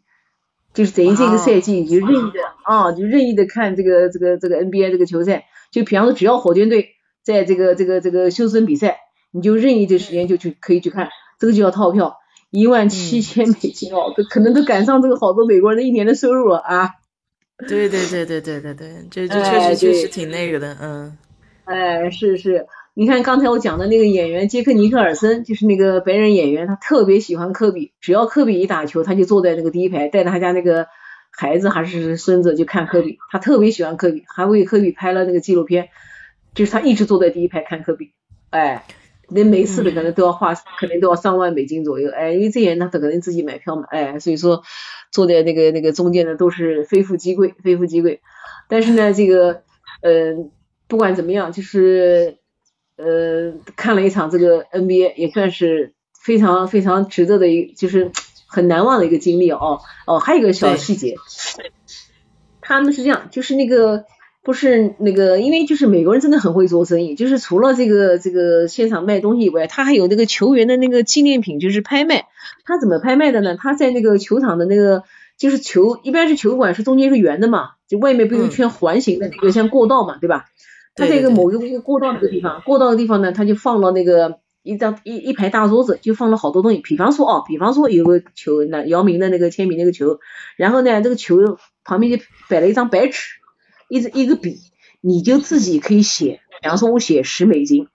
[0.74, 8.98] 就是等于这个赛季你就任意的啊，就任意的看这个这个这个 NBA 这个球赛，就比方说只要火箭队在这个这个这个休斯顿比赛，
[9.30, 12.18] 你就任意的时间就去可以去看，这个就叫套票，
[12.50, 16.90] 一万七千美金哦，这可能都赶上这个好多美国人的一年的收入了啊。
[17.68, 21.18] 对对对对对对对，这这确实确实挺那个的，嗯。
[21.66, 22.66] 哎，是是。
[22.94, 30.88] 你看刚才我讲的那个演员杰克尼克尔森，就是那个白人演员，他特别喜欢科比，只要科比一打球，他就坐在那个第一排，带着他家那个
[31.32, 35.90] 孩子还是孙子就看科比，他特别喜欢科比，还为科比拍了那个纪录片。
[36.54, 38.12] 就是他一直坐在第一排看科比，
[38.52, 38.86] 哎，
[39.28, 44.62] 那每次的可能都要花，可能都要上万美金左右，哎，因为这些人他可能自己买票嘛，哎，所以说
[45.12, 48.22] 坐在那个那个中间的都是非富即贵，非富即贵。
[48.70, 49.64] 但是呢，这个，
[50.04, 50.48] 呃，
[50.88, 52.38] 不管怎么样，就是
[52.98, 58.12] 呃，看了一场这个 NBA，也算是非常非常值得的一，就是
[58.48, 59.80] 很难忘的一个经历哦。
[60.08, 61.16] 哦，还有一个小细节，
[62.62, 64.06] 他们是这样，就是那个。
[64.46, 72.26] 不是那个，因为就是美国人真的很会做生意，就是除了这个这个现场卖东西以外，他还有那个球员的那个纪念品，就是拍卖。
[72.66, 73.56] 他怎么拍卖的呢？
[73.56, 75.04] 他在那个球场的那个，
[75.38, 80.48] 就是球一般是球馆是中间是圆的嘛，就外面不有一圈环形的那个像过道嘛，对吧？
[80.96, 86.80] 他在一个某一个过道那个地方，过道的地方呢，它就放了那个一张一一排大桌子，就放了好多东西。
[86.80, 90.20] 比方说哦，比方说有个球，那姚明的那个签名那个球，
[90.58, 93.20] 然后呢，这个球旁边就摆了一张白纸。
[93.90, 94.58] 一一个笔，
[95.02, 97.90] 你就自己可以写，比方说我写十美金，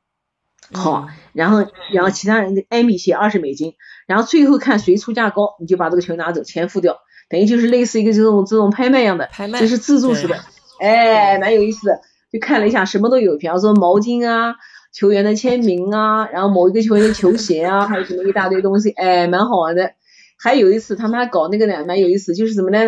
[0.72, 3.74] 好，然后然后其他人艾米写二十美金，
[4.06, 6.98] 然后最后看谁出价高，你就把这个球拿走，钱付掉，
[7.28, 10.36] 等于就是类似一个这种这种拍卖一样的，拍卖，这是自助式的，
[10.78, 12.00] 哎，蛮有意思的，
[12.32, 14.54] 就看了一下，什么都有，比方说毛巾啊，
[14.92, 19.92] 球员的签名啊，然后某一个球员的球鞋啊，还有什么一大堆东西，哎，蛮好玩的。
[20.40, 22.78] 还有一次他们还搞那个呢，蛮有意思，就是什么呢？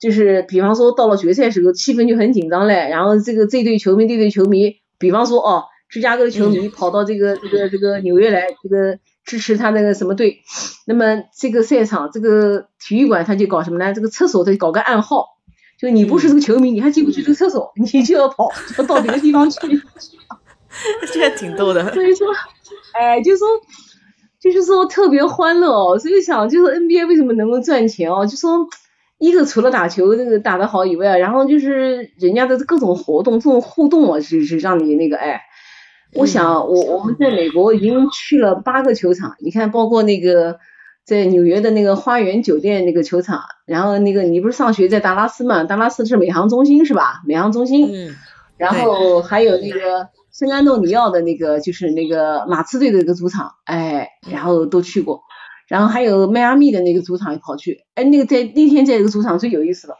[0.00, 2.88] 就是比方说到了决赛时候，气氛就很紧张嘞。
[2.90, 10.38] 然后这个这队球迷，这队球迷，比方说哦，芝加哥的球迷跑到这个这个这个纽约来，这个支持他那个什么队。
[10.86, 13.92] 那么这个赛场，这个体育馆他就搞什么呢？
[13.92, 15.26] 这个厕所他就搞个暗号，
[15.80, 19.58] 就你不是这个球迷，你还进不去这个厕所，你就要跑，要到别的地方去。
[21.12, 21.92] 这还挺逗的。
[21.94, 22.26] 所以说，
[22.92, 23.46] 哎，就说
[24.38, 25.98] 就是说特别欢乐哦。
[25.98, 28.26] 所以想就是 NBA 为什么能够赚钱哦？
[28.26, 28.68] 就说。
[29.22, 35.42] 一个除了打球这个打得好以外，然后就是人家的各种活动，这种互动啊，是是让你那个哎，
[36.14, 40.58] 我想我我们在美国已经去了八个球场，你看包括那个
[41.04, 45.64] 在纽约的那个花园酒店那个球场，然后那个你不是上学在达拉斯嘛？
[45.64, 47.22] 达拉斯是美航中心是吧？
[47.26, 48.16] 美航中心，嗯，
[48.56, 55.22] 然后还有那个圣安东尼奥的那个就是那个马刺队的一个主场，哎，然后都去过。
[55.66, 59.94] 然后还有迈阿密的那个主场也跑去，哎，那个在那天在这个主场最有意思了。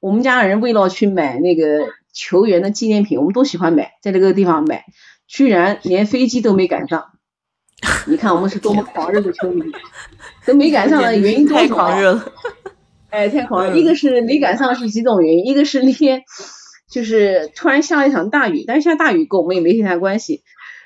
[0.00, 4.84] 我们家人为了去买那个球员的纪念品，我们都喜欢买，在这个地方买，
[5.28, 7.04] 居然连飞机都没赶上。
[8.06, 9.62] 你看我们是多么狂热的球迷，
[10.46, 11.46] 都没赶上的原因？
[11.48, 12.32] 太狂热了。
[13.10, 13.76] 哎，太狂热。
[13.76, 16.22] 一个是没赶上是几种原因，一个是那天
[16.90, 20.42] 就是突然下了一场大雨，但是下大雨跟我们也没太大关系。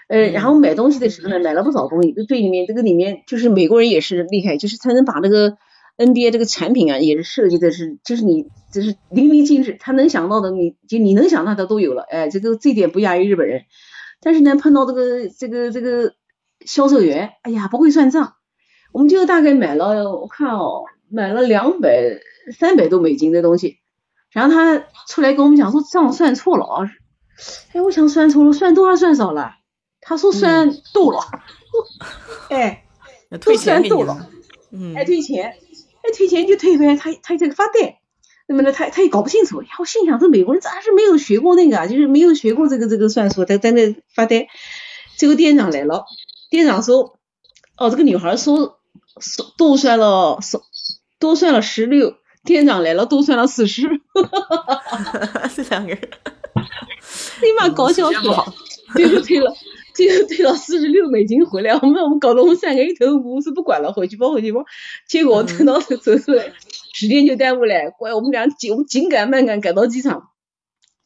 [0.09, 2.13] 呃，然后买东西的时候呢，买了不少东西。
[2.13, 5.57] 这队里面，这个里面就是美国人也是厉害，就是他能把那个
[5.97, 12.03] NBA 这个产品啊，也是设计的是，就是你就是淋漓尽致，他能想到的，你就你能想到的都有了。
[12.09, 13.63] 哎，这个这点不亚于日本人。
[14.21, 16.13] 但是呢，碰到这个这个这个
[16.65, 18.35] 销售员，哎呀，不会算账。
[18.93, 22.21] 我们就大概买了，我看哦，买了两百
[22.59, 23.79] 三百多美金的东西，
[24.31, 26.91] 然后他出来跟我们讲说账算错了啊。
[27.73, 29.57] 哎，我想算错了，算多还算少了？
[30.01, 31.21] 他说算多了，
[32.49, 32.85] 哎，
[33.45, 34.29] 都算多了，
[34.71, 35.57] 嗯，还退钱，
[36.03, 37.99] 还退钱就退呗，他他这个发呆，
[38.47, 44.47] 那么呢，他他也搞不清楚，呀，我心想这美国人咋是没有学过那个啊，就是没有学过这个这个算术，他在那发呆，
[45.19, 46.05] 这个店长来了，
[46.49, 47.16] 店长说，
[47.79, 48.79] 哦，这个女孩说
[49.21, 50.63] 说多算了，说
[51.19, 56.01] 多算了十六，店长来了多算了四十，哈哈哈哈哈，这两个人，
[57.43, 58.55] 立马搞笑死了，
[58.95, 59.55] 最后 退了。
[59.95, 64.61] 最后退了四十六美金回来，我们我们搞得我们三个一头雾水，不管了，回去吧回去吧。
[65.09, 66.53] 结果等到走出来，
[66.93, 70.29] 时间就耽误了，怪我们俩紧我们紧赶慢赶赶到机场，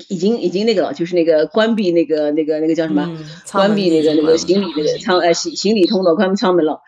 [0.09, 3.19] 已经已经那个了，就是那个关闭那个那个那个叫什么？
[3.53, 6.81] 关闭那个那个行李那个仓呃行行李通道，关闭舱门了。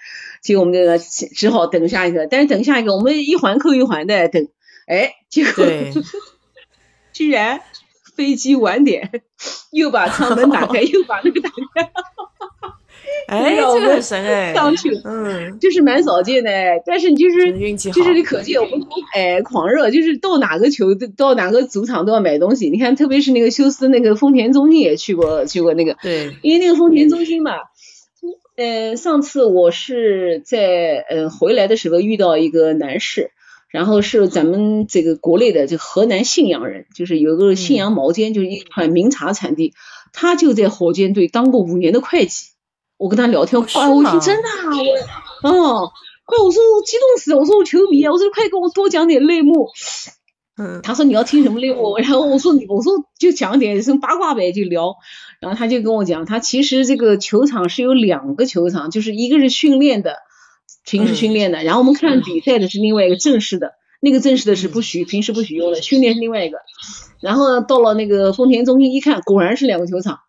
[0.42, 4.48] 结果我们这个只好等下一个，但是等下一个我们一环扣一环的等，
[4.86, 5.64] 哎，结果
[7.12, 7.60] 居然。
[8.14, 9.10] 飞机晚点，
[9.70, 11.90] 又把舱门打开，又把那个打开，
[13.26, 16.50] 哎，这个很神哎，上去了，嗯，就是蛮少见的，
[16.84, 22.68] 但是你就是就是你可见我们哎狂热，就是到哪个球到哪个主场都要买东西。
[22.70, 27.52] 你看，特别是那个休斯那个丰田中心也去过去过那个，对，因为那个丰田中心嘛，
[28.56, 33.30] 呃，上次我是在呃回来的时候遇到一个男士。
[33.70, 39.72] 然后是咱们这个国内的这河南信阳人，就是有个信阳毛尖，就是一款名茶产地，
[40.12, 42.51] 他就在火箭队当过五年的会计。
[43.02, 44.48] 我跟他聊天，哇，我听真的，
[45.42, 45.92] 我，哦，
[46.24, 49.68] 快，我说我激动死了，我说我球迷啊，我说快给我多讲点内幕。
[50.56, 51.96] 嗯，他说你要听什么内幕？
[51.98, 54.94] 然后我说你，我说就讲点什么八卦呗，就聊。
[55.40, 60.18] 然后他就跟我讲，他其实这个球场是有两个球场，就是一个是训练的，
[60.84, 66.58] 平时训练的，然后我们看比赛的是另外一个正式的，那个正式的是不许平时不许用的，训练是另外一个。
[67.20, 70.20] 然后到了那个丰田中心一看，果然是两个球场。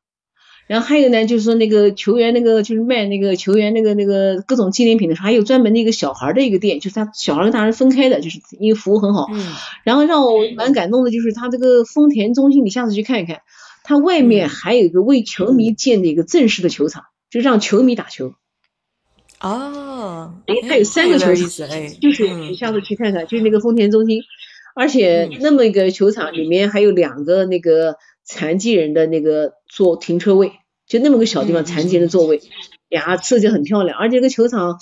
[0.65, 9.27] 然后还有呢，就是说那个球员那个就是卖那个球员那个那个各种纪念品的时候，还有专门的一个小孩的一个店，就是他小孩跟大人分开的，就是因为服务很好。
[9.33, 9.45] 嗯。
[9.83, 13.41] 然后让我蛮感动的，就是他这个丰田中心，你下次去看一看，
[13.83, 18.33] 它外面还有一个为球迷建的一个正式的球场，就让球迷打球。
[19.41, 20.35] 哦。
[20.47, 21.47] 哎，它有三个球场，
[22.01, 24.21] 就是你下次去看看，就是那个丰田中心，
[24.75, 27.97] 而且那么一个球场里面还有两个那个。
[28.25, 30.53] 残疾人的那个坐停车位，
[30.87, 32.41] 就那么个小地方，残疾人的座位，
[32.89, 33.97] 呀，设计很漂亮。
[33.97, 34.79] 而且这个球场，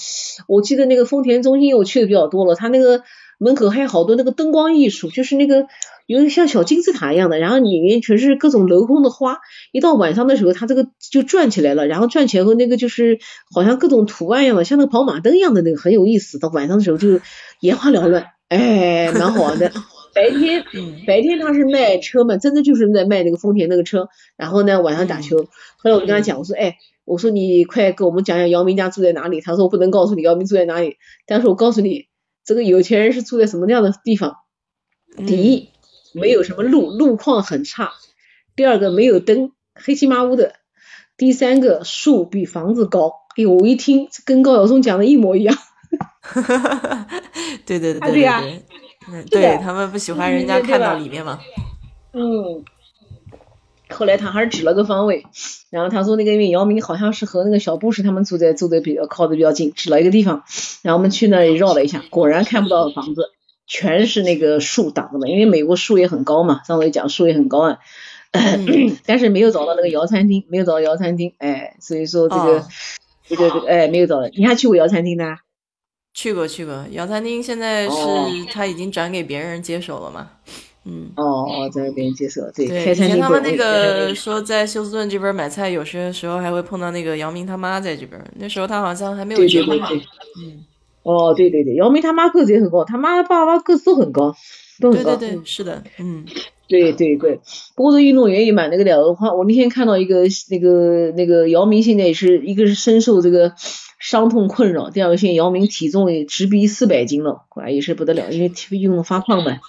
[0.47, 3.03] 我记得那个丰田中心我去的比较多了，它那个
[3.39, 5.65] 门口还有好多那个灯光艺术，就是那个
[6.05, 9.39] 有点像小金字塔一样的，然后里面全是各种镂空的花。
[9.71, 13.19] 一到晚上的时候，它这个就转起来了，然后转起来后那个就是
[13.53, 16.37] 好像各种图案一样的，像那个跑马灯一样的那个很有意思。
[16.37, 17.19] 到晚上的时候就
[17.61, 19.71] 眼花缭乱，哎，蛮好玩的。
[20.13, 20.63] 白天，
[21.07, 24.09] 白天他是卖车嘛，真的就是在卖那个丰田那个车。
[24.35, 25.37] 然后呢，晚上打球。
[25.77, 29.41] 后来我就跟他讲，我说，哎，我说你快给我们讲讲姚明家住在哪里。
[29.41, 32.07] 他说我不能告诉你姚明住在哪里，但是我告诉你，
[32.43, 34.35] 这个有钱人是住在什么样的地方。
[35.15, 35.69] 第一，
[36.13, 37.91] 没有什么路，路况很差。
[38.55, 40.55] 第二个，没有灯，黑漆麻乌的。
[41.17, 43.13] 第三个，树比房子高。
[43.37, 45.55] 哎呦，我一听跟高晓松讲的一模一样。
[46.21, 47.07] 哈哈哈哈
[47.65, 48.63] 对对对对对。
[49.09, 51.39] 嗯，对他们不喜欢人家看到里面嘛。
[52.13, 52.63] 嗯。
[53.93, 55.25] 后来他还是指了个方位，
[55.69, 60.43] 然后他说那个因为姚明好像是和那个小布什他们住在住的比较靠的比较近，指了一个地方，
[60.81, 63.31] 然后我们去那里绕了一下，果然看不到房子，
[63.67, 67.79] 全是那个树挡着的，因为美国树也很高嘛，上次讲树也很高啊。
[69.05, 72.65] 但是没有找到那个姚餐厅，没有找到姚餐厅，哎，所以说这个
[73.27, 75.35] 这个这个哎没有找到，你还去过姚餐厅呢？
[76.13, 77.95] 去过去过，姚餐厅现在是
[78.51, 80.29] 他已经转给别人接手了嘛？
[80.83, 82.65] 嗯，哦哦，转给别人接手，对。
[82.65, 89.87] 以前他们那个说在休斯顿这边买菜，有些时候还会碰到那个姚明他妈在这边，那时候他好像还没有结婚嘛。
[90.43, 90.65] 嗯，
[91.03, 94.35] 哦，对对对，姚明他妈个子也很高，他妈爸爸个子都很高，
[94.81, 95.15] 都很高。
[95.15, 96.25] 对对对，是的，嗯，
[96.67, 97.39] 对对对。
[97.75, 103.53] 不过这运动员也蛮那个的，话我那天看到一个那个那个姚明现在也是一个是深受这个。
[104.03, 104.89] 伤痛困扰。
[104.89, 109.59] 第二个，现在姚明体重也直逼四百斤了，啊也是不得了，因为体运动发胖呗，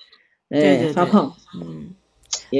[0.48, 1.34] 哎，发胖。
[1.54, 1.90] 嗯，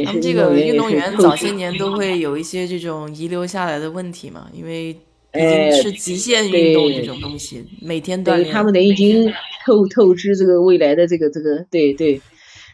[0.04, 4.94] 他们这个运动员早些年都会有一些这种遗留下来的问题嘛，因为已
[5.32, 8.52] 经是极限运动这种东西，每天锻炼。
[8.52, 9.32] 他们得已经
[9.64, 12.20] 透透支这个未来的这个这个，对对，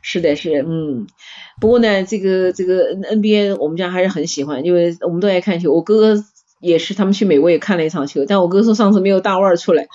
[0.03, 1.07] 是的是，嗯。
[1.61, 6.25] 不过呢，这个这个 NBA 我们家还是很喜欢，因为我们都爱看球，我哥哥。
[6.61, 9.87] 也是，他们去美国也看了一场球，但我哥说上次没有大腕出来，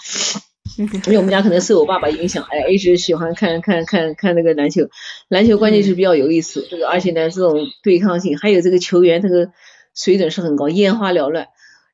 [0.78, 4.84] 因为我们家可能受我爸爸影响，哎，一直喜欢看看看看那个篮球，
[5.28, 9.50] 篮球关键是比较有意思，这个而且呢这种对抗性，还有这个球员这个
[9.94, 11.48] 水准是很高，眼花缭乱。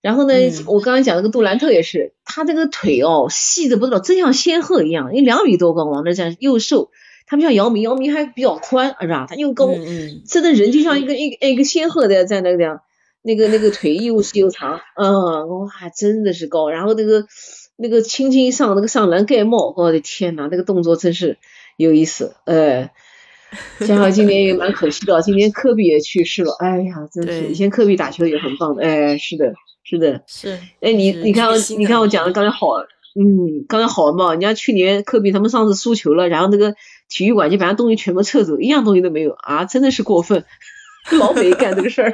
[0.03, 0.36] 然后呢，
[0.68, 6.91] 我刚刚讲那个杜兰特也是，他这个腿哦细的不知道，真像仙鹤一样，因为两米多高往那站又瘦，
[7.30, 9.27] 他不像姚明，姚明还比较宽是吧？
[9.30, 9.69] 他又高，
[10.27, 12.81] 真的人就像一个一个一个仙鹤的在那个地方。
[13.22, 16.69] 那个那个腿又细又长，嗯，哇，真的是高。
[16.69, 17.26] 然后那个
[17.76, 21.38] 那个轻轻一上那个上篮盖帽，我的天呐，那个动作真是
[21.76, 22.34] 有意思。
[22.45, 22.93] 哎，
[23.81, 26.56] 加上今年也蛮可惜的，今年科比也去世了。
[26.60, 28.84] 哎呀，真是，以前科比打球也很棒的。
[28.84, 29.53] 哎，是的，
[29.84, 30.57] 是的，是。
[30.80, 32.68] 哎，你你看你看我讲的刚才好，
[33.15, 34.31] 嗯，刚才好嘛。
[34.31, 36.76] 人家去年科比他们上次输球了，然后那个
[37.07, 40.44] 体育馆就把他东西全部撤走，一样东西都没有啊，真的是过分。
[41.18, 42.14] 老美干这个事儿，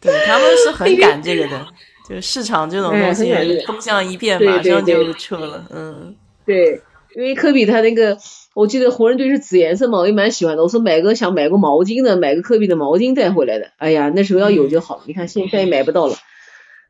[0.00, 1.66] 对他们是很赶这个的，
[2.08, 3.32] 就市场这种东西，
[3.66, 5.64] 风向一变，马上就撤了。
[5.70, 6.80] 嗯，对，
[7.16, 8.16] 因为科比他那个，
[8.54, 10.62] 我记得湖人队是紫颜色嘛，我也蛮喜欢的。
[10.62, 13.72] 我说买个想买个毛巾的，买个科比的毛巾带回来的。
[13.78, 16.14] 哎呀，那时候要有就好，你看现在也买不到了。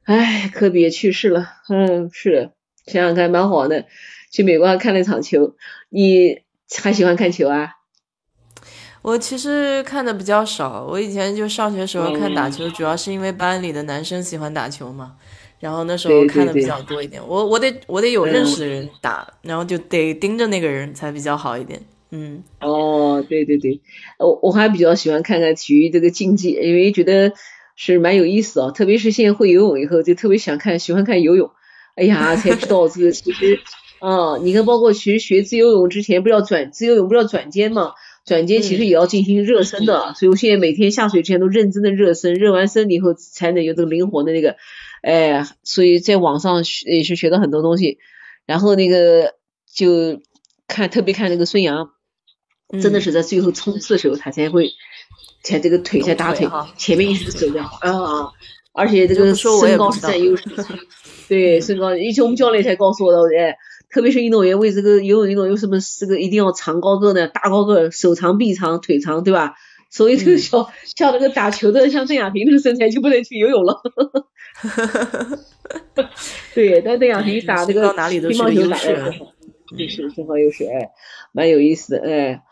[0.06, 1.48] 哎，科比也去世了。
[1.68, 2.50] 嗯，是，
[2.86, 3.84] 想想看蛮好的。
[4.32, 5.56] 去美国还看了一场球，
[5.88, 6.42] 你
[6.82, 7.70] 还喜欢看球啊？
[9.02, 15.16] 我其实看的比较少，我以前就上学时候看打球，主要是因为班里的男生喜欢打球嘛，
[15.58, 17.20] 然后那时候看的比较多一点。
[17.26, 21.80] 我我得我得有认识的人打，然后就得盯着那个人才比较好一点。
[22.10, 23.80] 嗯，哦，对对对，
[24.18, 27.32] 我我还比较喜欢看看体育这个竞技，因为觉得
[27.76, 31.50] 是蛮有意思啊，特别是现在会游泳以后，就特别想看，喜欢看游泳。
[31.94, 33.60] 哎呀，才知道这个其实，
[34.00, 37.92] 啊，你看，包括其实学自由泳之前，不是要转自由泳，不是要转肩嘛？
[38.24, 44.56] 转肩其实也要进行热身的，所以我现在每天下水之前都认真的热身，热完身以后才能有这个灵活的那个，
[45.00, 47.98] 哎，所以在网上学也是学到很多东西，
[48.44, 49.34] 然后那个
[49.72, 50.20] 就
[50.66, 51.90] 看特别看那个孙杨，
[52.82, 54.70] 真的是在最后冲刺的时候他才会，
[55.46, 58.30] 才这个腿才大腿，前面一直走的啊，
[58.72, 60.44] 而且这个身高是占优势，
[61.28, 63.56] 对身高，以前我们教练才告诉我的，哎。
[63.88, 67.28] 特别是运动员为这个游泳运动有什么这个一定要长高个呢？
[67.28, 69.54] 大高个，手长臂长腿长，对吧？
[69.90, 73.80] 所以这个小像那个打球的，像邓亚萍那个身材就不能去游泳了。
[76.52, 80.90] 对，但邓亚萍打这个乒乓球打的是身高优势，哎，
[81.32, 82.42] 蛮有意思的，哎，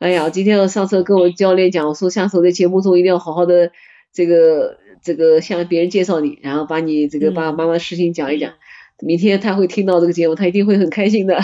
[0.00, 3.70] 哎呀，今天我上次跟我教练讲，我说下次我在节目中一定要好好的
[4.12, 8.52] 这个这个向别人介绍你，然后把你这个爸爸妈妈事情讲一讲。
[9.00, 11.36] 明天他会听到这个节目，他一定会很开心的。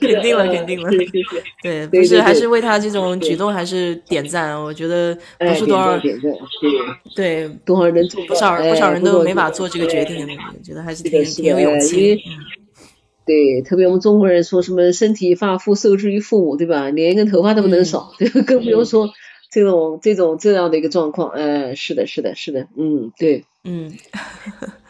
[0.00, 0.88] 肯定了，肯定了。
[1.62, 4.56] 对， 不是，还是为他这种举动还是点赞。
[4.56, 6.30] 我觉得不是多少点赞，
[7.16, 10.26] 对，多少人做不少不少人都没法做这个决定。
[10.26, 12.22] 我觉得还是挺挺有勇气。
[13.30, 16.90] 对，特别我们中国人说什么“身体发肤受之于父母”，对吧？
[16.90, 18.40] 连一根头发都不能少，对吧？
[18.44, 19.08] 更不用说
[19.52, 21.30] 这种这种这样的一个状况。
[21.34, 23.92] 嗯，是的，是的，是的，嗯，对，嗯，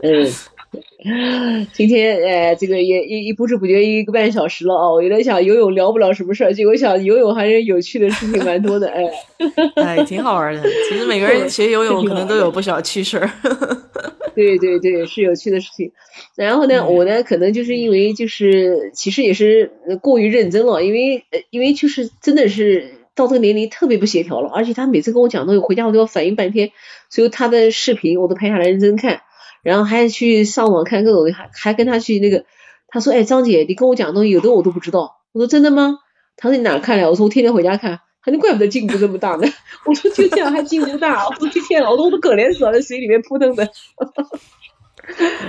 [0.03, 0.27] 嗯。
[1.73, 4.93] 今天呃，这个也一一不知不觉一个半小时了啊！
[4.93, 9.11] 我有点想游泳聊不了什么事儿，结果想游泳还是有趣的事情蛮多的哎。
[9.75, 10.63] 哎，挺好玩的。
[10.89, 13.29] 其实每个人学游泳可能都有不少趣事儿。
[14.41, 15.93] 对对对，是有趣的事情。
[16.37, 26.71] 然后呢，我呢可能就是因为就是其实也是过于认真了，因为呃因为就是真的是到这个年龄特别不协调了，而且他每次跟我讲东西，回家我都要反应半天，
[27.11, 29.21] 所以他的视频我都拍下来认真看。
[29.63, 32.47] 然后还去上网看各种，还还跟他去那个，
[32.89, 35.99] 他说：“哎，张姐，你跟我讲东西，有的我都不知道。”我说：“真的吗？”
[36.39, 39.47] 他说：“你哪看了？”我说：“我天天回家看。”他说：“怪不得进步这么大呢。”
[39.87, 43.69] 我说：“就这样还进步大？”我说：“天哪，我都可怜死了，在水里面扑腾的。”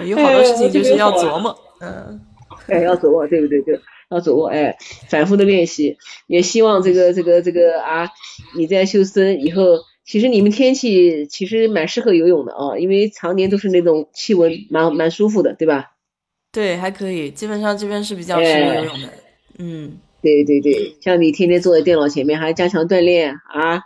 [0.06, 2.20] 有好多事情就是要琢磨，嗯，
[2.68, 3.62] 哎，要琢磨，对不对？
[3.62, 3.74] 就，
[4.10, 4.78] 要琢磨，哎，
[5.10, 8.10] 反复的练习，也希望这个这个这个啊，
[8.56, 9.64] 你在修身以后。
[10.04, 15.92] 其实你们天气其实蛮适合游泳的啊，因为常年都是那种气温蛮蛮舒服的，对吧？
[16.52, 19.10] 对，还可以，基本上这边是比较适合游泳的。
[19.60, 23.82] 嗯，对对对，像你天天坐在电脑前面，还加强锻炼啊？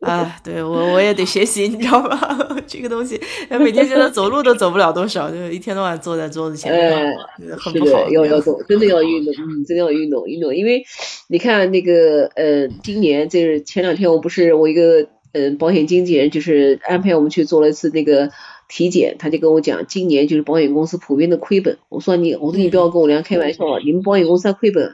[0.00, 2.56] 啊，对我我也得学习，你知道吧？
[2.66, 3.20] 这个东西，
[3.50, 7.14] 每天现在走路都走不了多少，就一天到晚坐在桌子前面，
[7.58, 8.08] 很不好。
[8.10, 10.84] 要要动，真的要运动，嗯，真的要运动运动，因为
[11.28, 15.08] 你看那个呃，今年就是前两天我不是我一个。
[15.34, 18.28] 嗯，保险经纪人就是安排我们去做了一次那个
[18.68, 21.78] 体检，他就跟我讲，今年就是保险公司普遍的亏本。
[21.88, 24.92] 我说你，我说你不要跟我俩开玩笑，你们保险公司还亏本？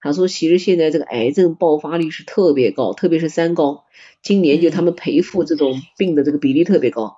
[0.00, 3.84] 他说其实现在这个癌症爆发率是特别高，特别是三高，
[4.22, 7.16] 今年就他们赔付这种病的这个比例特别高，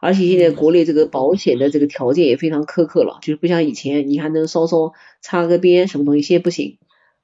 [0.00, 6.78] 而且现在国内这个保险的这个条件也非常苛刻了，就是不像以前你还能稍稍擦个边什么东西，现在不行。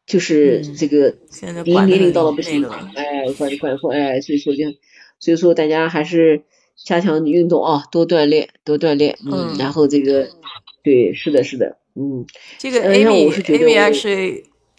[0.07, 1.15] 就是这个，
[1.65, 4.65] 已经年龄到了不行了，哎，管管控，哎，所以说就，
[5.19, 6.43] 所以说大家还是
[6.77, 10.29] 加强运动啊，多锻炼，多锻炼，嗯，然后这个，
[10.83, 12.27] 对，是的，是的，嗯，
[12.59, 12.81] 这个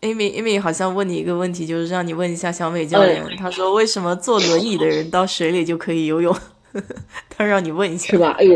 [0.05, 6.35] Amy，Amy 好像问你一个问题，就是让你问一下小美教练，他说为什么坐轮椅的人到水里就可以游泳？
[7.29, 8.35] 他让你问一下，是吧？
[8.37, 8.55] 哎呦。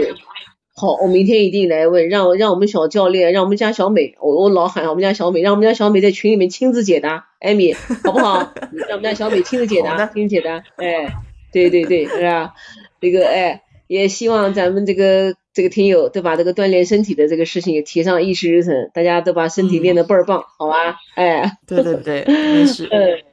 [0.76, 7.74] 好，我明天一定来问，让让我们小教练，让我们家小美，我我老喊我们家小美，让我们家小美在群里面亲自解答，艾米，
[8.06, 8.38] 好不好？
[8.72, 11.14] 让我们家小美亲自解答，亲自解答，哎，
[11.52, 12.54] 对对对，是吧？
[13.02, 20.96] 那个哎，也希望咱们这个这个听友都把这个锻炼身体的这个事情也提上议事日程，大家都把身体练得倍儿棒，好吧？
[21.16, 22.88] 哎，对对对， 没事。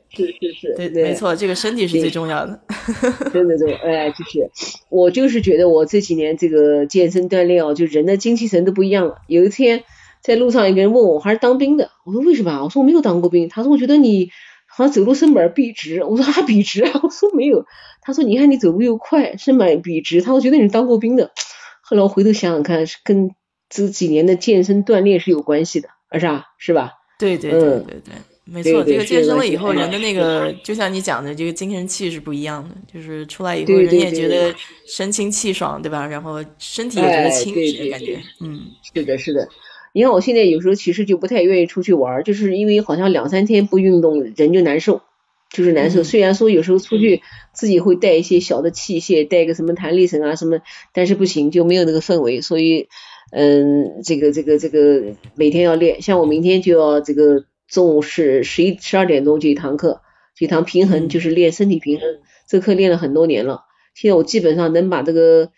[0.08, 2.58] 是是是，对对，没错，这个身体是最重要的。
[3.34, 4.50] 真的对，哎，就是
[4.88, 9.16] 我就是觉得我这几年这个健身锻炼哦，就人的精气神都不一样了。
[9.26, 9.84] 有一天
[10.22, 12.64] 在路上，一个人问我，还是当兵的，我说为什么？
[12.64, 13.50] 我说我没有当过兵。
[13.50, 14.30] 他说我觉得你
[14.76, 16.04] 好像走路身板笔直。
[16.04, 16.90] 我说还笔直啊？
[17.02, 17.64] 我说没有。
[18.02, 20.20] 他说你看你走路又快，身板笔直。
[20.20, 21.32] 他说觉得你当过兵的。
[21.80, 23.30] 后来我回头想想看，是跟
[23.70, 26.44] 这几年的健身锻炼是有关系的，是吧？
[26.58, 26.92] 是吧？
[27.18, 28.14] 对对对对对。
[28.48, 32.76] 没错，这个健身了以后，人的那个就像你讲的，这个精神气是不一样的。
[32.86, 34.54] 就是出来以后，人也觉得
[34.86, 36.06] 神清气爽，对吧？
[36.06, 38.60] 然后身体也觉得轻实，感觉，嗯，
[38.94, 39.48] 是的，是的。
[39.96, 45.00] 你看我现在有时候其实就不太愿意出去玩，就是因为好像两三天不运动，人就难受，
[45.48, 46.04] 就是难受。
[46.04, 47.22] 虽然说有时候出去
[47.54, 50.60] 自己会带一些小的器械，带个什么弹力绳啊什么，
[50.92, 52.42] 但是不行，就没有那个氛围。
[52.42, 52.88] 所以，
[53.32, 57.46] 嗯，这个这个这个每天要练，像我明天就要这个。
[57.68, 60.00] 中午是十一十二点钟这一堂课，
[60.36, 62.06] 这堂平衡就是练身体平衡，
[62.46, 63.62] 这课练了很多年了。
[63.92, 65.50] 现在我基本上能把这个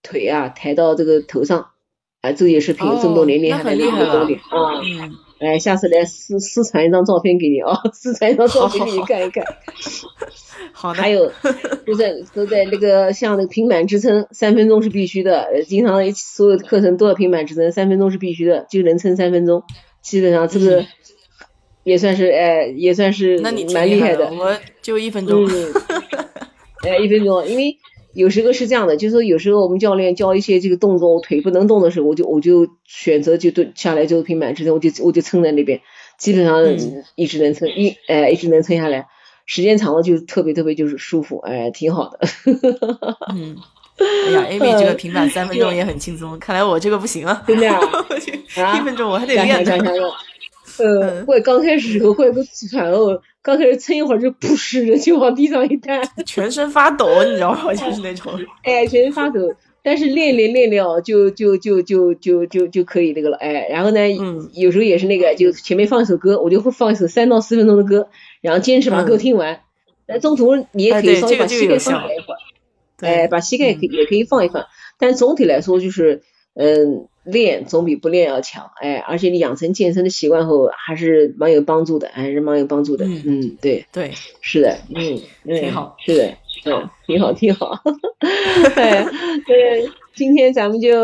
[0.00, 1.70] 腿啊抬到这个头上，
[2.26, 4.80] 啊，这也是凭这么多年练下来的功力啊。
[5.38, 9.44] 哎，下次来私私传一张照片给你啊， 私传一张照片给你看一看。
[10.72, 11.00] 好的。
[11.00, 11.30] 还有
[11.86, 15.62] 都在都在那个像那个平板支撑，三分钟是必须的。
[15.66, 19.62] 经常所有课程都要平板支撑，三分钟是必须的，就能撑三分钟。
[20.02, 20.84] 基本上这个
[21.84, 24.32] 也算是哎，也算是蛮厉害的。
[24.32, 25.46] 我就一分钟。
[26.82, 27.76] 哎，一分钟，因为。
[28.16, 35.80] 有时候是这样的，就是说有时候我们教练教一些这个动作，我腿不能动的时候，我就我就选择就蹲下来就平板支撑，我就我就撑在那边，
[36.18, 36.64] 基本上
[37.14, 39.06] 一直能撑一哎一直能撑下来，
[39.44, 42.20] 时间长了就特别特别就是舒服，哎挺好的。
[43.34, 43.56] 嗯，
[44.26, 47.44] 哎呀，Amy 这个平板三分钟也很轻松，看来我这个不行啊。
[47.46, 47.80] 真的啊？
[48.78, 49.64] 一分钟我还得练。
[50.78, 57.72] 呃，我刚开始时候会有个喘哦，刚开始撑一会儿就扑哧的就往地上一瘫，全身发抖，你知道吗？
[57.72, 58.32] 就是那种，
[58.64, 59.54] 哎，全身发抖。
[59.84, 64.00] 但是练练练练哦，就就就就就就就可以那个了，哎，然后呢，
[64.52, 68.08] 有时候也是那个，就前面放一首歌，我就会放一首三到四分钟的歌，
[68.40, 69.60] 然后坚持把歌听完。
[70.08, 72.38] 那中途你也可以稍微把膝盖放开一会儿，
[73.08, 74.66] 哎，把膝盖可也可以放一放。
[74.98, 76.22] 但总体来说就是，
[76.54, 77.06] 嗯。
[77.26, 83.04] 练总比不练要强，哎，而且你养成健身的习惯后，还是蛮有帮助的，还是蛮有帮助的。
[83.04, 86.24] 嗯，对，对，是的，嗯，挺好，是的，
[86.64, 87.72] 嗯，挺好，挺好。
[88.74, 89.04] 对，
[89.44, 90.96] 对，今天咱们就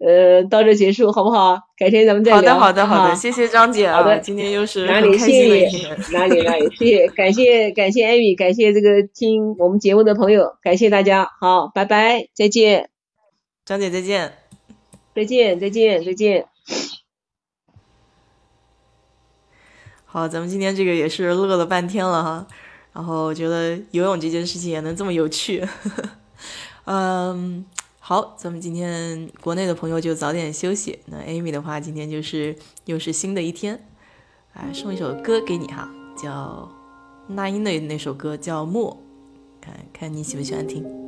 [0.00, 1.58] 呃到这结束，好不好？
[1.76, 2.58] 改天咱们再聊。
[2.58, 4.02] 好的，好的，好的，谢谢张姐啊。
[4.02, 5.18] 好的，今天又是哪里？
[5.18, 6.68] 谢谢，哪里哪里？
[6.76, 12.88] 谢谢，感谢感谢艾米，感谢这个听我们节目的朋友，感谢大家，好，拜拜，再见。
[13.66, 14.37] 张姐再见。
[15.18, 16.46] 再见，再见，再见。
[20.04, 22.46] 好，咱们今天这个也是乐了半天了哈。
[22.92, 25.66] 然后我觉得游泳这件事情也能这么有趣。
[26.84, 27.66] 嗯，
[27.98, 31.00] 好，咱们今天国内的朋友就早点休息。
[31.06, 33.84] 那 Amy 的话，今天就是又是新的一天。
[34.54, 36.70] 来送一首歌给你哈，叫
[37.26, 38.96] 那英的那首歌叫《默》，
[39.64, 41.07] 看看你喜不喜欢听。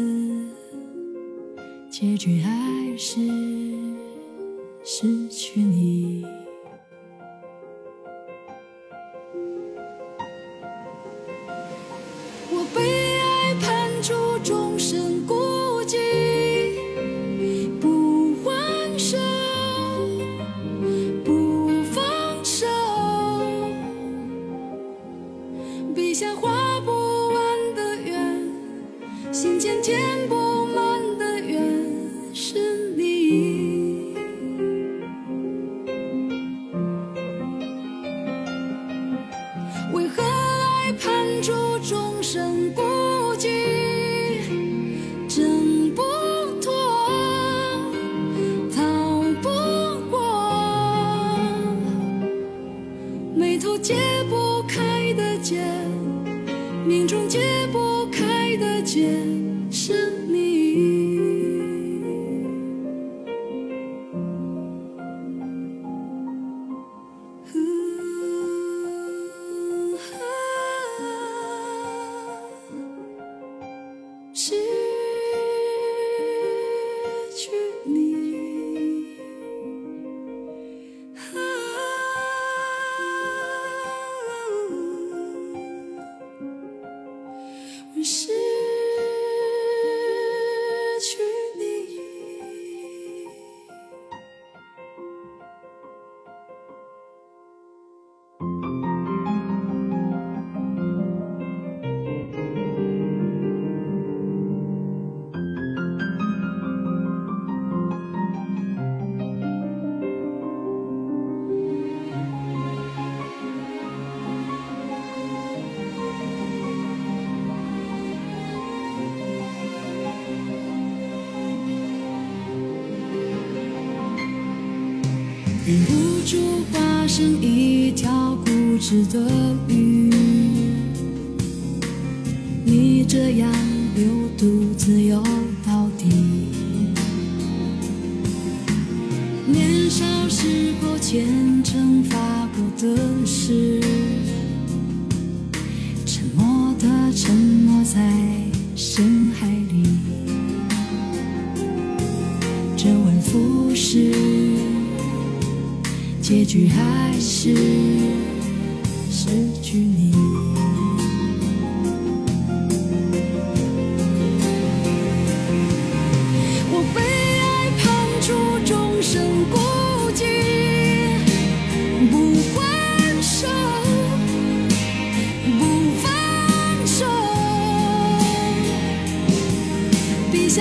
[2.01, 3.19] 结局还是
[4.83, 6.00] 失去你。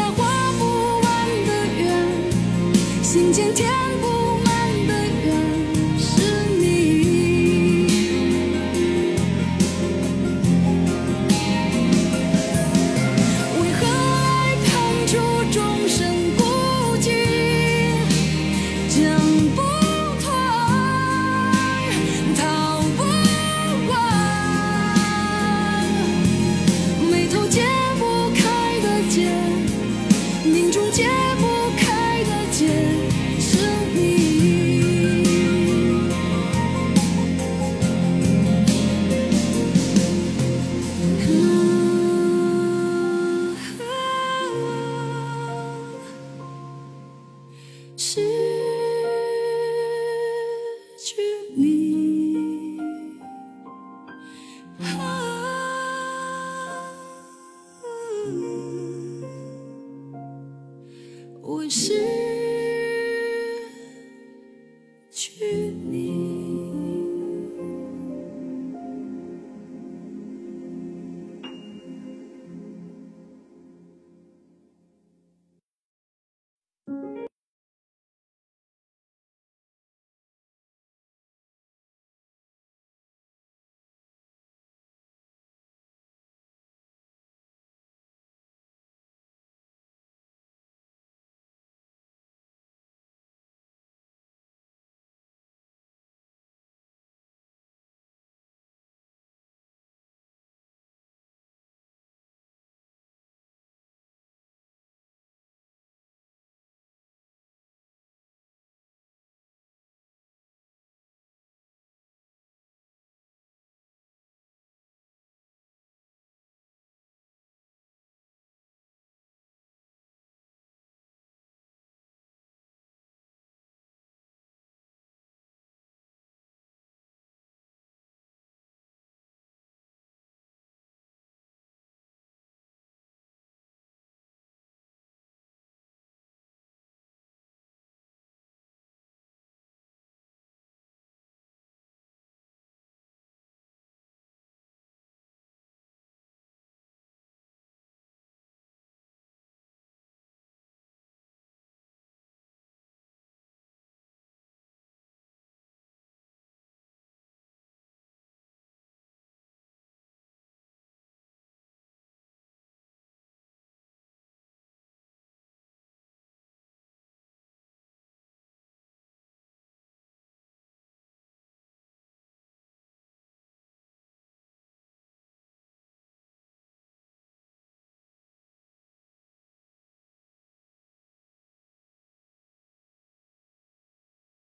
[0.01, 1.93] 那画不完的圆
[3.03, 3.71] 心间填
[4.01, 4.10] 不